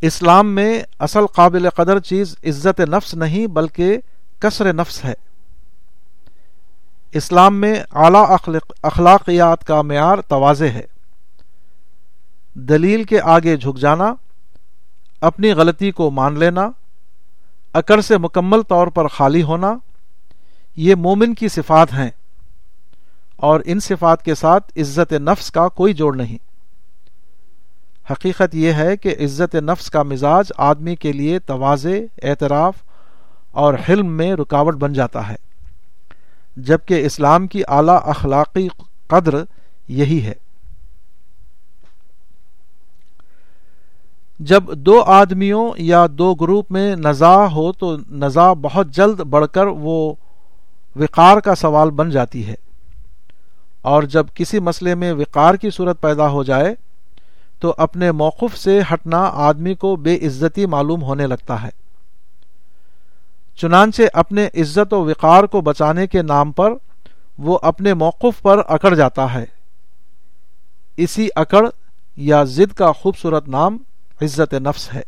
اسلام 0.00 0.54
میں 0.54 0.82
اصل 0.98 1.26
قابل 1.26 1.70
قدر 1.70 1.98
چیز 1.98 2.36
عزت 2.44 2.80
نفس 2.80 3.14
نہیں 3.14 3.46
بلکہ 3.46 3.98
کثر 4.38 4.72
نفس 4.72 5.04
ہے۔ 5.04 5.12
اسلام 7.12 7.60
میں 7.60 7.82
اعلی 7.92 8.56
اخلاقیات 8.82 9.64
کا 9.64 9.82
معیار 9.82 10.18
توازے 10.18 10.68
ہے۔ 10.68 10.84
دلیل 12.54 13.04
کے 13.04 13.20
آگے 13.20 13.56
جھک 13.56 13.78
جانا، 13.78 14.14
اپنی 15.20 15.52
غلطی 15.52 15.90
کو 15.90 16.10
مان 16.10 16.38
لینا، 16.38 16.70
اکڑ 17.74 18.00
سے 18.00 18.18
مکمل 18.18 18.62
طور 18.62 18.86
پر 18.86 19.08
خالی 19.08 19.42
ہونا، 19.42 19.74
یہ 20.76 20.94
مومن 20.94 21.34
کی 21.34 21.48
صفات 21.48 21.92
ہیں 21.92 22.10
اور 23.36 23.60
ان 23.64 23.80
صفات 23.80 24.22
کے 24.22 24.34
ساتھ 24.34 24.72
عزت 24.76 25.12
نفس 25.12 25.50
کا 25.50 25.68
کوئی 25.68 25.94
جوڑ 25.94 26.16
نہیں۔ 26.16 26.47
حقیقت 28.08 28.54
یہ 28.54 28.72
ہے 28.72 28.96
کہ 28.96 29.14
عزت 29.20 29.54
نفس 29.62 29.90
کا 29.90 30.02
مزاج 30.02 30.52
آدمی 30.58 30.94
کے 30.96 31.12
لیے 31.12 31.38
توازے 31.38 32.00
اعتراف 32.22 32.74
اور 33.54 33.74
حلم 33.88 34.16
میں 34.16 34.32
رکاوٹ 34.34 34.74
بن 34.76 34.92
جاتا 34.92 35.28
ہے، 35.28 35.36
جبکہ 36.56 37.06
اسلام 37.06 37.46
کی 37.46 37.62
اعلی 37.68 37.96
اخلاقی 38.04 38.68
قدر 39.10 39.34
یہی 39.88 40.22
ہے۔ 40.24 40.34
جب 44.40 44.64
دو 44.76 45.00
آدمیوں 45.02 45.70
یا 45.78 46.06
دو 46.10 46.34
گروپ 46.34 46.70
میں 46.70 46.94
نزاع 46.96 47.46
ہو 47.46 47.70
تو 47.72 47.96
نزاع 48.16 48.52
بہت 48.62 48.94
جلد 48.96 49.20
بڑھ 49.30 49.46
کر 49.52 49.66
وہ 49.66 50.12
وقار 50.96 51.40
کا 51.40 51.54
سوال 51.54 51.90
بن 51.90 52.10
جاتی 52.10 52.46
ہے، 52.46 52.54
اور 53.84 54.02
جب 54.04 54.26
کسی 54.34 54.58
مسئلے 54.60 54.94
میں 54.94 55.12
وقار 55.12 55.54
کی 55.54 55.70
صورت 55.70 56.00
پیدا 56.00 56.28
ہو 56.28 56.42
جائے 56.44 56.74
تو 57.60 57.74
اپنے 57.76 58.12
موقف 58.12 58.56
سے 58.58 58.80
ہٹنا 58.92 59.30
آدمی 59.34 59.74
کو 59.74 59.96
بے 59.96 60.14
عزتی 60.16 60.66
معلوم 60.66 61.02
ہونے 61.02 61.26
لگتا 61.26 61.62
ہے۔ 61.62 61.68
چنانچہ 63.56 64.02
اپنے 64.12 64.48
عزت 64.54 64.92
و 64.92 65.04
وقار 65.04 65.44
کو 65.44 65.60
بچانے 65.60 66.06
کے 66.06 66.22
نام 66.22 66.52
پر 66.52 66.72
وہ 67.38 67.58
اپنے 67.62 67.94
موقف 67.94 68.42
پر 68.42 68.60
اکڑ 68.68 68.94
جاتا 68.94 69.32
ہے۔ 69.34 69.44
اسی 70.96 71.28
اکڑ 71.36 71.66
یا 72.16 72.44
ضد 72.44 72.72
کا 72.72 72.92
خوبصورت 72.92 73.48
نام 73.48 73.76
عزت 74.22 74.54
نفس 74.54 74.94
ہے۔ 74.94 75.02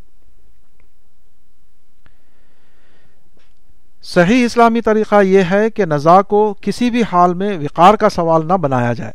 صحیح 4.02 4.44
اسلامی 4.44 4.80
طریقہ 4.80 5.22
یہ 5.22 5.42
ہے 5.50 5.70
کہ 5.70 5.84
نزا 5.84 6.22
کو 6.22 6.54
کسی 6.60 6.90
بھی 6.90 7.02
حال 7.12 7.34
میں 7.34 7.58
وقار 7.58 7.94
کا 7.94 8.08
سوال 8.08 8.46
نہ 8.48 8.52
بنایا 8.52 8.92
جائے، 8.92 9.12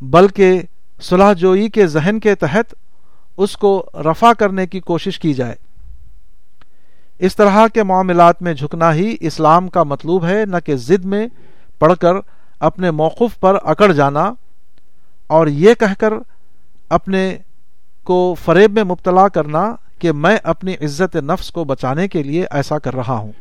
بلکہ 0.00 0.62
صلاح 1.04 1.32
جوئی 1.32 1.68
کے 1.68 1.86
ذہن 1.86 2.20
کے 2.20 2.34
تحت 2.34 2.74
اس 3.36 3.56
کو 3.56 3.86
رفع 3.94 4.32
کرنے 4.32 4.66
کی 4.66 4.80
کوشش 4.80 5.18
کی 5.18 5.34
جائے۔ 5.34 5.54
اس 7.18 7.36
طرح 7.36 7.68
کے 7.74 7.82
معاملات 7.82 8.42
میں 8.42 8.54
جھکنا 8.54 8.94
ہی 8.94 9.16
اسلام 9.20 9.68
کا 9.68 9.82
مطلوب 9.82 10.26
ہے، 10.26 10.44
نہ 10.46 10.56
کہ 10.64 10.76
ضد 10.76 11.04
میں 11.04 11.26
پڑھ 11.78 11.96
کر 12.00 12.12
اپنے 12.60 12.90
موقف 12.90 13.40
پر 13.40 13.56
اکڑ 13.62 13.92
جانا۔ 13.92 14.32
اور 15.26 15.46
یہ 15.46 15.74
کہہ 15.74 15.94
کر 15.98 16.12
اپنے 16.88 17.38
کو 18.04 18.34
فریب 18.44 18.72
میں 18.72 18.84
مبتلا 18.84 19.28
کرنا 19.28 19.74
کہ 19.98 20.12
میں 20.12 20.36
اپنی 20.42 20.74
عزت 20.74 21.16
نفس 21.16 21.50
کو 21.50 21.64
بچانے 21.64 22.08
کے 22.08 22.22
لیے 22.22 22.46
ایسا 22.50 22.78
کر 22.78 22.94
رہا 22.94 23.14
ہوں۔ 23.14 23.32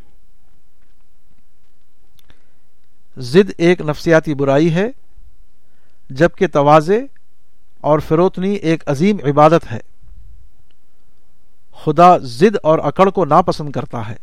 ضد 3.18 3.52
ایک 3.58 3.82
نفسیاتی 3.82 4.34
برائی 4.34 4.74
ہے، 4.74 4.88
جبکہ 6.10 6.48
توازے 6.48 7.02
اور 7.84 8.00
فروتنی 8.00 8.54
ایک 8.54 8.84
عظیم 8.86 9.18
عبادت 9.24 9.72
ہے۔ 9.72 9.80
خدا 11.84 12.18
ضد 12.18 12.56
اور 12.64 12.80
اکڑ 12.84 13.10
کو 13.10 13.26
ناپسند 13.26 13.72
کرتا 13.72 14.10
ہے 14.10 14.16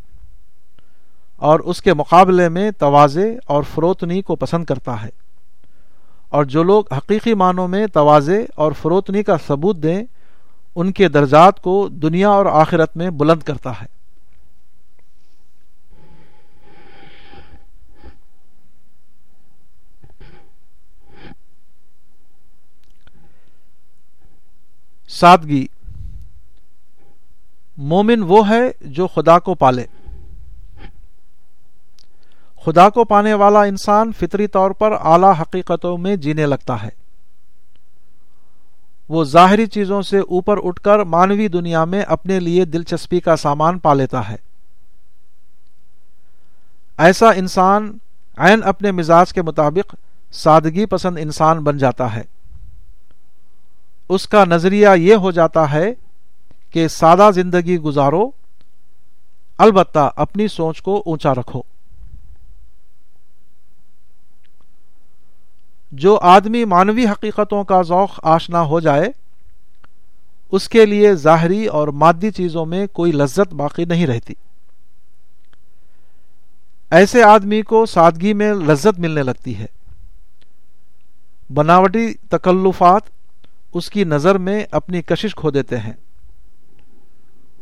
اور 1.37 1.61
اس 1.61 1.83
کے 1.83 1.95
مقابلے 1.95 2.49
میں 2.49 2.71
توازے 2.71 3.37
اور 3.47 3.63
فروتنی 3.75 4.23
کو 4.23 4.37
پسند 4.37 4.65
کرتا 4.65 5.03
ہے۔ 5.03 5.09
اور 6.29 6.45
جو 6.45 6.63
لوگ 6.63 6.85
حقیقی 6.93 7.35
معنوں 7.35 7.69
میں 7.69 7.87
توازے 7.87 8.47
اور 8.55 8.73
فروتنی 8.73 9.23
کا 9.23 9.37
ثبوت 9.47 9.77
دیں، 9.77 10.03
ان 10.77 10.93
کے 10.93 11.09
درجات 11.09 11.61
کو 11.61 11.89
دنیا 11.89 12.29
اور 12.29 12.47
آخرت 12.47 12.97
میں 12.97 13.11
بلند 13.11 13.43
کرتا 13.43 13.71
ہے۔ 13.71 14.00
سادگی۔ 25.11 25.67
مومن 27.77 28.23
وہ 28.23 28.49
ہے 28.49 28.71
جو 28.81 29.07
خدا 29.07 29.39
کو 29.39 29.55
پالے۔ 29.55 29.87
خدا 32.65 32.91
کو 32.91 33.05
پانے 33.05 33.35
والا 33.35 33.63
انسان 33.63 34.13
فطری 34.19 34.47
طور 34.47 34.71
پر 34.71 34.93
اعلی 34.93 35.41
حقیقتوں 35.41 35.99
میں 35.99 36.17
جینے 36.17 36.47
لگتا 36.47 36.83
ہے۔ 36.83 36.89
وہ 39.09 39.25
ظاہری 39.25 39.67
چیزوں 39.67 40.03
سے 40.03 40.19
اوپر 40.19 40.57
اٹھ 40.65 40.81
کر 40.81 40.99
مانوی 40.99 41.49
دنیا 41.49 41.85
میں 41.85 42.03
اپنے 42.03 42.41
لیے 42.41 42.65
دلچسپی 42.65 43.21
کا 43.21 43.37
سامان 43.37 43.79
پا 43.79 43.95
لیتا 43.95 44.29
ہے۔ 44.29 44.37
ایسا 46.99 47.31
انسان 47.31 47.99
عین 48.37 48.61
اپنے 48.65 48.93
مزاج 48.93 49.33
کے 49.33 49.43
مطابق 49.43 49.95
سادگی 50.33 50.87
پسند 50.87 51.19
انسان 51.21 51.65
بن 51.65 51.79
جاتا 51.79 52.15
ہے۔ 52.15 52.23
اس 54.11 54.29
کا 54.29 54.45
نظریہ 54.45 54.89
یہ 54.97 55.15
ہو 55.15 55.31
جاتا 55.31 55.73
ہے 55.73 55.95
کہ 56.71 56.89
سادہ 56.89 57.31
زندگی 57.35 57.79
گزارو، 57.79 58.31
البتہ 59.59 60.11
اپنی 60.17 60.49
سوچ 60.49 60.83
کو 60.83 61.03
اونچا 61.07 61.35
رکھو۔ 61.35 61.63
جو 65.93 66.19
آدمی 66.23 66.65
مانوی 66.65 67.07
حقیقتوں 67.07 67.65
کا 67.65 67.83
ذوق 67.83 68.21
آشنا 68.23 68.63
ہو 68.63 68.81
جائے، 68.81 69.09
اس 70.53 70.69
کے 70.69 70.87
لیے 70.87 71.15
ظاہری 71.15 71.67
اور 71.67 71.89
مادی 71.89 72.31
چیزوں 72.31 72.67
میں 72.67 72.87
کوئی 72.87 73.13
لذت 73.13 73.55
باقی 73.55 73.85
نہیں 73.85 74.07
رہتی۔ 74.07 74.35
ایسے 76.91 77.23
آدمی 77.23 77.63
کو 77.63 77.87
سادگی 77.87 78.33
میں 78.33 78.53
لذت 78.53 78.99
ملنے 78.99 79.23
لگتی 79.23 79.59
ہے۔ 79.59 79.67
بناوٹی 81.55 82.15
تکلفات 82.31 83.20
اس 83.75 83.91
کی 83.91 84.05
نظر 84.05 84.39
میں 84.39 84.65
اپنی 84.71 85.03
کشش 85.03 85.35
کھو 85.35 85.51
دیتے 85.51 85.79
ہیں۔ 85.79 85.93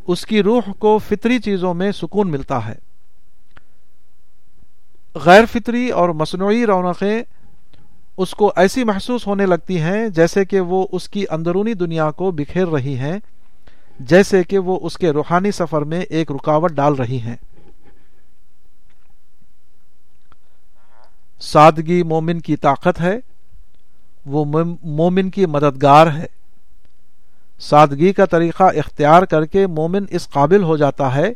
اس 0.07 0.27
کی 0.27 0.43
روح 0.43 0.73
کو 0.79 0.99
فطری 0.99 1.39
چیزوں 1.39 1.75
میں 1.75 1.93
سکون 1.93 2.31
ملتا 2.31 2.69
ہے۔ 2.69 2.75
غیر 5.15 5.45
فطری 5.47 5.91
اور 5.91 6.09
مصنوعی 6.09 6.67
رونقیں 6.67 7.23
اس 8.17 8.35
کو 8.35 8.53
ایسی 8.57 8.85
محسوس 8.85 9.27
ہونے 9.27 9.47
لگتی 9.47 9.81
ہیں 9.81 10.09
جیسے 10.09 10.45
کہ 10.45 10.61
وہ 10.61 10.87
اس 10.93 11.09
کی 11.09 11.25
اندرونی 11.31 11.75
دنیا 11.75 12.11
کو 12.11 12.31
بکھیر 12.31 12.67
رہی 12.67 12.97
ہیں، 12.97 13.19
جیسے 14.01 14.45
کہ 14.45 14.59
وہ 14.59 14.79
اس 14.83 14.97
کے 14.97 15.11
روحانی 15.11 15.51
سفر 15.51 15.83
میں 15.83 16.01
ایک 16.01 16.33
رکاوٹ 16.33 16.73
ڈال 16.73 16.95
رہی 16.95 17.21
ہیں۔ 17.21 17.37
سادگی 21.41 22.03
مومن 22.03 22.41
کی 22.41 22.57
طاقت 22.57 23.01
ہے۔ 23.01 23.19
وہ 24.29 24.45
مومن 24.83 25.31
کی 25.31 25.47
مددگار 25.47 26.07
ہے۔ 26.07 26.27
سادگی 27.59 28.13
کا 28.13 28.25
طریقہ 28.25 28.63
اختیار 28.63 29.23
کر 29.23 29.45
کے 29.45 29.67
مومن 29.67 30.05
اس 30.11 30.29
قابل 30.29 30.63
ہو 30.63 30.77
جاتا 30.77 31.15
ہے 31.15 31.33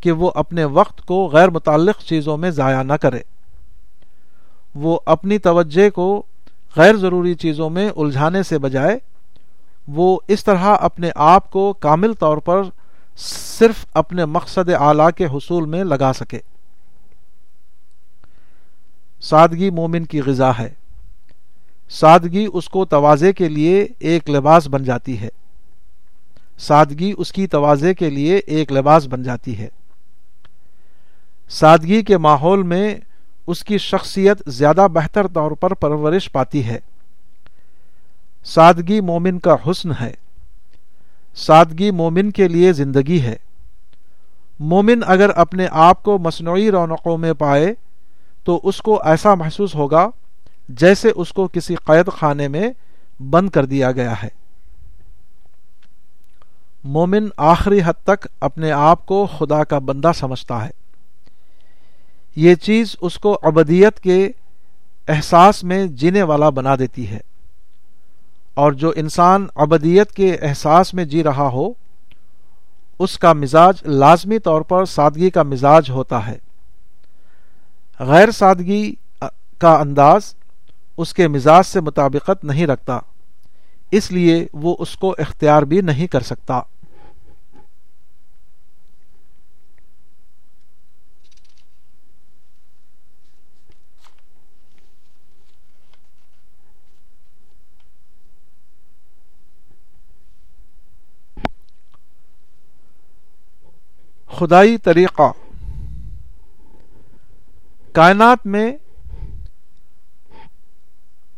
کہ 0.00 0.12
وہ 0.12 0.30
اپنے 0.34 0.64
وقت 0.64 1.06
کو 1.06 1.28
غیر 1.32 1.50
متعلق 1.50 2.02
چیزوں 2.02 2.36
میں 2.36 2.50
ضائع 2.50 2.82
نہ 2.82 2.92
کرے۔ 2.92 3.20
وہ 4.74 4.98
اپنی 5.06 5.38
توجہ 5.38 5.90
کو 5.90 6.22
غیر 6.76 6.96
ضروری 6.96 7.34
چیزوں 7.34 7.70
میں 7.70 7.90
الجھانے 7.96 8.42
سے 8.42 8.58
بجائے 8.58 8.98
وہ 9.88 10.18
اس 10.28 10.44
طرح 10.44 10.76
اپنے 10.80 11.10
آپ 11.14 11.50
کو 11.50 11.72
کامل 11.72 12.12
طور 12.12 12.36
پر 12.36 12.62
صرف 13.16 13.86
اپنے 13.94 14.24
مقصد 14.24 14.68
اعلی 14.68 15.12
کے 15.16 15.26
حصول 15.26 15.64
میں 15.64 15.84
لگا 15.84 16.12
سکے۔ 16.12 16.38
سادگی 19.20 19.70
مومن 19.70 20.04
کی 20.04 20.20
غذا 20.20 20.50
ہے۔ 20.58 20.83
سادگی 21.94 22.46
اس 22.52 22.68
کو 22.68 22.84
توازے 22.84 23.32
کے 23.32 23.48
لیے 23.48 23.86
ایک 23.98 24.30
لباس 24.30 24.68
بن 24.68 24.84
جاتی 24.84 25.20
ہے۔ 25.20 25.28
سادگی 26.58 27.12
اس 27.18 27.32
کی 27.32 27.46
توازے 27.46 27.94
کے 27.94 28.10
لیے 28.10 28.36
ایک 28.36 28.72
لباس 28.72 29.06
بن 29.06 29.22
جاتی 29.22 29.58
ہے۔ 29.58 29.68
سادگی 31.48 32.02
کے 32.02 32.18
ماحول 32.18 32.62
میں 32.62 32.94
اس 33.46 33.64
کی 33.64 33.78
شخصیت 33.78 34.42
زیادہ 34.46 34.86
بہتر 34.92 35.26
طور 35.26 35.50
پر 35.50 35.74
پرورش 35.74 36.32
پاتی 36.32 36.64
ہے۔ 36.64 36.78
سادگی 38.44 39.00
مومن 39.00 39.38
کا 39.38 39.56
حسن 39.66 39.90
ہے۔ 40.00 40.14
سادگی 41.34 41.90
مومن 41.90 42.30
کے 42.30 42.48
لیے 42.48 42.72
زندگی 42.72 43.20
ہے۔ 43.20 43.36
مومن 44.58 45.00
اگر 45.06 45.30
اپنے 45.36 45.66
آپ 45.70 46.02
کو 46.02 46.18
مصنوعی 46.18 46.70
رونقوں 46.70 47.18
میں 47.18 47.32
پائے 47.32 47.74
تو 48.44 48.60
اس 48.62 48.82
کو 48.82 49.02
ایسا 49.04 49.34
محسوس 49.34 49.74
ہوگا 49.74 50.10
جیسے 50.68 51.10
اس 51.14 51.32
کو 51.32 51.48
کسی 51.48 51.74
قید 51.74 52.08
خانے 52.12 52.48
میں 52.48 52.70
بند 53.22 53.50
کر 53.50 53.64
دیا 53.64 53.92
گیا 53.92 54.22
ہے۔ 54.22 54.28
مومن 56.84 57.28
آخری 57.36 57.80
حد 57.84 58.04
تک 58.04 58.26
اپنے 58.40 58.72
آپ 58.72 59.06
کو 59.06 59.28
خدا 59.38 59.64
کا 59.64 59.78
بندہ 59.78 60.10
سمجھتا 60.14 60.64
ہے۔ 60.64 60.70
یہ 62.36 62.54
چیز 62.54 62.96
اس 63.00 63.18
کو 63.18 63.38
ابدیت 63.42 64.00
کے 64.00 64.30
احساس 65.08 65.64
میں 65.64 65.86
جینے 65.86 66.22
والا 66.22 66.48
بنا 66.48 66.76
دیتی 66.76 67.08
ہے۔ 67.08 67.20
اور 68.54 68.72
جو 68.72 68.92
انسان 68.96 69.46
ابدیت 69.54 70.12
کے 70.12 70.36
احساس 70.42 70.94
میں 70.94 71.04
جی 71.04 71.22
رہا 71.22 71.48
ہو، 71.48 71.72
اس 72.98 73.18
کا 73.18 73.32
مزاج 73.32 73.74
لازمی 73.82 74.38
طور 74.38 74.60
پر 74.60 74.84
سادگی 74.84 75.30
کا 75.30 75.42
مزاج 75.42 75.90
ہوتا 75.90 76.26
ہے۔ 76.26 76.38
غیر 77.98 78.30
سادگی 78.30 78.94
کا 79.58 79.74
انداز 79.74 80.34
اس 80.96 81.14
کے 81.14 81.28
مزاج 81.28 81.66
سے 81.66 81.80
مطابقت 81.80 82.44
نہیں 82.44 82.66
رکھتا۔ 82.66 82.98
اس 83.90 84.12
لیے 84.12 84.46
وہ 84.52 84.76
اس 84.78 84.96
کو 84.96 85.14
اختیار 85.18 85.62
بھی 85.62 85.80
نہیں 85.80 86.06
کر 86.06 86.20
سکتا۔ 86.20 86.60
خدائی 104.28 104.78
طریقہ۔ 104.78 105.32
کائنات 107.92 108.46
میں 108.46 108.72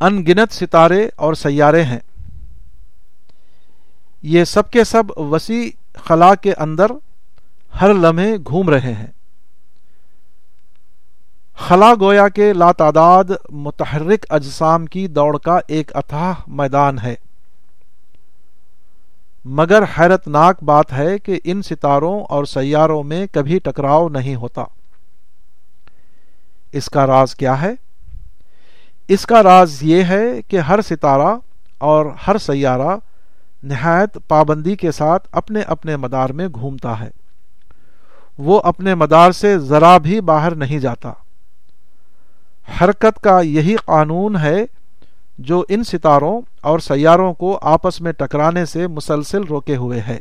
ان 0.01 0.25
گنت 0.25 0.53
ستارے 0.53 1.09
اور 1.15 1.33
سیارے 1.33 1.83
ہیں۔ 1.83 1.99
یہ 4.21 4.43
سب 4.43 4.71
کے 4.71 4.83
سب 4.83 5.03
وسیع 5.17 5.69
خلا 5.95 6.35
کے 6.35 6.53
اندر 6.53 6.85
ہر 7.81 7.93
لمحے 7.93 8.37
گھوم 8.47 8.69
رہے 8.69 8.93
ہیں۔ 8.93 9.07
خلا 11.55 11.93
گویا 12.01 12.27
کے 12.27 12.53
لاتعداد 12.53 13.23
متحرک 13.49 14.25
اجسام 14.29 14.85
کی 14.85 15.07
دوڑ 15.07 15.37
کا 15.37 15.59
ایک 15.67 15.95
اتھاہ 15.95 16.33
میدان 16.47 16.99
ہے۔ 16.99 17.15
مگر 19.45 19.83
حیرت 19.99 20.27
ناک 20.27 20.63
بات 20.63 20.93
ہے 20.93 21.19
کہ 21.19 21.39
ان 21.43 21.61
ستاروں 21.61 22.23
اور 22.29 22.45
سیاروں 22.45 23.03
میں 23.03 23.27
کبھی 23.31 23.59
ٹکراؤ 23.59 24.09
نہیں 24.09 24.35
ہوتا۔ 24.35 24.63
اس 26.71 26.85
کا 26.85 27.07
راز 27.07 27.35
کیا 27.35 27.61
ہے؟ 27.61 27.86
اس 29.07 29.25
کا 29.25 29.43
راز 29.43 29.83
یہ 29.83 30.03
ہے 30.03 30.41
کہ 30.47 30.57
ہر 30.57 30.81
ستارہ 30.81 31.35
اور 31.77 32.05
ہر 32.27 32.37
سیارہ 32.37 32.97
نہایت 33.63 34.17
پابندی 34.27 34.75
کے 34.75 34.91
ساتھ 34.91 35.27
اپنے 35.31 35.61
اپنے 35.61 35.95
مدار 35.95 36.29
میں 36.29 36.47
گھومتا 36.47 36.99
ہے۔ 36.99 37.09
وہ 38.37 38.61
اپنے 38.63 38.95
مدار 38.95 39.31
سے 39.31 39.59
ذرا 39.59 39.97
بھی 39.97 40.21
باہر 40.21 40.55
نہیں 40.55 40.79
جاتا۔ 40.79 41.13
حرکت 42.81 43.19
کا 43.21 43.41
یہی 43.41 43.75
قانون 43.85 44.37
ہے 44.37 44.65
جو 45.37 45.63
ان 45.69 45.83
ستاروں 45.83 46.41
اور 46.61 46.79
سیاروں 46.79 47.33
کو 47.33 47.59
آپس 47.61 48.01
میں 48.01 48.11
ٹکرانے 48.11 48.65
سے 48.65 48.87
مسلسل 48.87 49.43
روکے 49.43 49.75
ہوئے 49.75 50.01
ہے۔ 50.01 50.19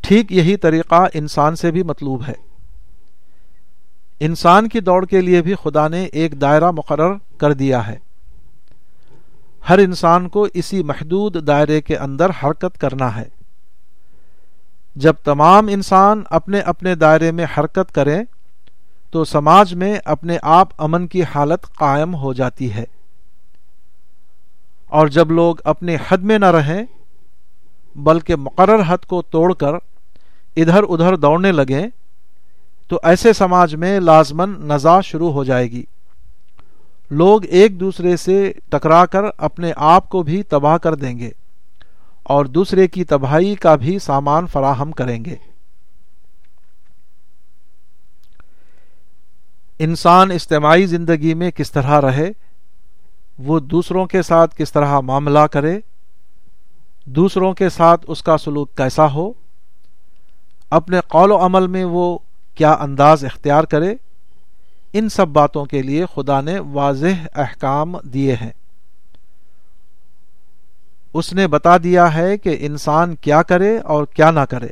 ٹھیک 0.00 0.32
یہی 0.32 0.56
طریقہ 0.56 1.06
انسان 1.14 1.56
سے 1.56 1.70
بھی 1.70 1.82
مطلوب 1.82 2.22
ہے۔ 2.28 2.49
انسان 4.20 4.68
کی 4.68 4.80
دوڑ 4.80 5.06
کے 5.06 5.20
لیے 5.20 5.42
بھی 5.42 5.54
خدا 5.62 5.88
نے 5.88 6.04
ایک 6.04 6.40
دائرہ 6.40 6.70
مقرر 6.70 7.14
کر 7.38 7.52
دیا 7.52 7.86
ہے۔ 7.86 7.96
ہر 9.68 9.78
انسان 9.78 10.28
کو 10.28 10.46
اسی 10.54 10.82
محدود 10.82 11.46
دائرے 11.46 11.80
کے 11.80 11.96
اندر 11.96 12.30
حرکت 12.30 12.78
کرنا 12.78 13.16
ہے۔ 13.16 13.28
جب 14.94 15.14
تمام 15.24 15.66
انسان 15.70 16.22
اپنے 16.30 16.60
اپنے 16.60 16.94
دائرے 16.94 17.32
میں 17.32 17.46
حرکت 17.58 17.94
کریں، 17.94 18.22
تو 19.10 19.24
سماج 19.24 19.74
میں 19.74 19.98
اپنے 20.04 20.38
آپ 20.42 20.68
امن 20.78 21.06
کی 21.06 21.22
حالت 21.22 21.74
قائم 21.74 22.14
ہو 22.14 22.32
جاتی 22.32 22.72
ہے۔ 22.72 22.84
اور 24.86 25.06
جب 25.06 25.30
لوگ 25.30 25.56
اپنے 25.64 25.96
حد 26.08 26.18
میں 26.18 26.38
نہ 26.38 26.46
رہیں، 26.46 26.84
بلکہ 27.96 28.36
مقرر 28.36 28.82
حد 28.86 28.98
کو 28.98 29.22
توڑ 29.22 29.54
کر 29.54 29.72
ادھر 30.56 30.82
ادھر 30.82 31.16
دوڑنے 31.16 31.52
لگیں 31.52 31.86
تو 32.90 33.00
ایسے 33.02 33.32
سماج 33.32 33.74
میں 33.74 34.00
لازمن 34.00 34.68
نزا 34.68 35.00
شروع 35.00 35.32
ہو 35.32 35.44
جائے 35.44 35.70
گی۔ 35.70 35.84
لوگ 37.10 37.44
ایک 37.44 37.80
دوسرے 37.80 38.16
سے 38.16 38.52
ٹکرا 38.68 39.06
کر 39.06 39.20
اپنے 39.38 39.72
آپ 39.76 40.08
کو 40.08 40.22
بھی 40.22 40.42
تباہ 40.42 40.76
کر 40.76 40.94
دیں 40.94 41.18
گے 41.18 41.30
اور 42.22 42.44
دوسرے 42.44 42.88
کی 42.88 43.04
تباہی 43.04 43.54
کا 43.54 43.74
بھی 43.74 43.98
سامان 43.98 44.46
فراہم 44.46 44.90
کریں 44.90 45.24
گے۔ 45.24 45.36
انسان 49.78 50.30
اجتماعی 50.30 50.86
زندگی 50.86 51.34
میں 51.34 51.50
کس 51.50 51.72
طرح 51.72 52.00
رہے، 52.00 52.30
وہ 53.38 53.60
دوسروں 53.60 54.06
کے 54.06 54.22
ساتھ 54.22 54.56
کس 54.56 54.72
طرح 54.72 55.00
معاملہ 55.00 55.46
کرے، 55.52 55.80
دوسروں 57.04 57.52
کے 57.52 57.68
ساتھ 57.68 58.04
اس 58.08 58.22
کا 58.22 58.38
سلوک 58.38 58.76
کیسا 58.76 59.12
ہو، 59.12 59.32
اپنے 60.70 61.00
قول 61.08 61.32
و 61.32 61.36
عمل 61.36 61.66
میں 61.66 61.84
وہ 61.84 62.18
کیا 62.60 62.72
انداز 62.72 63.24
اختیار 63.24 63.64
کرے؟ 63.64 63.94
ان 64.92 65.08
سب 65.08 65.28
باتوں 65.28 65.64
کے 65.64 65.82
لیے 65.82 66.04
خدا 66.14 66.40
نے 66.40 66.58
واضح 66.58 67.26
احکام 67.34 67.96
دیے 67.96 68.34
ہیں۔ 68.34 68.50
اس 71.14 71.32
نے 71.32 71.46
بتا 71.46 71.76
دیا 71.76 72.14
ہے 72.14 72.38
کہ 72.38 72.56
انسان 72.60 73.14
کیا 73.14 73.42
کرے 73.42 73.78
اور 73.78 74.04
کیا 74.04 74.30
نہ 74.30 74.40
کرے۔ 74.40 74.68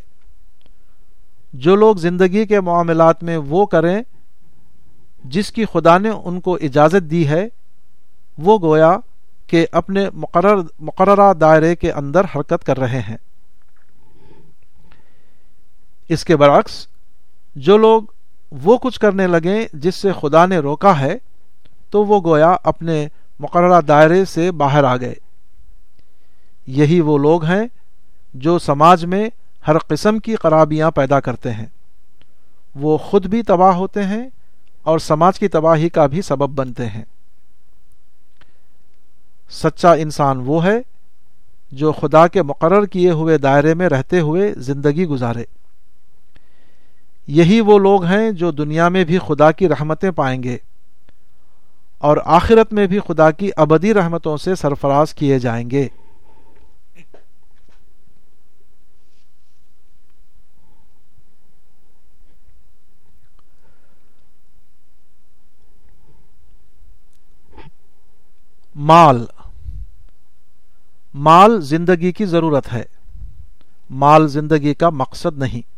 جو 1.53 1.77
لوگ 1.77 1.97
زندگی 1.97 2.47
کے 2.47 2.61
معاملات 2.61 3.23
میں 3.23 3.37
وہ 3.37 3.67
کریں، 3.67 4.03
جس 5.25 5.53
کی 5.53 5.65
خدا 5.73 5.99
نے 5.99 6.09
ان 6.09 6.41
کو 6.41 6.55
اجازت 6.55 7.11
دی 7.11 7.29
ہے، 7.29 7.49
وہ 8.39 8.59
گویا 8.63 8.97
کہ 9.47 9.67
اپنے 9.73 10.11
مقرر 10.15 10.63
مقررہ 10.79 11.35
دائرے 11.35 11.77
کے 11.77 11.93
اندر 11.93 12.25
حرکت 12.25 12.65
کر 12.65 12.79
رہے 12.79 13.01
ہیں۔ 13.01 13.17
اس 16.09 16.25
کے 16.25 16.37
برعکس 16.37 16.87
جو 17.55 17.77
لوگ 17.77 18.03
وہ 18.51 18.77
کچھ 18.77 19.01
کرنے 19.01 19.27
لگیں 19.27 19.67
جس 19.73 19.95
سے 19.95 20.13
خدا 20.21 20.47
نے 20.47 20.59
روکا 20.59 21.01
ہے، 21.01 21.19
تو 21.91 22.05
وہ 22.05 22.21
گویا 22.25 22.57
اپنے 22.65 23.09
مقررہ 23.41 23.81
دائرے 23.81 24.25
سے 24.25 24.51
باہر 24.51 24.85
آ 24.85 24.97
گئے۔ 24.97 25.15
یہی 26.67 27.01
وہ 27.01 27.19
لوگ 27.19 27.45
ہیں 27.45 27.69
جو 28.35 28.59
سماج 28.59 29.05
میں 29.05 29.31
ہر 29.69 29.79
قسم 29.79 30.19
کی 30.19 30.37
خرابیاں 30.37 30.91
پیدا 30.91 31.21
کرتے 31.21 31.53
ہیں۔ 31.53 31.67
وہ 32.75 32.97
خود 32.97 33.27
بھی 33.27 33.43
تباہ 33.43 33.75
ہوتے 33.75 34.05
ہیں 34.05 34.29
اور 34.83 34.99
سماج 34.99 35.39
کی 35.39 35.49
تباہی 35.49 35.89
کا 35.89 36.07
بھی 36.07 36.23
سبب 36.23 36.49
بنتے 36.49 36.87
ہیں۔ 36.87 37.05
سچا 39.51 39.93
انسان 39.93 40.43
وہ 40.47 40.65
ہے 40.65 40.79
جو 41.73 41.93
خدا 41.93 42.27
کے 42.27 42.43
مقرر 42.43 42.87
کیے 42.87 43.11
ہوئے 43.11 43.39
دائرے 43.39 43.75
میں 43.75 43.89
رہتے 43.89 44.21
ہوئے 44.21 44.55
زندگی 44.57 45.07
گزارے۔ 45.07 45.45
یہی 47.29 47.61
وہ 47.61 47.79
لوگ 47.79 48.05
ہیں 48.05 48.31
جو 48.31 48.51
دنیا 48.51 48.89
میں 48.89 49.05
بھی 49.05 49.19
خدا 49.19 49.53
کی 49.53 49.69
رحمتیں 49.69 50.11
پائیں 50.11 50.43
گے 50.43 50.57
اور 51.99 52.17
آخرت 52.25 52.73
میں 52.73 52.87
بھی 52.87 52.99
خدا 53.09 53.31
کی 53.31 53.51
ابدی 53.57 53.95
رحمتوں 53.95 54.37
سے 54.37 54.55
سرفراز 54.55 55.15
کیے 55.15 55.39
جائیں 55.39 55.71
گے۔ 55.71 55.89
مال۔ 68.75 69.27
مال 71.15 71.61
زندگی 71.61 72.13
کی 72.13 72.27
ضرورت 72.27 72.73
ہے۔ 72.73 72.83
مال 73.91 74.29
زندگی 74.29 74.75
کا 74.75 74.91
مقصد 74.91 75.39
نہیں۔ 75.39 75.78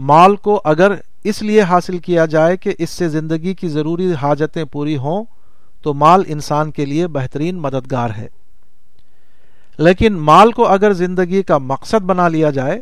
مال 0.00 0.36
کو 0.36 0.60
اگر 0.64 0.92
اس 1.24 1.42
لیے 1.42 1.60
حاصل 1.60 1.98
کیا 1.98 2.26
جائے 2.26 2.56
کہ 2.56 2.74
اس 2.78 2.90
سے 2.90 3.08
زندگی 3.08 3.54
کی 3.54 3.68
ضروری 3.68 4.12
حاجتیں 4.12 4.64
پوری 4.64 4.96
ہوں، 4.96 5.24
تو 5.82 5.94
مال 5.94 6.22
انسان 6.26 6.70
کے 6.70 6.84
لیے 6.84 7.06
بہترین 7.06 7.56
مددگار 7.56 8.10
ہے۔ 8.16 8.26
لیکن 9.78 10.12
مال 10.12 10.52
کو 10.52 10.68
اگر 10.68 10.92
زندگی 10.92 11.42
کا 11.42 11.58
مقصد 11.58 12.02
بنا 12.02 12.28
لیا 12.28 12.50
جائے 12.50 12.80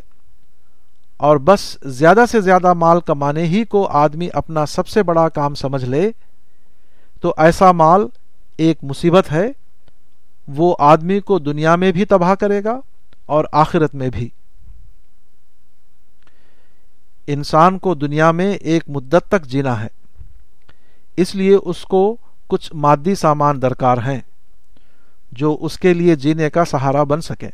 اور 1.17 1.37
بس 1.37 1.77
زیادہ 1.85 2.23
سے 2.31 2.41
زیادہ 2.41 2.73
مال 2.73 2.99
کمانے 2.99 3.43
ہی 3.43 3.65
کو 3.65 3.87
آدمی 3.87 4.29
اپنا 4.33 4.65
سب 4.65 4.87
سے 4.87 5.03
بڑا 5.03 5.29
کام 5.29 5.55
سمجھ 5.55 5.85
لے، 5.85 6.11
تو 7.21 7.33
ایسا 7.37 7.71
مال 7.71 8.07
ایک 8.57 8.77
مصیبت 8.83 9.31
ہے، 9.31 9.51
وہ 10.47 10.75
آدمی 10.79 11.19
کو 11.19 11.39
دنیا 11.39 11.75
میں 11.75 11.91
بھی 11.91 12.05
تباہ 12.05 12.35
کرے 12.35 12.63
گا 12.63 12.79
اور 13.25 13.45
آخرت 13.51 13.95
میں 13.95 14.09
بھی۔ 14.09 14.29
انسان 17.33 17.77
کو 17.77 17.93
دنیا 17.95 18.31
میں 18.31 18.53
ایک 18.53 18.83
مدت 18.87 19.27
تک 19.27 19.45
جینا 19.45 19.83
ہے۔ 19.83 19.87
اس 21.17 21.35
لیے 21.35 21.55
اس 21.55 21.83
کو 21.83 22.17
کچھ 22.47 22.75
مادی 22.75 23.15
سامان 23.15 23.61
درکار 23.61 23.97
ہیں 23.97 24.19
جو 25.31 25.57
اس 25.61 25.77
کے 25.79 25.93
لیے 25.93 26.15
جینے 26.15 26.49
کا 26.49 26.65
سہارا 26.65 27.03
بن 27.03 27.21
سکے 27.21 27.49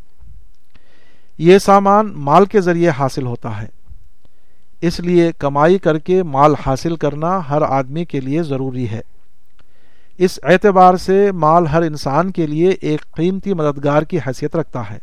یہ 1.38 1.57
سامان 1.57 2.13
مال 2.15 2.45
کے 2.45 2.61
ذریعے 2.61 2.89
حاصل 2.89 3.26
ہوتا 3.26 3.61
ہے۔ 3.61 3.67
اس 4.82 4.99
لیے 4.99 5.32
کمائی 5.39 5.78
کر 5.78 5.97
کے 5.97 6.23
مال 6.23 6.53
حاصل 6.65 6.95
کرنا 6.95 7.49
ہر 7.49 7.61
آدمی 7.61 8.05
کے 8.05 8.19
لیے 8.19 8.43
ضروری 8.43 8.89
ہے۔ 8.89 9.01
اس 10.17 10.39
اعتبار 10.43 10.95
سے 10.95 11.32
مال 11.32 11.67
ہر 11.67 11.82
انسان 11.82 12.32
کے 12.32 12.47
لیے 12.47 12.69
ایک 12.69 13.11
قیمتی 13.11 13.53
مددگار 13.53 14.01
کی 14.01 14.17
حیثیت 14.17 14.55
رکھتا 14.55 14.89
ہے۔ 14.89 14.99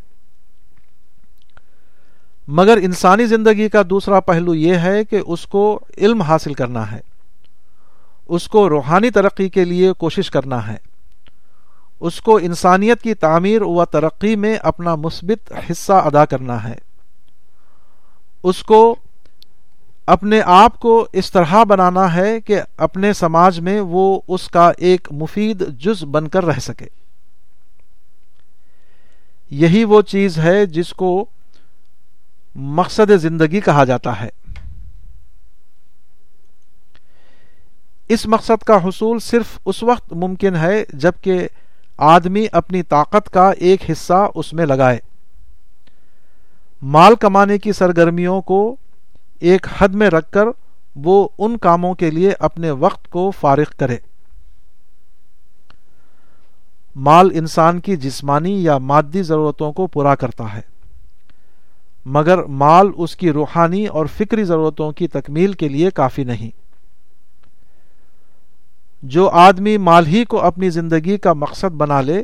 مگر 2.49 2.79
انسانی 2.83 3.27
زندگی 3.27 3.69
کا 3.69 3.83
دوسرا 3.91 4.21
پہلو 4.21 4.55
یہ 4.55 4.75
ہے 4.75 5.05
کہ 5.05 5.21
اس 5.27 5.47
کو 5.47 5.81
علم 5.99 6.23
حاصل 6.23 6.55
کرنا 6.55 6.93
ہے۔ 6.93 7.01
اس 8.29 8.49
کو 8.49 8.69
روحانی 8.69 9.11
ترقی 9.11 9.49
کے 9.49 9.65
لیے 9.65 9.93
کوشش 9.93 10.31
کرنا 10.31 10.67
ہے۔ 10.67 10.77
اس 12.01 12.21
کو 12.21 12.37
انسانیت 12.37 13.03
کی 13.03 13.15
تعمیر 13.15 13.63
و 13.63 13.85
ترقی 13.85 14.37
میں 14.37 14.57
اپنا 14.57 14.95
مثبت 14.95 15.53
حصہ 15.71 15.93
ادا 15.93 16.25
کرنا 16.25 16.69
ہے۔ 16.69 16.75
اس 18.43 18.63
کو 18.63 18.97
اپنے 20.07 20.41
آپ 20.45 20.81
کو 20.81 21.07
اس 21.13 21.33
طرح 21.33 21.65
بنانا 21.65 22.15
ہے 22.15 22.41
کہ 22.41 22.61
اپنے 22.77 23.13
سماج 23.13 23.61
میں 23.61 23.81
وہ 23.81 24.21
اس 24.29 24.49
کا 24.49 24.73
ایک 24.79 25.09
مفید 25.11 25.69
جز 25.69 26.05
بن 26.05 26.29
کر 26.29 26.45
رہ 26.45 26.59
سکے۔ 26.59 26.87
یہی 29.51 29.85
وہ 29.85 30.03
چیز 30.03 30.39
ہے 30.39 30.67
جس 30.67 30.91
کو 30.91 31.27
مقصد 32.55 33.11
زندگی 33.17 33.61
کہا 33.61 33.85
جاتا 33.85 34.21
ہے۔ 34.21 34.29
اس 38.09 38.27
مقصد 38.27 38.63
کا 38.63 38.85
حصول 38.85 39.19
صرف 39.19 39.59
اس 39.65 39.83
وقت 39.83 40.13
ممکن 40.13 40.57
ہے 40.57 40.85
جبکہ 40.93 41.49
آدمی 41.99 42.47
اپنی 42.53 42.83
طاقت 42.83 43.31
کا 43.31 43.51
ایک 43.51 43.91
حصہ 43.91 44.29
اس 44.35 44.53
میں 44.53 44.67
لگائے۔ 44.67 44.99
مال 46.83 47.15
کمانے 47.15 47.59
کی 47.59 47.73
سرگرمیوں 47.73 48.43
کو 48.43 48.77
ایک 49.41 49.67
حد 49.79 49.89
میں 49.89 50.11
رکھ 50.11 50.31
کر 50.31 50.45
وہ 50.97 51.29
ان 51.39 51.59
کاموں 51.59 51.95
کے 51.95 52.11
لیے 52.11 52.33
اپنے 52.39 52.71
وقت 52.71 53.11
کو 53.11 53.31
فارغ 53.31 53.73
کرے۔ 53.79 53.97
مال 56.97 57.31
انسان 57.35 57.81
کی 57.81 57.97
جسمانی 57.97 58.65
یا 58.65 58.79
مادی 58.79 59.23
ضرورتوں 59.23 59.73
کو 59.73 59.87
پورا 59.87 60.15
کرتا 60.15 60.55
ہے۔ 60.55 60.72
مگر 62.05 62.43
مال 62.43 62.91
اس 62.97 63.17
کی 63.17 63.33
روحانی 63.33 63.87
اور 63.87 64.07
فکری 64.07 64.45
ضرورتوں 64.45 64.93
کی 64.93 65.09
تکمیل 65.09 65.53
کے 65.53 65.69
لیے 65.69 65.91
کافی 65.91 66.25
نہیں۔ 66.25 66.51
جو 69.03 69.29
آدمی 69.29 69.77
مال 69.77 70.07
ہی 70.07 70.25
کو 70.25 70.41
اپنی 70.41 70.71
زندگی 70.71 71.19
کا 71.19 71.33
مقصد 71.33 71.71
بنا 71.71 72.01
لے، 72.01 72.23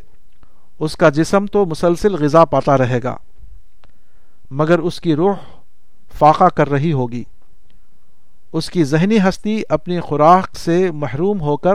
اس 0.78 0.96
کا 0.96 1.08
جسم 1.08 1.46
تو 1.46 1.66
مسلسل 1.66 2.14
غذا 2.14 2.44
پاتا 2.44 2.78
رہے 2.78 3.00
گا، 3.04 3.16
مگر 4.50 4.78
اس 4.78 5.00
کی 5.00 5.14
روح 5.14 5.34
فاقہ 6.18 6.44
کر 6.44 6.70
رہی 6.70 6.92
ہوگی۔ 6.92 7.24
اس 8.52 8.70
کی 8.70 8.84
ذہنی 8.84 9.18
ہستی 9.28 9.62
اپنی 9.68 10.00
خوراک 10.00 10.56
سے 10.56 10.90
محروم 10.90 11.40
ہو 11.40 11.56
کر 11.56 11.74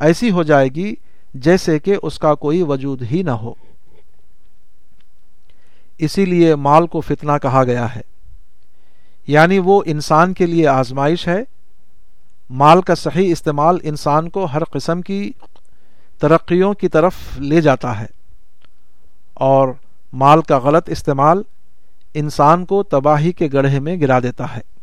ایسی 0.00 0.30
ہو 0.30 0.42
جائے 0.42 0.68
گی 0.68 0.94
جیسے 1.34 1.78
کہ 1.78 1.96
اس 2.02 2.18
کا 2.18 2.34
کوئی 2.34 2.62
وجود 2.62 3.02
ہی 3.10 3.22
نہ 3.22 3.30
ہو۔ 3.30 3.54
اسی 5.98 6.24
لیے 6.24 6.54
مال 6.54 6.86
کو 6.86 7.00
فتنہ 7.00 7.32
کہا 7.42 7.64
گیا 7.64 7.94
ہے۔ 7.96 8.00
یعنی 9.26 9.58
وہ 9.58 9.82
انسان 9.86 10.34
کے 10.34 10.46
لیے 10.46 10.68
آزمائش 10.68 11.28
ہے۔ 11.28 11.42
مال 12.50 12.82
کا 12.82 12.94
صحیح 12.94 13.32
استعمال 13.32 13.78
انسان 13.82 14.28
کو 14.28 14.44
ہر 14.44 14.64
قسم 14.64 15.00
کی 15.00 15.32
ترقیوں 16.18 16.74
کی 16.74 16.88
طرف 16.88 17.14
لے 17.38 17.60
جاتا 17.60 18.00
ہے۔ 18.00 18.06
اور 19.34 19.68
مال 20.12 20.42
کا 20.42 20.58
غلط 20.58 20.88
استعمال 20.88 21.42
انسان 22.14 22.64
کو 22.64 22.82
تباہی 22.82 23.32
کے 23.32 23.48
گڑھے 23.52 23.80
میں 23.80 24.00
گرا 24.00 24.20
دیتا 24.20 24.56
ہے۔ 24.56 24.77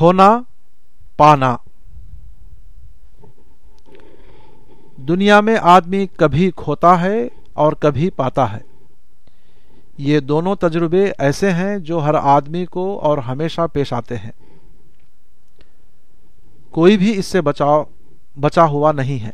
کھونا، 0.00 0.42
پانا۔ 1.16 1.56
دنیا 4.96 5.40
میں 5.40 5.56
آدمی 5.60 6.06
کبھی 6.06 6.50
کھوتا 6.56 7.00
ہے 7.00 7.28
اور 7.52 7.72
کبھی 7.72 8.10
پاتا 8.10 8.52
ہے۔ 8.52 8.58
یہ 9.98 10.20
دونوں 10.20 10.56
تجربے 10.56 11.12
ایسے 11.18 11.50
ہیں 11.50 11.78
جو 11.78 11.98
ہر 11.98 12.14
آدمی 12.14 12.66
کو 12.66 12.98
اور 12.98 13.18
ہمیشہ 13.18 13.60
پیش 13.72 13.92
آتے 13.92 14.16
ہیں۔ 14.16 14.30
کوئی 16.70 16.96
بھی 16.96 17.18
اس 17.18 17.26
سے 17.26 17.40
بچاؤ، 17.40 17.84
بچا 18.40 18.66
ہوا 18.66 18.92
نہیں 18.92 19.24
ہے۔ 19.24 19.30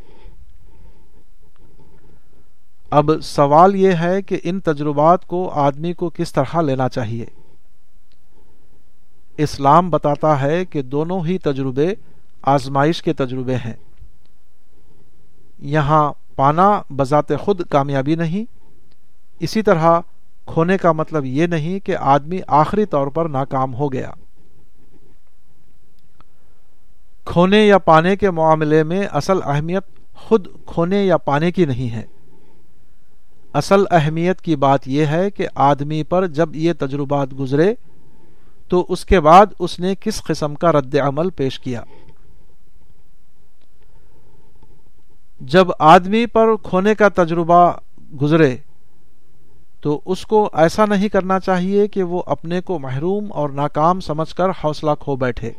اب 2.89 3.11
سوال 3.23 3.75
یہ 3.75 3.91
ہے 3.91 4.21
کہ 4.21 4.39
ان 4.43 4.59
تجربات 4.59 5.25
کو 5.25 5.49
آدمی 5.49 5.93
کو 5.93 6.09
کس 6.09 6.33
طرح 6.33 6.61
لینا 6.61 6.89
چاہیے؟ 6.89 7.25
اسلام 9.37 9.89
بتاتا 9.89 10.41
ہے 10.41 10.65
کہ 10.65 10.81
دونوں 10.81 11.25
ہی 11.25 11.37
تجربے 11.37 11.93
آزمائش 12.41 13.03
کے 13.03 13.13
تجربے 13.13 13.55
ہیں۔ 13.55 13.73
یہاں 15.59 16.13
پانا 16.35 16.81
بذات 16.89 17.31
خود 17.39 17.61
کامیابی 17.69 18.15
نہیں، 18.15 18.45
اسی 19.39 19.61
طرح 19.61 19.99
کھونے 20.45 20.77
کا 20.77 20.91
مطلب 20.91 21.25
یہ 21.25 21.47
نہیں 21.47 21.79
کہ 21.79 21.97
آدمی 21.97 22.39
آخری 22.47 22.85
طور 22.85 23.07
پر 23.07 23.25
ناکام 23.25 23.75
ہو 23.75 23.93
گیا۔ 23.93 24.11
کھونے 27.25 27.67
یا 27.67 27.77
پانے 27.77 28.15
کے 28.15 28.31
معاملے 28.31 28.83
میں 28.83 29.07
اصل 29.11 29.37
اہمیت 29.43 29.83
خود 30.13 30.47
کھونے 30.65 31.05
یا 31.05 31.17
پانے 31.17 31.51
کی 31.51 31.65
نہیں 31.65 31.95
ہے۔ 31.95 32.03
اصل 33.53 33.83
اہمیت 33.91 34.41
کی 34.41 34.55
بات 34.55 34.87
یہ 34.87 35.05
ہے 35.05 35.31
کہ 35.31 35.47
آدمی 35.55 36.03
پر 36.03 36.27
جب 36.27 36.55
یہ 36.55 36.73
تجربات 36.79 37.27
گزرے 37.39 37.73
تو 38.69 38.85
اس 38.89 39.05
کے 39.05 39.19
بعد 39.19 39.45
اس 39.59 39.79
نے 39.79 39.93
کس 39.95 40.21
قسم 40.23 40.55
کا 40.55 40.71
رد 40.71 40.95
عمل 40.95 41.29
پیش 41.29 41.59
کیا؟ 41.59 41.83
جب 45.41 45.67
آدمی 45.79 46.25
پر 46.25 46.55
کھونے 46.63 46.95
کا 46.95 47.07
تجربہ 47.15 47.71
گزرے، 48.21 48.55
تو 49.81 49.99
اس 50.05 50.25
کو 50.25 50.49
ایسا 50.53 50.85
نہیں 50.85 51.09
کرنا 51.09 51.39
چاہیے 51.39 51.87
کہ 51.87 52.03
وہ 52.03 52.21
اپنے 52.25 52.61
کو 52.61 52.79
محروم 52.79 53.31
اور 53.31 53.49
ناکام 53.49 53.99
سمجھ 53.99 54.33
کر 54.35 54.49
حوصلہ 54.63 54.91
کھو 54.99 55.15
بیٹھے، 55.15 55.51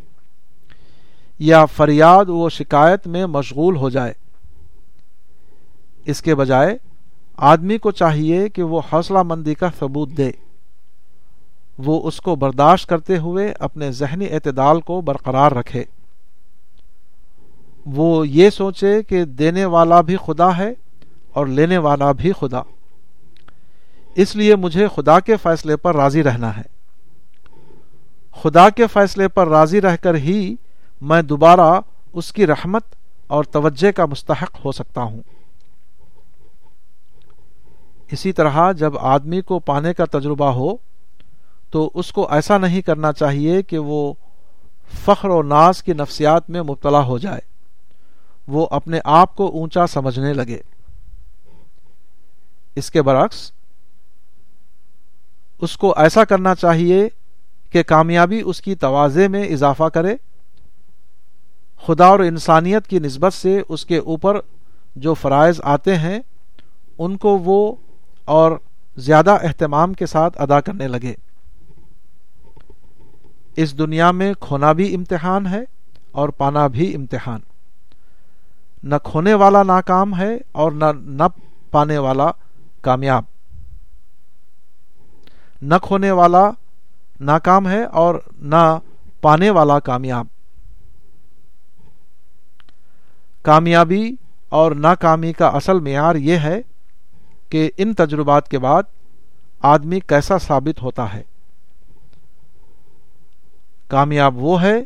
یا 1.38 1.64
فریاد 1.64 2.28
و 2.28 2.48
شکایت 2.48 3.06
میں 3.06 3.26
مشغول 3.26 3.76
ہو 3.76 3.90
جائے۔ 3.90 4.12
اس 6.04 6.22
کے 6.22 6.34
بجائے، 6.34 6.76
آدمی 7.36 7.78
کو 7.78 7.90
چاہیے 7.90 8.48
کہ 8.48 8.62
وہ 8.62 8.80
حوصلہ 8.92 9.22
مندی 9.22 9.54
کا 9.54 9.68
ثبوت 9.78 10.11
دے۔ 10.11 10.30
وہ 11.79 12.09
اس 12.09 12.20
کو 12.20 12.37
برداشت 12.37 12.89
کرتے 12.89 13.18
ہوئے 13.18 13.55
اپنے 13.59 13.93
ذہنی 13.93 14.33
اعتدال 14.33 14.81
کو 14.81 15.01
برقرار 15.01 15.53
رکھے۔ 15.53 15.85
وہ 17.87 18.29
یہ 18.29 18.51
سوچے 18.51 19.03
کہ 19.03 19.24
دینے 19.24 19.64
والا 19.64 20.01
بھی 20.01 20.16
خدا 20.26 20.57
ہے 20.57 20.72
اور 21.31 21.47
لینے 21.47 21.79
والا 21.79 22.12
بھی 22.12 22.33
خدا۔ 22.41 22.62
اس 24.14 24.37
لیے 24.37 24.57
مجھے 24.57 24.89
خدا 24.95 25.20
کے 25.20 25.37
فیصلے 25.37 25.76
پر 25.76 25.97
راضی 25.97 26.22
رہنا 26.22 26.57
ہے۔ 26.57 26.62
خدا 28.43 28.70
کے 28.70 28.87
فیصلے 28.87 29.29
پر 29.29 29.49
راضی 29.49 29.81
رہ 29.81 29.97
کر 29.97 30.14
ہی 30.14 30.57
میں 31.01 31.22
دوبارہ 31.22 31.81
اس 32.12 32.33
کی 32.33 32.47
رحمت 32.47 32.83
اور 33.26 33.45
توجہ 33.45 33.93
کا 33.93 34.07
مستحق 34.07 34.64
ہو 34.64 34.72
سکتا 34.72 35.03
ہوں۔ 35.03 35.22
اسی 38.11 38.33
طرح 38.33 38.72
جب 38.72 38.99
آدمی 38.99 39.41
کو 39.41 39.59
پانے 39.59 39.95
کا 39.95 40.05
تجربہ 40.05 40.51
ہو 40.51 40.76
تو 41.71 41.91
اس 41.95 42.12
کو 42.12 42.33
ایسا 42.33 42.59
نہیں 42.59 42.83
کرنا 42.83 43.12
چاہیے 43.12 43.62
کہ 43.62 43.79
وہ 43.79 44.12
فخر 45.05 45.29
و 45.29 45.43
ناز 45.43 45.83
کی 45.83 45.93
نفسیات 45.93 46.51
میں 46.51 46.62
مبتلا 46.62 47.05
ہو 47.05 47.19
جائے۔ 47.19 47.41
وہ 48.49 48.66
اپنے 48.71 49.01
آپ 49.05 49.37
کو 49.37 49.47
اونچا 49.47 49.87
سمجھنے 49.87 50.33
لگے۔ 50.33 50.59
اس 52.77 52.91
کے 52.91 53.03
برعکس، 53.03 53.53
اس 55.61 55.77
کو 55.77 55.95
ایسا 55.97 56.25
کرنا 56.25 56.55
چاہیے 56.55 57.09
کہ 57.71 57.83
کامیابی 57.83 58.43
اس 58.45 58.61
کی 58.61 58.75
توازے 58.75 59.29
میں 59.29 59.45
اضافہ 59.45 59.85
کرے۔ 59.85 60.16
خدا 61.87 62.07
اور 62.07 62.21
انسانیت 62.21 62.87
کی 62.87 62.99
نسبت 62.99 63.33
سے 63.33 63.62
اس 63.69 63.87
کے 63.87 63.99
اوپر 63.99 64.41
جو 64.97 65.14
فرائض 65.14 65.61
آتے 65.64 65.97
ہیں، 65.97 66.19
ان 66.99 67.16
کو 67.16 67.39
وہ 67.39 67.75
اور 68.25 68.53
زیادہ 68.97 69.31
اہتمام 69.31 69.93
کے 69.93 70.07
ساتھ 70.07 70.43
ادا 70.43 70.61
کرنے 70.61 70.89
لگے۔ 70.89 71.14
اس 73.59 73.78
دنیا 73.78 74.11
میں 74.11 74.34
کھونا 74.40 74.72
بھی 74.72 74.94
امتحان 74.94 75.46
ہے 75.46 75.61
اور 76.12 76.28
پانا 76.28 76.66
بھی 76.66 76.94
امتحان۔ 76.94 77.40
نہ 78.82 78.94
کھونے 79.04 79.34
والا 79.34 79.62
ناکام 79.62 80.18
ہے 80.18 80.38
اور 80.52 80.72
نہ 80.72 80.84
نہ 80.94 81.22
پانے 81.70 81.98
والا 81.98 82.30
کامیاب۔ 82.82 83.24
نہ 85.62 85.74
کھونے 85.82 86.11
والا 86.11 86.50
ناکام 87.20 87.68
ہے 87.68 87.84
اور 87.84 88.14
نہ 88.38 88.78
پانے 89.20 89.50
والا 89.50 89.80
کامیاب۔ 89.80 90.26
کامیابی 93.42 94.12
اور 94.48 94.72
ناکامی 94.72 95.32
کا 95.32 95.46
اصل 95.46 95.80
معیار 95.80 96.14
یہ 96.14 96.36
ہے 96.36 96.61
کہ 97.48 97.70
ان 97.76 97.94
تجربات 97.94 98.48
کے 98.48 98.59
بعد 98.59 98.82
آدمی 99.62 100.00
کیسا 100.00 100.38
ثابت 100.38 100.82
ہوتا 100.82 101.14
ہے۔ 101.14 101.22
کامیاب 103.89 104.36
وہ 104.36 104.62
ہے 104.62 104.76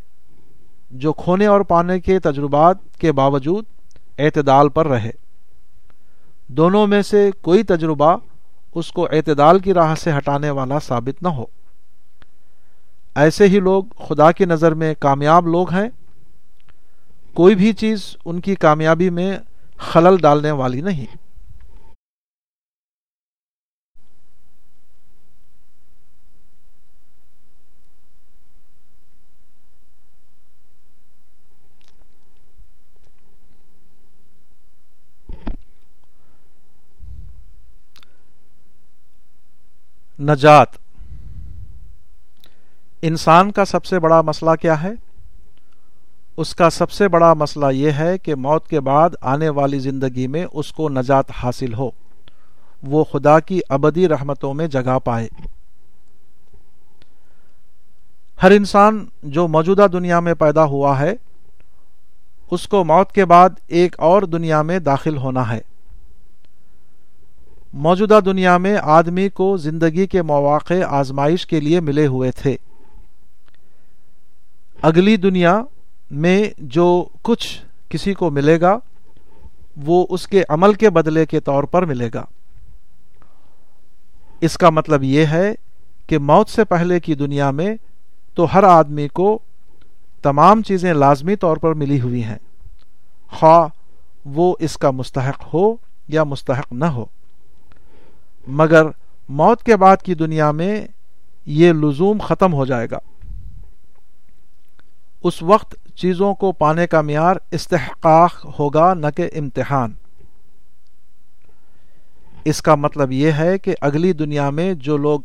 جو 0.90 1.12
کھونے 1.12 1.46
اور 1.46 1.60
پانے 1.60 2.00
کے 2.00 2.18
تجربات 2.18 2.76
کے 2.98 3.12
باوجود 3.12 3.64
اعتدال 4.18 4.68
پر 4.68 4.86
رہے۔ 4.86 5.10
دونوں 6.48 6.86
میں 6.86 7.02
سے 7.02 7.30
کوئی 7.40 7.62
تجربہ 7.62 8.16
اس 8.74 8.92
کو 8.92 9.08
اعتدال 9.12 9.58
کی 9.58 9.74
راہ 9.74 9.94
سے 9.94 10.12
ہٹانے 10.16 10.50
والا 10.50 10.78
ثابت 10.78 11.22
نہ 11.22 11.28
ہو۔ 11.28 11.44
ایسے 13.14 13.48
ہی 13.48 13.60
لوگ 13.60 13.84
خدا 13.98 14.32
کی 14.32 14.44
نظر 14.44 14.74
میں 14.74 14.94
کامیاب 14.98 15.46
لوگ 15.46 15.72
ہیں۔ 15.72 15.88
کوئی 17.34 17.54
بھی 17.54 17.72
چیز 17.72 18.16
ان 18.24 18.40
کی 18.40 18.54
کامیابی 18.54 19.10
میں 19.10 19.38
خلل 19.78 20.16
ڈالنے 20.16 20.50
والی 20.50 20.80
نہیں۔ 20.80 21.06
نجات۔ 40.22 40.68
انسان 43.02 43.52
کا 43.52 43.64
سب 43.64 43.84
سے 43.84 43.98
بڑا 43.98 44.20
مسئلہ 44.20 44.50
کیا 44.60 44.82
ہے؟ 44.82 44.92
اس 46.36 46.54
کا 46.54 46.70
سب 46.70 46.90
سے 46.90 47.08
بڑا 47.08 47.34
مسئلہ 47.34 47.66
یہ 47.72 47.90
ہے 47.90 48.18
کہ 48.18 48.34
موت 48.34 48.68
کے 48.68 48.80
بعد 48.80 49.10
آنے 49.20 49.48
والی 49.48 49.78
زندگی 49.78 50.26
میں 50.26 50.46
اس 50.52 50.72
کو 50.72 50.88
نجات 50.88 51.24
حاصل 51.42 51.74
ہو، 51.74 51.90
وہ 52.82 53.04
خدا 53.04 53.40
کی 53.40 53.60
ابدی 53.68 54.08
رحمتوں 54.08 54.54
میں 54.54 54.66
جگہ 54.66 54.98
پائے۔ 55.04 55.28
ہر 58.42 58.50
انسان 58.50 59.06
جو 59.22 59.48
موجودہ 59.48 59.86
دنیا 59.92 60.20
میں 60.20 60.34
پیدا 60.34 60.64
ہوا 60.64 60.98
ہے، 60.98 61.12
اس 62.50 62.68
کو 62.68 62.84
موت 62.84 63.12
کے 63.12 63.24
بعد 63.24 63.50
ایک 63.66 64.00
اور 64.00 64.22
دنیا 64.22 64.62
میں 64.62 64.78
داخل 64.78 65.16
ہونا 65.16 65.52
ہے۔ 65.52 65.71
موجودہ 67.72 68.20
دنیا 68.24 68.58
میں 68.58 68.78
آدمی 68.82 69.28
کو 69.28 69.56
زندگی 69.56 70.06
کے 70.06 70.22
مواقع 70.22 70.74
آزمائش 70.88 71.46
کے 71.46 71.60
لیے 71.60 71.80
ملے 71.80 72.06
ہوئے 72.06 72.30
تھے۔ 72.30 72.56
اگلی 74.82 75.16
دنیا 75.16 75.62
میں 76.10 76.50
جو 76.58 77.04
کچھ 77.22 77.64
کسی 77.88 78.14
کو 78.14 78.30
ملے 78.30 78.60
گا، 78.60 78.78
وہ 79.76 80.06
اس 80.10 80.26
کے 80.26 80.42
عمل 80.48 80.74
کے 80.74 80.90
بدلے 80.90 81.26
کے 81.26 81.40
طور 81.40 81.64
پر 81.64 81.84
ملے 81.84 82.10
گا۔ 82.14 82.24
اس 84.40 84.58
کا 84.58 84.70
مطلب 84.70 85.02
یہ 85.02 85.26
ہے 85.26 85.54
کہ 86.06 86.18
موت 86.18 86.48
سے 86.48 86.64
پہلے 86.64 87.00
کی 87.00 87.14
دنیا 87.14 87.50
میں 87.50 87.76
تو 88.34 88.54
ہر 88.54 88.62
آدمی 88.62 89.08
کو 89.08 89.38
تمام 90.22 90.62
چیزیں 90.62 90.94
لازمی 90.94 91.36
طور 91.36 91.56
پر 91.56 91.74
ملی 91.74 92.00
ہوئی 92.00 92.24
ہیں۔ 92.24 92.38
خواہ 93.28 93.68
وہ 94.24 94.54
اس 94.58 94.76
کا 94.76 94.90
مستحق 94.90 95.54
ہو 95.54 95.74
یا 96.08 96.24
مستحق 96.24 96.72
نہ 96.72 96.84
ہو۔ 96.84 97.04
مگر 98.46 98.86
موت 99.28 99.62
کے 99.62 99.76
بعد 99.76 99.96
کی 99.96 100.14
دنیا 100.14 100.50
میں 100.50 100.86
یہ 101.46 101.72
لزوم 101.72 102.18
ختم 102.18 102.54
ہو 102.54 102.64
جائے 102.64 102.88
گا۔ 102.90 102.98
اس 105.22 105.42
وقت 105.42 105.74
چیزوں 105.94 106.34
کو 106.34 106.52
پانے 106.52 106.86
کا 106.86 107.00
معیار 107.00 107.36
استحقاق 107.50 108.46
ہوگا، 108.58 108.94
نہ 108.94 109.06
کہ 109.16 109.30
امتحان۔ 109.34 109.92
اس 112.44 112.62
کا 112.62 112.74
مطلب 112.74 113.12
یہ 113.12 113.32
ہے 113.32 113.58
کہ 113.58 113.74
اگلی 113.80 114.12
دنیا 114.12 114.50
میں 114.50 114.74
جو 114.74 114.96
لوگ 114.96 115.20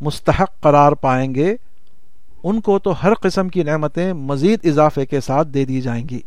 مستحق 0.00 0.60
قرار 0.60 0.92
پائیں 0.92 1.34
گے، 1.34 1.56
ان 2.42 2.60
کو 2.60 2.78
تو 2.78 2.94
ہر 3.02 3.14
قسم 3.14 3.48
کی 3.48 3.62
نعمتیں 3.62 4.12
مزید 4.12 4.66
اضافے 4.66 5.06
کے 5.06 5.20
ساتھ 5.20 5.48
دے 5.48 5.64
دی 5.64 5.80
جائیں 5.80 6.08
گی۔ 6.08 6.20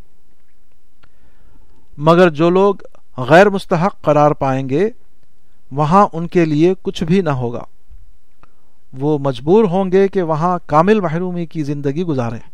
مگر 1.98 2.30
جو 2.30 2.50
لوگ 2.50 2.76
غیر 3.18 3.50
مستحق 3.50 4.02
قرار 4.02 4.32
پائیں 4.32 4.70
گے 4.70 4.90
وہاں 5.72 6.07
ان 6.13 6.28
کے 6.28 6.45
لیے 6.45 6.74
کچھ 6.82 7.03
بھی 7.03 7.22
نہ 7.22 7.30
ہوگا۔ 7.30 7.63
وہ 8.99 9.17
مجبور 9.17 9.63
ہوں 9.63 9.91
گے 9.91 10.07
کہ 10.07 10.22
وہاں 10.22 10.59
کامل 10.65 10.99
محرومی 10.99 11.45
کی 11.45 11.63
زندگی 11.63 12.03
گزاریں۔ 12.03 12.49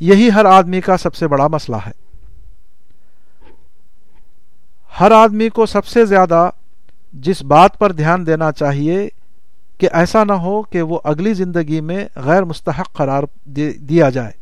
یہی 0.00 0.30
ہر 0.34 0.44
آدمی 0.44 0.80
کا 0.80 0.96
سب 0.96 1.14
سے 1.14 1.28
بڑا 1.28 1.48
مسئلہ 1.48 1.76
ہے۔ 1.86 1.90
ہر 5.00 5.10
آدمی 5.10 5.48
کو 5.48 5.66
سب 5.66 5.86
سے 5.86 6.04
زیادہ 6.04 6.50
جس 7.12 7.42
بات 7.42 7.78
پر 7.78 7.92
دھیان 7.92 8.26
دینا 8.26 8.52
چاہیے 8.52 9.08
کہ 9.78 9.88
ایسا 9.92 10.24
نہ 10.24 10.32
ہو 10.32 10.62
کہ 10.62 10.82
وہ 10.82 10.98
اگلی 11.04 11.34
زندگی 11.34 11.80
میں 11.80 12.04
غیر 12.16 12.44
مستحق 12.44 12.92
قرار 12.92 13.22
دیا 13.78 14.10
جائے 14.10 14.32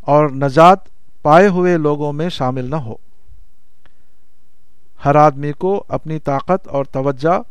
اور 0.00 0.28
نجات 0.28 0.78
پائے 1.22 1.48
ہوئے 1.48 1.76
لوگوں 1.76 2.12
میں 2.12 2.28
شامل 2.28 2.64
نہ 2.64 2.76
ہو۔ 2.76 2.94
ہر 5.04 5.14
آدمی 5.14 5.52
کو 5.52 5.84
اپنی 5.88 6.18
طاقت 6.18 6.68
اور 6.68 6.84
توجہ 6.84 7.42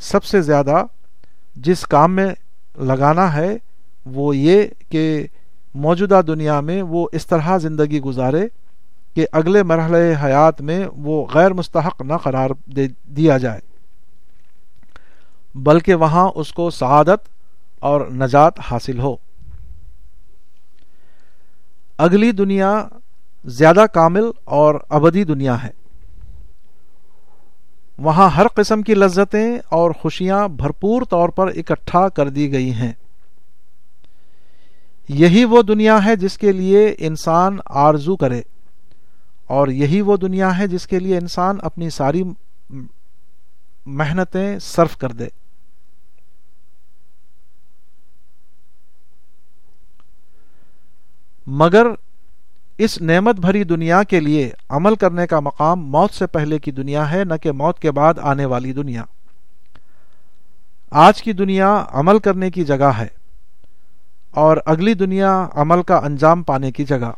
سب 0.00 0.24
سے 0.24 0.42
زیادہ 0.42 0.84
جس 1.56 1.82
کام 1.82 2.14
میں 2.14 2.26
لگانا 2.78 3.34
ہے، 3.34 3.56
وہ 4.06 4.36
یہ 4.36 4.62
کہ 4.88 5.26
موجودہ 5.74 6.20
دنیا 6.26 6.60
میں 6.60 6.82
وہ 6.82 7.08
اس 7.12 7.26
طرح 7.26 7.58
زندگی 7.58 8.00
گزارے 8.00 8.48
کہ 9.14 9.26
اگلے 9.32 9.62
مرحلے 9.62 10.14
حیات 10.24 10.60
میں 10.60 10.86
وہ 10.96 11.26
غیر 11.34 11.52
مستحق 11.52 12.02
نہ 12.02 12.12
قرار 12.22 12.50
دے، 12.66 12.88
دیا 13.04 13.38
جائے۔ 13.38 13.60
بلکہ 15.54 15.94
وہاں 15.94 16.28
اس 16.34 16.52
کو 16.52 16.70
سعادت 16.70 17.28
اور 17.80 18.00
نجات 18.00 18.52
حاصل 18.60 18.98
ہو۔ 18.98 19.16
اگلی 21.98 22.32
دنیا 22.32 22.88
زیادہ 23.44 23.84
کامل 23.94 24.24
اور 24.44 24.74
ابدی 24.88 25.24
دنیا 25.24 25.62
ہے۔ 25.62 25.77
وہاں 27.98 28.30
ہر 28.30 28.48
قسم 28.48 28.82
کی 28.82 28.94
لذتیں 28.94 29.58
اور 29.68 29.90
خوشیاں 29.90 30.48
بھرپور 30.48 31.02
طور 31.02 31.28
پر 31.28 31.46
اکٹھا 31.46 32.08
کر 32.08 32.28
دی 32.28 32.52
گئی 32.52 32.72
ہیں۔ 32.72 32.92
یہی 35.08 35.44
وہ 35.44 35.62
دنیا 35.62 36.04
ہے 36.04 36.16
جس 36.16 36.38
کے 36.38 36.52
لیے 36.52 36.94
انسان 36.98 37.58
آرزو 37.66 38.16
کرے۔ 38.16 38.42
اور 39.46 39.68
یہی 39.68 40.00
وہ 40.00 40.16
دنیا 40.16 40.58
ہے 40.58 40.66
جس 40.66 40.86
کے 40.86 40.98
لیے 40.98 41.18
انسان 41.18 41.56
اپنی 41.62 41.90
ساری 41.90 42.22
محنتیں 43.86 44.58
صرف 44.58 44.96
کر 44.96 45.12
دے۔ 45.12 45.28
مگر 51.46 51.86
اس 52.78 53.00
نعمت 53.00 53.34
بھری 53.34 53.64
دنیا 53.64 54.02
کے 54.02 54.20
لیے 54.20 54.50
عمل 54.68 54.94
کرنے 54.94 55.26
کا 55.26 55.40
مقام 55.40 55.90
موت 55.90 56.10
سے 56.14 56.26
پہلے 56.26 56.58
کی 56.58 56.70
دنیا 56.70 57.10
ہے، 57.12 57.24
نہ 57.24 57.34
کہ 57.42 57.52
موت 57.52 57.78
کے 57.78 57.90
بعد 57.90 58.14
آنے 58.22 58.44
والی 58.44 58.72
دنیا۔ 58.72 59.04
آج 60.90 61.22
کی 61.22 61.32
دنیا 61.32 61.84
عمل 61.90 62.18
کرنے 62.18 62.50
کی 62.50 62.64
جگہ 62.64 62.90
ہے 62.98 63.06
اور 64.30 64.56
اگلی 64.66 64.94
دنیا 64.94 65.48
عمل 65.52 65.82
کا 65.82 65.96
انجام 65.96 66.42
پانے 66.42 66.72
کی 66.72 66.84
جگہ۔ 66.84 67.12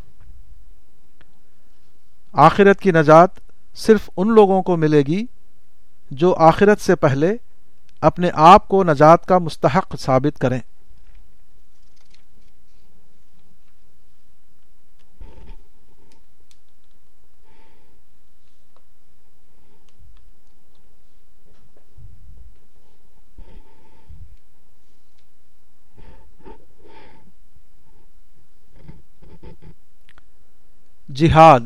آخرت 2.33 2.81
کی 2.81 2.91
نجات 2.91 3.29
صرف 3.75 4.11
ان 4.17 4.29
لوگوں 4.29 4.63
کو 4.63 4.77
ملے 4.77 5.03
گی 5.03 5.27
جو 6.11 6.35
آخرت 6.35 6.81
سے 6.81 6.95
پہلے 6.95 7.37
اپنے 8.01 8.31
آپ 8.35 8.69
کو 8.69 8.85
نجات 8.85 9.27
کا 9.27 9.39
مستحق 9.39 9.97
ثابت 10.01 10.39
کریں۔ 10.39 10.61
جہاد۔ 31.15 31.61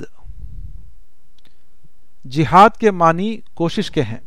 جہاد 2.30 2.70
کے 2.80 2.90
معنی 2.90 3.38
کوشش 3.54 3.90
کے 3.90 4.02
ہیں۔ 4.02 4.18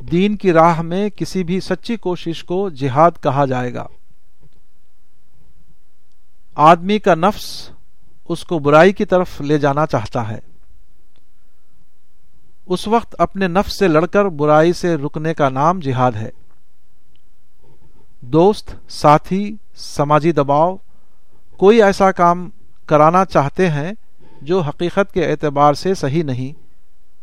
دین 0.00 0.36
کی 0.36 0.52
راہ 0.52 0.82
میں 0.82 1.10
کسی 1.10 1.44
بھی 1.44 1.60
سچی 1.60 1.96
کوشش 1.96 2.44
کو 2.44 2.68
جہاد 2.68 3.10
کہا 3.22 3.44
جائے 3.44 3.74
گا۔ 3.74 3.86
آدمی 6.54 6.98
کا 6.98 7.14
نفس 7.14 7.70
اس 8.28 8.44
کو 8.44 8.58
برائی 8.58 8.92
کی 8.92 9.04
طرف 9.04 9.40
لے 9.40 9.58
جانا 9.58 9.86
چاہتا 9.86 10.28
ہے۔ 10.28 10.38
اس 12.66 12.88
وقت 12.88 13.16
اپنے 13.18 13.48
نفس 13.48 13.78
سے 13.78 13.88
لڑ 13.88 14.06
کر 14.06 14.24
برائی 14.24 14.72
سے 14.72 14.94
رکنے 14.94 15.34
کا 15.34 15.48
نام 15.48 15.80
جہاد 15.80 16.12
ہے۔ 16.12 16.30
دوست، 18.20 18.74
ساتھی، 18.88 19.56
سماجی 19.76 20.32
دباؤ، 20.32 20.76
کوئی 21.56 21.82
ایسا 21.82 22.12
کام 22.12 22.50
کرانا 22.86 23.24
چاہتے 23.24 23.70
ہیں 23.70 23.92
جو 24.42 24.60
حقیقت 24.60 25.12
کے 25.12 25.30
اعتبار 25.30 25.74
سے 25.74 25.94
صحیح 25.94 26.24
نہیں، 26.24 26.60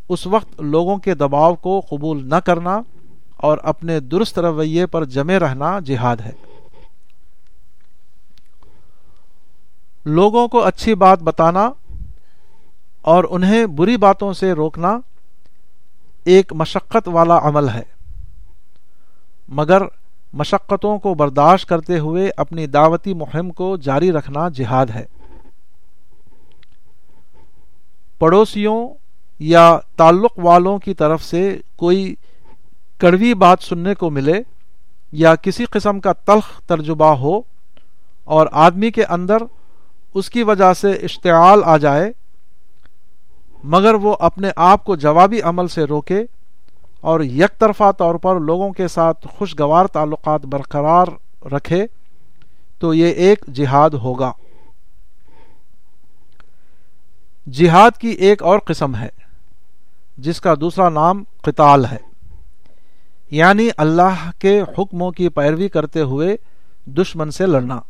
اس 0.08 0.26
وقت 0.26 0.60
لوگوں 0.60 0.96
کے 0.96 1.14
دباؤ 1.14 1.54
کو 1.54 1.82
قبول 1.90 2.28
نہ 2.28 2.34
کرنا 2.34 2.80
اور 3.36 3.58
اپنے 3.62 4.00
درست 4.00 4.38
رویے 4.38 4.86
پر 4.86 5.04
جمے 5.04 5.38
رہنا 5.38 5.80
جہاد 5.80 6.16
ہے۔ 6.16 6.32
لوگوں 10.04 10.48
کو 10.48 10.64
اچھی 10.64 10.94
بات 10.94 11.22
بتانا 11.22 11.70
اور 13.02 13.24
انہیں 13.30 13.66
بری 13.66 13.96
باتوں 13.96 14.32
سے 14.32 14.52
روکنا 14.52 14.98
ایک 16.24 16.52
مشقت 16.52 17.08
والا 17.08 17.38
عمل 17.42 17.68
ہے۔ 17.68 17.82
مگر 19.48 19.82
مشقتوں 20.32 20.98
کو 20.98 21.14
برداشت 21.14 21.68
کرتے 21.68 21.98
ہوئے 21.98 22.30
اپنی 22.36 22.66
دعوتی 22.66 23.14
مہم 23.14 23.50
کو 23.50 23.76
جاری 23.76 24.12
رکھنا 24.12 24.48
جہاد 24.48 24.86
ہے۔ 24.86 25.04
پڑوسیوں 28.18 28.88
یا 29.38 29.78
تعلق 29.96 30.38
والوں 30.38 30.78
کی 30.78 30.94
طرف 30.94 31.22
سے 31.22 31.58
کوئی 31.76 32.14
کڑوی 32.98 33.34
بات 33.34 33.62
سننے 33.62 33.94
کو 33.94 34.10
ملے 34.10 34.42
یا 35.12 35.34
کسی 35.34 35.64
قسم 35.64 36.00
کا 36.00 36.12
تلخ 36.12 36.60
ترجبہ 36.66 37.14
ہو 37.14 37.40
اور 38.24 38.46
آدمی 38.52 38.90
کے 38.90 39.04
اندر 39.04 39.42
اس 40.14 40.30
کی 40.30 40.42
وجہ 40.42 40.72
سے 40.72 40.90
اشتعال 40.92 41.60
آ 41.64 41.76
جائے، 41.76 42.10
مگر 43.64 43.94
وہ 43.94 44.14
اپنے 44.20 44.50
آپ 44.56 44.84
کو 44.84 44.96
جوابی 44.96 45.40
عمل 45.40 45.68
سے 45.68 45.84
روکے 45.84 46.22
اور 47.00 47.20
یک 47.20 47.58
طرفہ 47.58 47.90
طور 47.98 48.14
پر 48.14 48.40
لوگوں 48.40 48.70
کے 48.72 48.88
ساتھ 48.88 49.26
خوشگوار 49.26 49.86
تعلقات 49.86 50.46
برقرار 50.46 51.06
رکھے، 51.52 51.86
تو 52.78 52.94
یہ 52.94 53.06
ایک 53.06 53.44
جہاد 53.54 53.90
ہوگا۔ 53.90 54.32
جہاد 57.52 57.90
کی 58.00 58.08
ایک 58.08 58.42
اور 58.42 58.58
قسم 58.58 58.96
ہے، 58.96 59.08
جس 60.18 60.40
کا 60.40 60.54
دوسرا 60.60 60.88
نام 60.88 61.24
قتال 61.42 61.84
ہے۔ 61.84 61.96
یعنی 63.30 63.68
اللہ 63.76 64.30
کے 64.38 64.60
حکموں 64.78 65.10
کی 65.10 65.28
پیروی 65.28 65.68
کرتے 65.68 66.00
ہوئے 66.00 66.36
دشمن 66.86 67.30
سے 67.30 67.46
لڑنا۔ 67.46 67.80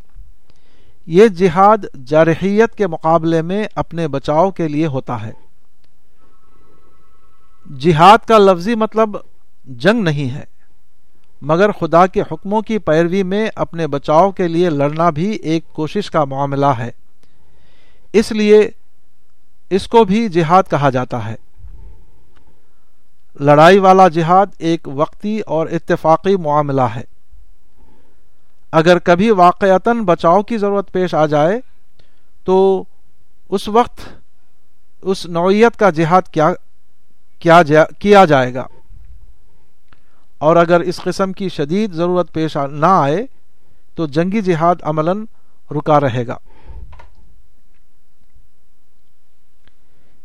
یہ 1.06 1.28
جہاد 1.28 1.78
جارحیت 2.06 2.74
کے 2.74 2.86
مقابلے 2.86 3.42
میں 3.42 3.64
اپنے 3.74 4.08
بچاؤ 4.08 4.50
کے 4.50 4.68
لیے 4.68 4.86
ہوتا 4.86 5.26
ہے۔ 5.26 5.32
جہاد 7.78 8.18
کا 8.18 8.38
لفظی 8.38 8.74
مطلب 8.74 9.16
جنگ 9.64 10.02
نہیں 10.02 10.34
ہے، 10.34 10.44
مگر 11.42 11.72
خدا 11.72 12.06
کے 12.06 12.20
حکموں 12.20 12.62
کی 12.62 12.78
پیروی 12.78 13.22
میں 13.22 13.50
اپنے 13.54 13.86
بچاؤ 13.86 14.30
کے 14.30 14.48
لیے 14.48 14.70
لڑنا 14.70 15.10
بھی 15.10 15.30
ایک 15.30 15.72
کوشش 15.72 16.10
کا 16.10 16.24
معاملہ 16.24 16.66
ہے۔ 16.66 16.90
اس 18.12 18.32
لیے 18.32 18.70
اس 19.70 19.88
کو 19.88 20.04
بھی 20.04 20.28
جہاد 20.28 20.62
کہا 20.70 20.90
جاتا 20.90 21.28
ہے۔ 21.28 21.34
لڑائی 23.40 23.78
والا 23.78 24.08
جہاد 24.08 24.46
ایک 24.58 24.88
وقتی 24.88 25.40
اور 25.40 25.66
اتفاقی 25.66 26.36
معاملہ 26.36 26.82
ہے۔ 26.82 27.02
اگر 28.72 28.98
کبھی 28.98 29.30
واقعتاً 29.30 30.00
بچاؤ 30.00 30.42
کی 30.42 30.58
ضرورت 30.58 30.92
پیش 30.92 31.14
آ 31.14 31.26
جائے 31.26 31.60
تو 32.44 32.84
اس 33.48 33.68
وقت 33.68 34.00
اس 35.02 35.26
نوعیت 35.26 35.76
کا 35.76 35.90
جہاد 35.90 36.22
کیا 36.22 36.52
کیا, 37.38 37.62
جا 37.62 37.84
کیا 37.84 38.24
جائے 38.24 38.54
گا۔ 38.54 38.66
اور 40.38 40.56
اگر 40.56 40.80
اس 40.80 40.96
قسم 40.96 41.32
کی 41.32 41.48
شدید 41.48 41.92
ضرورت 41.92 42.32
پیش 42.32 42.56
نہ 42.56 42.86
آئے 42.86 43.26
تو 43.94 44.06
جنگی 44.06 44.40
جہاد 44.40 44.74
عملاً 44.82 45.24
رکا 45.70 46.00
رہے 46.00 46.26
گا۔ 46.26 46.36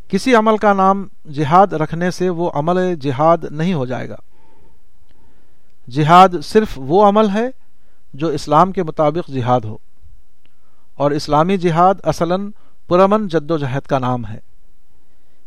کسی 0.10 0.36
عمل 0.36 0.57
کا 0.57 0.74
نام 0.74 1.07
جہاد 1.34 1.68
رکھنے 1.68 2.12
سے 2.12 2.30
وہ 2.30 2.51
عمل 2.53 2.95
جہاد 2.95 3.38
نہیں 3.51 3.74
ہو 3.74 3.86
جائے 3.86 4.10
گا۔ 4.10 4.16
جہاد 5.89 6.30
صرف 6.43 6.68
وہ 6.76 7.05
عمل 7.05 7.29
ہے 7.29 7.47
جو 8.13 8.28
اسلام 8.28 8.71
کے 8.71 8.83
مطابق 8.83 9.32
جہاد 9.32 9.62
ہو۔ 9.62 9.78
اور 10.96 11.12
اسلامی 11.12 11.58
جہاد 11.58 11.96
اصلاً 12.04 12.51
پرامن 12.88 13.28
جد 13.28 13.51
و 13.51 13.58
جہد 13.58 13.82
کا 13.82 14.00
نام 14.00 14.25
ہے۔ 14.25 14.39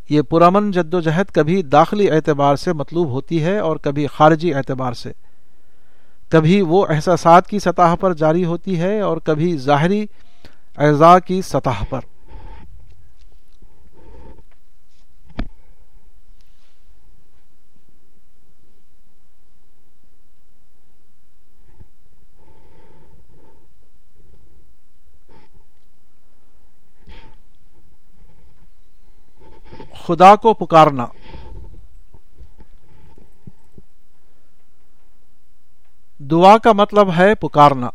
یہ 0.08 0.22
پرامن 0.22 0.70
جد 0.70 0.94
و 0.94 1.00
جہد 1.00 1.32
کبھی 1.32 1.62
داخلی 1.62 2.10
اعتبار 2.10 2.56
سے 2.56 2.72
مطلوب 2.72 3.08
ہوتی 3.08 3.44
ہے 3.44 3.58
اور 3.58 3.76
کبھی 3.76 4.06
خارجی 4.06 4.54
اعتبار 4.54 4.92
سے۔ 4.92 5.12
کبھی 6.28 6.62
وہ 6.62 6.86
احساسات 6.88 7.46
کی 7.46 7.58
سطح 7.58 7.94
پر 8.00 8.14
جاری 8.14 8.44
ہوتی 8.44 8.80
ہے 8.80 9.00
اور 9.00 9.16
کبھی 9.16 9.56
ظاہری 9.56 10.06
اعضاء 10.76 11.18
کی 11.18 11.42
سطح 11.42 11.84
پر۔ 11.90 12.00
خدا 30.06 30.36
کو 30.36 30.54
پکارنا۔ 30.54 31.06
دعا 36.18 36.58
کا 36.58 36.72
مطلب 36.72 37.10
ہے 37.16 37.34
پکارنا۔ 37.34 37.90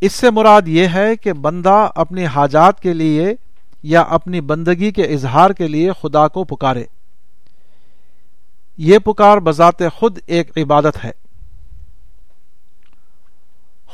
اس 0.00 0.12
سے 0.12 0.30
مراد 0.30 0.62
یہ 0.66 0.86
ہے 0.94 1.16
کہ 1.16 1.32
بندہ 1.32 1.88
اپنی 1.94 2.26
حاجات 2.26 2.80
کے 2.80 2.94
لیے 2.94 3.34
یا 3.82 4.00
اپنی 4.00 4.40
بندگی 4.40 4.90
کے 4.90 5.02
اظہار 5.02 5.50
کے 5.50 5.68
لیے 5.68 5.90
خدا 6.02 6.28
کو 6.28 6.44
پکارے۔ 6.44 6.84
یہ 8.76 8.98
پکار 8.98 9.38
بذات 9.38 9.82
خود 9.94 10.18
ایک 10.26 10.58
عبادت 10.58 11.04
ہے۔ 11.04 11.10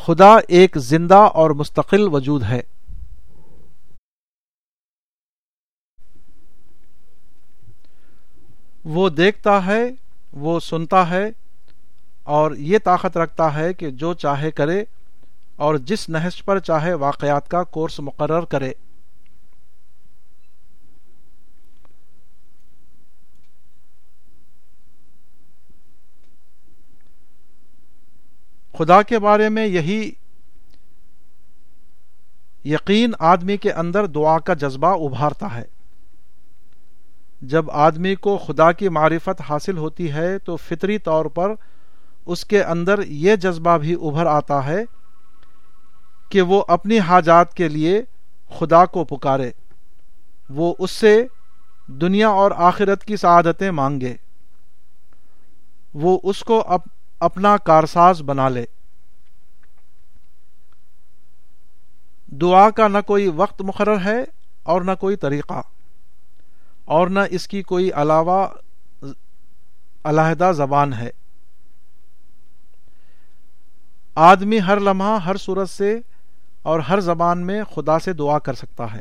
خدا 0.07 0.37
ایک 0.49 0.77
زندہ 0.77 1.29
اور 1.35 1.51
مستقل 1.51 2.09
وجود 2.09 2.43
ہے۔ 2.43 2.61
وہ 8.85 9.09
دیکھتا 9.09 9.67
ہے، 9.67 9.83
وہ 10.33 10.61
سنتا 10.61 11.09
ہے، 11.11 11.25
اور 12.23 12.53
یہ 12.53 12.79
طاقت 12.85 13.17
رکھتا 13.17 13.55
ہے 13.55 13.73
کہ 13.75 13.91
جو 13.91 14.15
چاہے 14.15 14.51
کرے، 14.51 14.85
اور 15.57 15.75
جس 15.75 16.09
نہج 16.09 16.45
پر 16.45 16.59
چاہے 16.59 16.95
واقعات 16.95 17.49
کا 17.49 17.63
کورس 17.63 18.01
مقرر 18.01 18.45
کرے۔ 18.45 18.73
خدا 28.79 29.03
کے 29.03 29.19
بارے 29.19 29.49
میں 29.49 29.67
یہی 29.67 30.11
یقین 32.65 33.13
آدمی 33.19 33.57
کے 33.57 33.73
اندر 33.73 34.07
دعا 34.07 34.39
کا 34.39 34.55
جذبہ 34.55 34.95
ابھارتا 35.07 35.55
ہے۔ 35.55 35.65
جب 37.43 37.71
آدمی 37.71 38.15
کو 38.15 38.39
خدا 38.39 38.73
کی 38.73 38.89
معرفت 38.89 39.43
حاصل 39.49 39.79
ہوتی 39.79 40.13
ہے 40.13 40.39
تو 40.39 40.57
فطری 40.57 40.99
طور 40.99 41.25
پر 41.25 41.55
اس 42.27 42.45
کے 42.45 42.65
اندر 42.65 43.01
یہ 43.07 43.37
جذبہ 43.37 43.79
بھی 43.79 43.95
ابھر 43.95 44.27
آتا 44.27 44.67
ہے 44.67 44.85
کہ 46.29 46.43
وہ 46.43 46.65
اپنی 46.69 46.99
حاجات 46.99 47.55
کے 47.55 47.69
لیے 47.69 48.03
خدا 48.59 48.87
کو 48.87 49.05
پکارے۔ 49.05 49.51
وہ 50.51 50.75
اس 50.79 50.91
سے 50.91 51.27
دنیا 51.87 52.29
اور 52.29 52.51
آخرت 52.57 53.05
کی 53.05 53.17
سعادتیں 53.17 53.71
مانگے۔ 53.71 54.17
وہ 55.95 56.21
اس 56.23 56.41
کو 56.41 56.65
اپنا 57.21 57.57
کارساز 57.57 58.23
بنا 58.23 58.49
لے۔ 58.49 58.65
دعا 62.27 62.71
کا 62.71 62.89
نہ 62.89 62.99
کوئی 63.07 63.29
وقت 63.29 63.63
مقرر 63.63 64.05
ہے 64.05 64.25
اور 64.63 64.83
نہ 64.83 64.93
کوئی 65.01 65.17
طریقہ۔ 65.17 65.61
اور 66.85 67.07
نہ 67.07 67.21
اس 67.31 67.49
کی 67.49 67.63
کوئی 67.63 67.93
علاوہ 67.93 68.47
علیحدہ 70.05 70.53
زبان 70.57 70.93
ہے۔ 70.93 71.11
آدمی 74.15 74.61
ہر 74.61 74.81
لمحہ 74.81 75.19
ہر 75.25 75.37
صورت 75.37 75.71
سے 75.71 76.01
اور 76.63 76.81
ہر 76.81 77.01
زبان 77.01 77.47
میں 77.47 77.65
خدا 77.65 77.99
سے 77.99 78.13
دعا 78.13 78.39
کر 78.39 78.55
سکتا 78.55 78.93
ہے۔ 78.93 79.01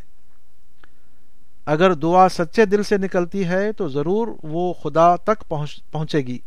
اگر 1.66 1.94
دعا 1.94 2.30
سچے 2.30 2.66
دل 2.66 2.84
سے 2.84 2.98
نکلتی 2.98 3.48
ہے 3.48 3.72
تو 3.72 3.88
ضرور 3.88 4.28
وہ 4.44 4.74
خدا 4.74 5.16
تک 5.16 5.54
پہنچے 5.92 6.18
گی۔ 6.18 6.38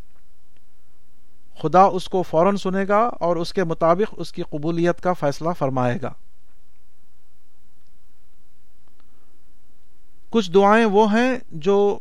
خدا 1.62 1.82
اس 1.82 2.08
کو 2.08 2.22
فوراً 2.22 2.56
سنے 2.56 2.84
گا 2.88 2.98
اور 2.98 3.36
اس 3.36 3.52
کے 3.52 3.64
مطابق 3.64 4.14
اس 4.16 4.32
کی 4.32 4.42
قبولیت 4.42 5.00
کا 5.00 5.12
فیصلہ 5.12 5.48
فرمائے 5.58 5.98
گا۔ 6.02 6.12
کچھ 10.34 10.50
دعائیں 10.50 10.84
وہ 10.84 11.12
ہیں 11.12 11.38
جو 11.50 11.98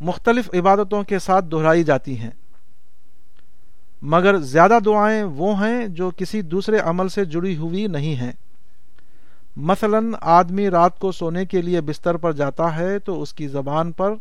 مختلف 0.00 0.50
عبادتوں 0.54 1.02
کے 1.02 1.18
ساتھ 1.18 1.44
دہرائی 1.44 1.84
جاتی 1.84 2.18
ہیں۔ 2.18 2.30
مگر 4.02 4.38
زیادہ 4.38 4.78
دعائیں 4.84 5.22
وہ 5.22 5.66
ہیں 5.66 5.86
جو 5.86 6.10
کسی 6.16 6.42
دوسرے 6.42 6.78
عمل 6.78 7.08
سے 7.08 7.24
جڑی 7.24 7.56
ہوئی 7.56 7.86
نہیں 7.86 8.14
ہیں۔ 8.14 8.32
مثلا 9.56 9.98
آدمی 10.20 10.70
رات 10.70 10.98
کو 10.98 11.12
سونے 11.12 11.46
کے 11.46 11.62
لیے 11.62 11.80
بستر 11.80 12.16
پر 12.16 12.32
جاتا 12.32 12.76
ہے 12.76 12.98
تو 12.98 13.22
اس 13.22 13.34
کی 13.34 13.48
زبان 13.48 13.92
پر 13.92 14.14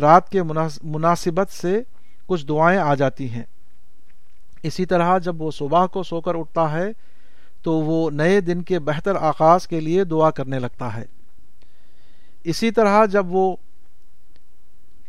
رات 0.00 0.28
کے 0.28 0.42
مناسبت 0.82 1.50
سے 1.50 1.82
کچھ 2.26 2.46
دعائیں 2.46 2.78
آ 2.80 2.94
جاتی 2.94 3.30
ہیں۔ 3.30 3.44
اسی 4.62 4.86
طرح 4.86 5.18
جب 5.18 5.42
وہ 5.42 5.50
صبح 5.50 5.86
کو 5.86 6.02
سو 6.02 6.20
کر 6.20 6.34
اٹھتا 6.34 6.72
ہے 6.72 6.92
تو 7.62 7.72
وہ 7.72 8.10
نئے 8.10 8.40
دن 8.40 8.62
کے 8.62 8.78
بہتر 8.78 9.16
آغاز 9.16 9.66
کے 9.66 9.80
لیے 9.80 10.04
دعا 10.04 10.30
کرنے 10.30 10.58
لگتا 10.58 10.96
ہے۔ 10.96 11.04
اسی 12.44 12.70
طرح 12.70 13.06
جب 13.06 13.34
وہ 13.34 13.56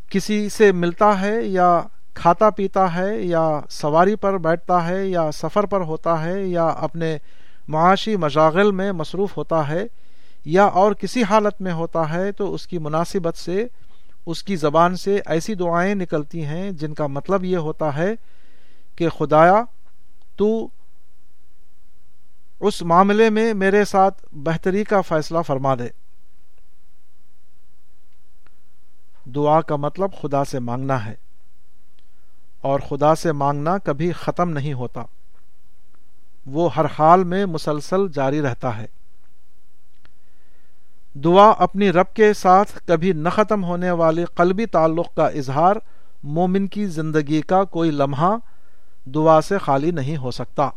کسی 0.10 0.50
سے 0.50 0.72
ملتا 0.72 1.22
ہے 1.22 1.42
یا 1.42 1.82
کھاتا 2.14 2.50
پیتا 2.50 2.96
ہے 2.96 3.22
یا 3.22 3.60
سواری 3.70 4.16
پر 4.16 4.38
بیٹھتا 4.38 4.88
ہے 4.88 5.08
یا 5.08 5.32
سفر 5.32 5.66
پر 5.66 5.82
ہوتا 5.82 6.26
ہے 6.26 6.48
یا 6.48 6.66
اپنے 6.66 7.18
معاشی 7.68 8.16
مشاغل 8.16 8.72
میں 8.72 8.92
مصروف 8.92 9.38
ہوتا 9.38 9.68
ہے 9.68 9.86
یا 10.46 10.64
اور 10.64 10.92
کسی 10.92 11.24
حالت 11.24 11.62
میں 11.62 11.72
ہوتا 11.72 12.14
ہے، 12.14 12.32
تو 12.32 12.54
اس 12.54 12.68
کی 12.68 12.78
مناسبت 12.78 13.38
سے، 13.38 13.68
اس 14.26 14.44
کی 14.44 14.56
زبان 14.56 14.96
سے 14.96 15.20
ایسی 15.26 15.54
دعائیں 15.54 15.96
نکلتی 15.96 16.46
ہیں 16.46 16.72
جن 16.72 16.94
کا 16.94 17.08
مطلب 17.08 17.44
یہ 17.44 17.58
ہوتا 17.58 17.96
ہے 17.98 18.14
کہ 18.96 19.10
خدایا، 19.10 19.64
تو 20.36 20.68
اس 22.60 22.82
معاملے 22.82 23.30
میں 23.30 23.54
میرے 23.54 23.86
ساتھ 23.86 24.26
بہتری 24.32 24.84
کا 24.84 25.02
فیصلہ 25.02 25.40
فرما 25.48 25.76
دے۔ 25.76 26.03
دعا 29.26 29.62
کا 29.62 29.76
مطلب 29.76 30.10
خدا 30.22 30.44
سے 30.44 30.60
مانگنا 30.60 31.06
ہے۔ 31.06 31.16
اور 32.62 32.80
خدا 32.80 33.16
سے 33.16 33.32
مانگنا 33.32 33.78
کبھی 33.78 34.12
ختم 34.12 34.50
نہیں 34.50 34.74
ہوتا۔ 34.74 35.04
وہ 36.46 36.76
ہر 36.76 36.86
حال 37.00 37.24
میں 37.24 37.46
مسلسل 37.46 38.12
جاری 38.14 38.42
رہتا 38.42 38.78
ہے۔ 38.78 38.86
دعا 41.14 41.54
اپنی 41.58 41.92
رب 41.92 42.14
کے 42.14 42.34
ساتھ 42.34 42.80
کبھی 42.86 43.12
نہ 43.12 43.30
ختم 43.30 43.64
ہونے 43.64 43.92
والے 43.92 44.26
قلبی 44.26 44.66
تعلق 44.66 45.16
کا 45.16 45.28
اظہار 45.28 45.76
مومن 46.24 46.68
کی 46.68 46.86
زندگی 46.86 47.42
کا 47.42 47.64
کوئی 47.64 47.92
لمحہ 47.92 48.36
دعا 49.06 49.42
سے 49.42 49.58
خالی 49.58 49.92
نہیں 49.92 50.18
ہو 50.18 50.32
سکتا۔ 50.32 50.70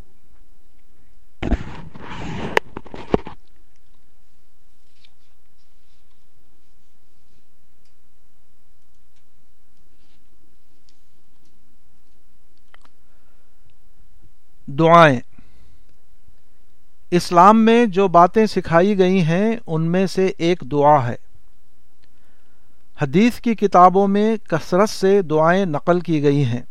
دعائیں۔ 14.78 15.20
اسلام 17.10 17.64
میں 17.64 17.86
جو 17.86 18.08
باتیں 18.08 18.46
سکھائی 18.46 18.98
گئی 18.98 19.22
ہیں، 19.22 19.56
ان 19.66 19.82
میں 19.82 20.06
سے 20.06 20.32
ایک 20.38 20.62
دعا 20.72 21.08
ہے۔ 21.08 21.14
حدیث 23.02 23.40
کی 23.40 23.54
کتابوں 23.54 24.08
میں 24.08 24.36
کثرت 24.36 24.88
سے 24.88 25.22
دعائیں 25.22 25.64
نقل 25.64 26.00
کی 26.00 26.22
گئی 26.22 26.44
ہیں۔ 26.44 26.62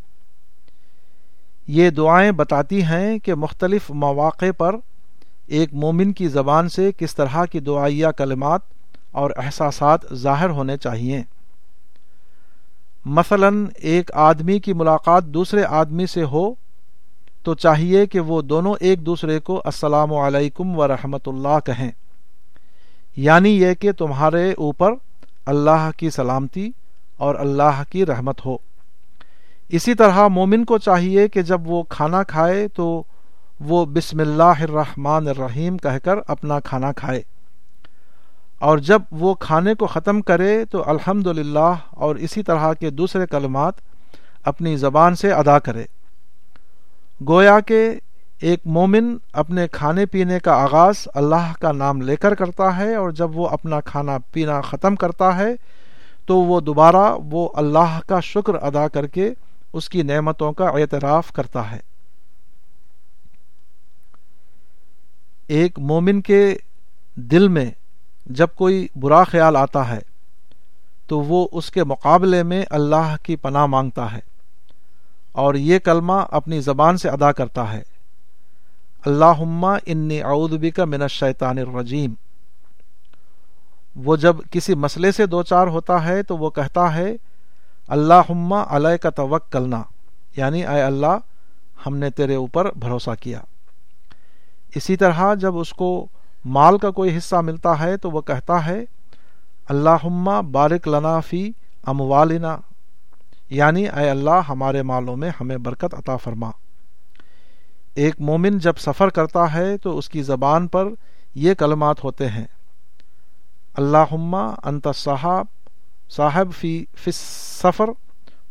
یہ 1.67 1.89
دعائیں 1.89 2.31
بتاتی 2.31 2.83
ہیں 2.83 3.19
کہ 3.19 3.33
مختلف 3.33 3.91
مواقع 3.91 4.51
پر 4.57 4.75
ایک 5.47 5.73
مومن 5.73 6.13
کی 6.13 6.27
زبان 6.27 6.69
سے 6.69 6.91
کس 6.97 7.15
طرح 7.15 7.45
کی 7.45 7.59
دعائیہ 7.59 8.07
کلمات 8.07 8.61
اور 9.11 9.31
احساسات 9.37 9.99
ظاہر 10.13 10.49
ہونے 10.49 10.77
چاہیے۔ 10.77 11.23
مثلا، 13.05 13.49
ایک 13.75 14.11
آدمی 14.13 14.59
کی 14.59 14.73
ملاقات 14.73 15.25
دوسرے 15.25 15.63
آدمی 15.63 16.05
سے 16.05 16.23
ہو 16.23 16.64
تو 17.45 17.55
چاہیے 17.55 18.05
کہ 18.05 18.19
وہ 18.19 18.41
دونوں 18.41 18.75
ایک 18.79 19.05
دوسرے 19.05 19.39
کو 19.39 19.61
السلام 19.65 20.13
علیکم 20.13 20.79
و 20.79 20.87
رحمۃ 20.87 21.27
اللہ 21.27 21.59
کہیں۔ 21.65 21.91
یعنی 23.15 23.49
یہ 23.49 23.73
کہ 23.73 23.91
تمہارے 23.91 24.53
اوپر 24.53 24.91
اللہ 25.45 25.89
کی 25.97 26.09
سلامتی 26.09 26.71
اور 27.17 27.35
اللہ 27.35 27.83
کی 27.89 28.05
رحمت 28.05 28.45
ہو۔ 28.45 28.57
اسی 29.69 29.93
طرح 29.93 30.27
مومن 30.27 30.65
کو 30.65 30.77
چاہیے 30.77 31.27
کہ 31.27 31.41
جب 31.41 31.61
وہ 31.69 31.83
کھانا 31.83 32.23
کھائے 32.23 32.67
تو 32.67 33.03
وہ 33.59 33.85
بسم 33.85 34.19
اللہ 34.19 34.43
الرحمن 34.43 35.27
الرحیم 35.27 35.77
کہہ 35.77 35.97
کر 36.03 36.15
اپنا 36.27 36.59
کھانا 36.59 36.91
کھائے۔ 36.91 37.21
اور 38.59 38.77
جب 38.77 39.01
وہ 39.11 39.33
کھانے 39.33 39.73
کو 39.73 39.85
ختم 39.85 40.21
کرے 40.21 40.65
تو 40.65 40.89
الحمد 40.89 41.27
اور 41.91 42.15
اسی 42.15 42.43
طرح 42.43 42.73
کے 42.73 42.89
دوسرے 42.89 43.27
کلمات 43.27 43.73
اپنی 44.45 44.77
زبان 44.77 45.15
سے 45.15 45.31
ادا 45.31 45.59
کرے۔ 45.59 45.83
گویا 47.21 47.59
کہ 47.59 47.91
ایک 48.41 48.59
مومن 48.65 49.17
اپنے 49.33 49.67
کھانے 49.67 50.05
پینے 50.05 50.39
کا 50.39 50.53
آغاز 50.53 51.07
اللہ 51.15 51.53
کا 51.59 51.71
نام 51.71 52.01
لے 52.01 52.15
کر 52.15 52.35
کرتا 52.35 52.77
ہے 52.77 52.95
اور 52.95 53.11
جب 53.11 53.37
وہ 53.37 53.47
اپنا 53.47 53.81
کھانا 53.81 54.17
پینا 54.31 54.61
ختم 54.61 54.95
کرتا 54.95 55.37
ہے 55.37 55.55
تو 56.25 56.37
وہ 56.37 56.59
دوبارہ 56.59 57.15
وہ 57.31 57.49
اللہ 57.53 57.99
کا 58.07 58.19
شکر 58.19 58.53
ادا 58.53 58.87
کر 58.87 59.07
کے 59.07 59.33
اس 59.73 59.89
کی 59.89 60.01
نعمتوں 60.01 60.53
کا 60.53 60.65
اعتراف 60.65 61.31
کرتا 61.31 61.71
ہے۔ 61.71 61.79
ایک 65.47 65.79
مومن 65.79 66.21
کے 66.21 66.55
دل 67.15 67.47
میں 67.47 67.71
جب 68.25 68.47
کوئی 68.55 68.87
برا 68.95 69.23
خیال 69.23 69.55
آتا 69.55 69.89
ہے 69.89 69.99
تو 71.07 71.19
وہ 71.19 71.47
اس 71.51 71.71
کے 71.71 71.83
مقابلے 71.83 72.43
میں 72.43 72.65
اللہ 72.69 73.15
کی 73.23 73.35
پناہ 73.35 73.65
مانگتا 73.65 74.13
ہے۔ 74.13 74.34
اور 75.35 75.55
یہ 75.55 75.79
کلمہ 75.79 76.21
اپنی 76.31 76.59
زبان 76.61 76.97
سے 76.97 77.09
ادا 77.09 77.31
کرتا 77.31 77.73
ہے۔ 77.73 77.81
اللہ 79.05 79.43
انی 79.85 80.21
اعودبی 80.21 80.71
کا 80.71 80.85
من 80.85 81.01
الشیطان 81.01 81.57
الرجیم۔ 81.57 82.13
وہ 83.95 84.15
جب 84.15 84.35
کسی 84.51 84.73
مسئلے 84.73 85.11
سے 85.11 85.25
دو 85.25 85.43
چار 85.43 85.67
ہوتا 85.67 86.05
ہے 86.05 86.23
تو 86.23 86.37
وہ 86.37 86.49
کہتا 86.49 86.95
ہے 86.95 87.15
اللہ 87.87 88.31
علیہ 88.53 88.97
کا 88.97 89.09
توق 89.09 89.51
کلنا 89.51 89.81
یعنی 90.37 90.65
اے 90.65 90.81
اللہ، 90.81 91.17
ہم 91.85 91.97
نے 91.97 92.09
تیرے 92.09 92.35
اوپر 92.35 92.71
بھروسہ 92.71 93.09
کیا۔ 93.19 93.39
اسی 94.75 94.97
طرح 94.97 95.33
جب 95.33 95.57
اس 95.57 95.73
کو 95.73 96.07
مال 96.45 96.77
کا 96.77 96.91
کوئی 96.91 97.17
حصہ 97.17 97.35
ملتا 97.35 97.79
ہے 97.79 97.97
تو 97.97 98.11
وہ 98.11 98.21
کہتا 98.21 98.65
ہے 98.65 98.83
اللہ 99.69 100.41
بارک 100.51 100.87
لنا 100.87 101.19
فی 101.19 101.51
اموالنا۔ 101.85 102.57
یعنی 103.49 103.87
اے 103.87 104.09
اللہ 104.09 104.41
ہمارے 104.49 104.81
مالوں 104.81 105.17
میں 105.17 105.31
ہمیں 105.41 105.57
برکت 105.57 105.93
عطا 105.93 106.17
فرما۔ 106.17 106.51
ایک 107.95 108.15
مومن 108.19 108.57
جب 108.57 108.73
سفر 108.77 109.09
کرتا 109.09 109.53
ہے 109.53 109.77
تو 109.77 109.97
اس 109.97 110.09
کی 110.09 110.23
زبان 110.23 110.67
پر 110.67 110.87
یہ 111.35 111.53
کلمات 111.53 112.03
ہوتے 112.03 112.29
ہیں۔ 112.29 112.45
اللہ 113.73 114.15
انت 114.63 114.87
صاحب 114.95 115.45
صاحب 116.09 116.53
فی 116.53 116.85
فس 116.95 117.15
سفر 117.63 117.89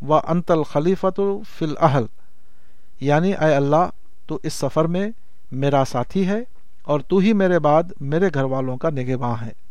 و 0.03 0.15
انت 0.15 0.51
الخلیفت 0.51 1.21
فی 1.59 1.65
الحل 1.65 2.05
یعنی 3.01 3.33
اے 3.33 3.55
اللہ 3.55 3.91
تو 4.27 4.39
اس 4.43 4.53
سفر 4.53 4.85
میں 4.85 5.09
میرا 5.53 5.85
ساتھی 5.85 6.29
ہے 6.29 6.39
اور 6.83 7.01
تو 7.01 7.19
ہی 7.19 7.33
میرے 7.33 7.59
بعد 7.59 7.83
میرے 8.01 8.29
گھر 8.35 8.45
والوں 8.45 8.77
کا 8.77 8.91
نگہباں 8.91 9.37
ہے۔ 9.43 9.64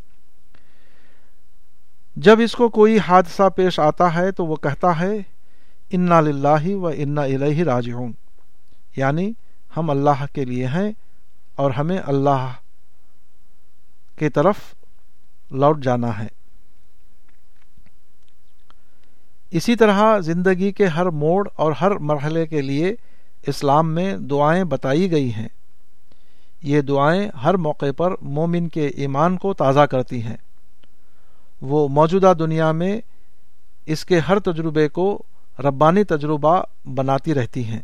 جب 2.15 2.40
اس 2.44 2.52
کو 2.52 2.69
کوئی 2.69 2.99
حادثہ 2.99 3.49
پیش 3.49 3.80
آتا 3.80 4.15
ہے 4.15 4.31
تو 4.31 4.45
وہ 4.45 4.56
کہتا 4.56 4.99
ہے، 4.99 5.14
انا 5.91 6.22
للہ 6.22 6.76
و 6.76 6.88
انا 6.88 7.22
الہ 7.22 7.64
راجعون. 7.64 8.11
یعنی 8.95 9.31
ہم 9.77 9.90
اللہ 9.90 10.26
کے 10.34 10.45
لیے 10.45 10.68
ہیں 10.68 10.91
اور 11.56 11.72
ہمیں 11.72 11.98
اللہ 12.06 12.53
کی 14.19 14.30
طرف 14.30 14.56
لوٹ 15.52 15.84
جانا 15.84 16.19
ہے۔ 16.19 16.27
اسی 19.52 19.76
طرح 19.76 20.19
زندگی 20.19 20.72
کے 20.72 20.85
ہر 20.85 21.06
موڑ 21.06 21.48
اور 21.56 21.72
ہر 21.72 21.91
مرحلے 21.91 22.48
کے 22.48 22.61
لیے 22.61 22.95
اسلام 23.48 23.95
میں 23.95 24.18
دعائیں 24.18 24.64
بتائی 24.64 25.11
گئی 25.11 25.34
ہیں۔ 25.34 25.48
یہ 26.61 26.81
دعائیں 26.81 27.30
ہر 27.44 27.53
موقع 27.53 27.91
پر 27.98 28.14
مومن 28.22 28.69
کے 28.69 28.88
ایمان 28.88 29.38
کو 29.38 29.53
تازہ 29.53 29.80
کرتی 29.80 30.23
ہیں۔ 30.23 30.38
وہ 31.64 31.88
موجودہ 31.88 32.34
دنیا 32.40 32.72
میں 32.72 33.02
اس 33.85 34.06
کے 34.06 34.19
ہر 34.19 34.40
تجربے 34.40 34.90
کو 34.90 35.23
ربانی 35.60 36.03
تجربہ 36.03 36.61
بناتی 36.85 37.34
رہتی 37.34 37.64
ہیں۔ 37.64 37.80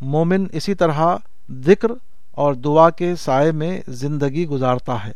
مومن 0.00 0.46
اسی 0.52 0.74
طرح 0.74 1.16
ذکر 1.50 1.88
اور 2.30 2.54
دعا 2.54 2.90
کے 2.90 3.16
سائے 3.16 3.52
میں 3.52 3.80
زندگی 3.88 4.46
گزارتا 4.46 5.06
ہے۔ 5.06 5.12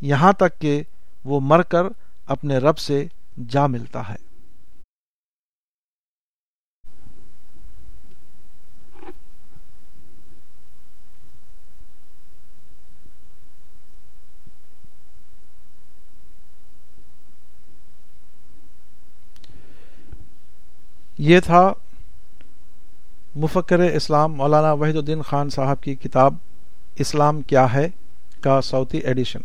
یہاں 0.00 0.32
تک 0.32 0.60
کہ 0.60 0.82
وہ 1.24 1.40
مر 1.40 1.62
کر 1.62 1.82
اپنے 2.26 2.58
رب 2.58 2.78
سے 2.78 3.06
جا 3.48 3.66
ملتا 3.66 4.08
ہے۔ 4.08 4.23
یہ 21.18 21.40
تھا 21.40 21.72
مفکر 23.34 23.78
اسلام 23.78 24.32
مولانا 24.32 24.72
وحید 24.72 24.96
الدین 24.96 25.22
خان 25.22 25.50
صاحب 25.50 25.80
کی 25.80 25.94
کتاب 25.94 26.34
اسلام 26.94 27.42
کیا 27.42 27.74
ہے 27.74 27.88
کا 28.40 28.60
صوتی 28.60 28.98
ایڈیشن۔ 28.98 29.40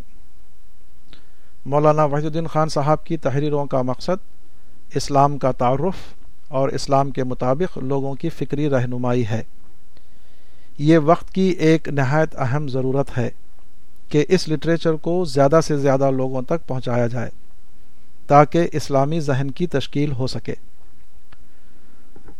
مولانا 1.66 2.06
وحید 2.06 2.26
الدین 2.26 2.48
خان 2.48 2.70
صاحب 2.70 3.04
کی 3.04 3.18
تحریروں 3.18 3.66
کا 3.66 3.82
مقصد 3.82 4.40
اسلام 4.96 5.38
کا 5.38 5.52
تعارف 5.52 6.14
اور 6.48 6.70
اسلام 6.70 7.12
کے 7.12 7.24
مطابق 7.24 7.78
لوگوں 7.78 8.16
کی 8.16 8.30
فکری 8.30 8.70
رہنمائی 8.70 9.28
ہے۔ 9.28 9.44
یہ 10.78 10.98
وقت 10.98 11.34
کی 11.34 11.50
ایک 11.50 11.88
نہایت 11.88 12.36
اہم 12.38 12.68
ضرورت 12.68 13.18
ہے 13.18 13.30
کہ 14.10 14.26
اس 14.30 14.50
لٹریچر 14.50 14.94
کو 14.94 15.26
زیادہ 15.26 15.60
سے 15.64 15.78
زیادہ 15.78 16.12
لوگوں 16.12 16.42
تک 16.42 16.68
پہنچایا 16.68 17.08
جائے 17.08 17.30
تاکہ 18.28 18.68
اسلامی 18.74 19.20
ذہن 19.20 19.52
کی 19.52 19.68
تشکیل 19.68 20.12
ہو 20.12 20.28
سکے۔ 20.28 20.54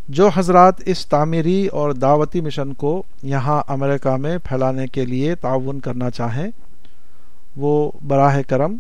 جو 0.10 0.30
حضرات 0.36 0.74
اس 0.86 1.06
تعمیری 1.08 1.68
اور 1.68 1.92
دعوتی 1.92 2.42
مشن 2.42 2.74
کو 2.74 3.04
یہاں 3.24 3.62
امریکہ 3.68 4.16
میں 4.18 4.38
پھیلانے 4.38 4.88
کے 4.88 5.06
لیے 5.06 5.36
تعاون 5.36 5.80
کرنا 5.80 6.10
چاہیں، 6.10 6.52
وہ 7.56 7.92
براہ 8.08 8.42
کرم 8.48 8.78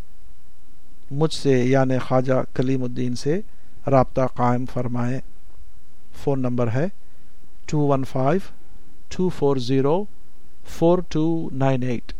مجھ 1.11 1.33
سے 1.33 1.65
یعنی 1.65 1.97
خواجہ 1.97 2.43
کلیم 2.53 2.83
الدین 2.83 3.15
سے 3.15 3.41
رابطہ 3.87 4.21
قائم 4.33 4.65
فرمائیں۔ 4.73 5.19
فون 6.23 6.41
نمبر 6.41 6.71
ہے 6.71 6.85
two 7.65 7.79
one 7.79 8.03
five 8.03 8.39
two 9.07 9.29
four 9.29 9.57
zero 9.57 10.03
four 10.69 10.99
two 11.09 11.49
nine 11.53 11.83
eight 11.83 12.13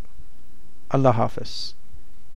اللہ 0.89 1.09
حافظ۔ 1.09 1.78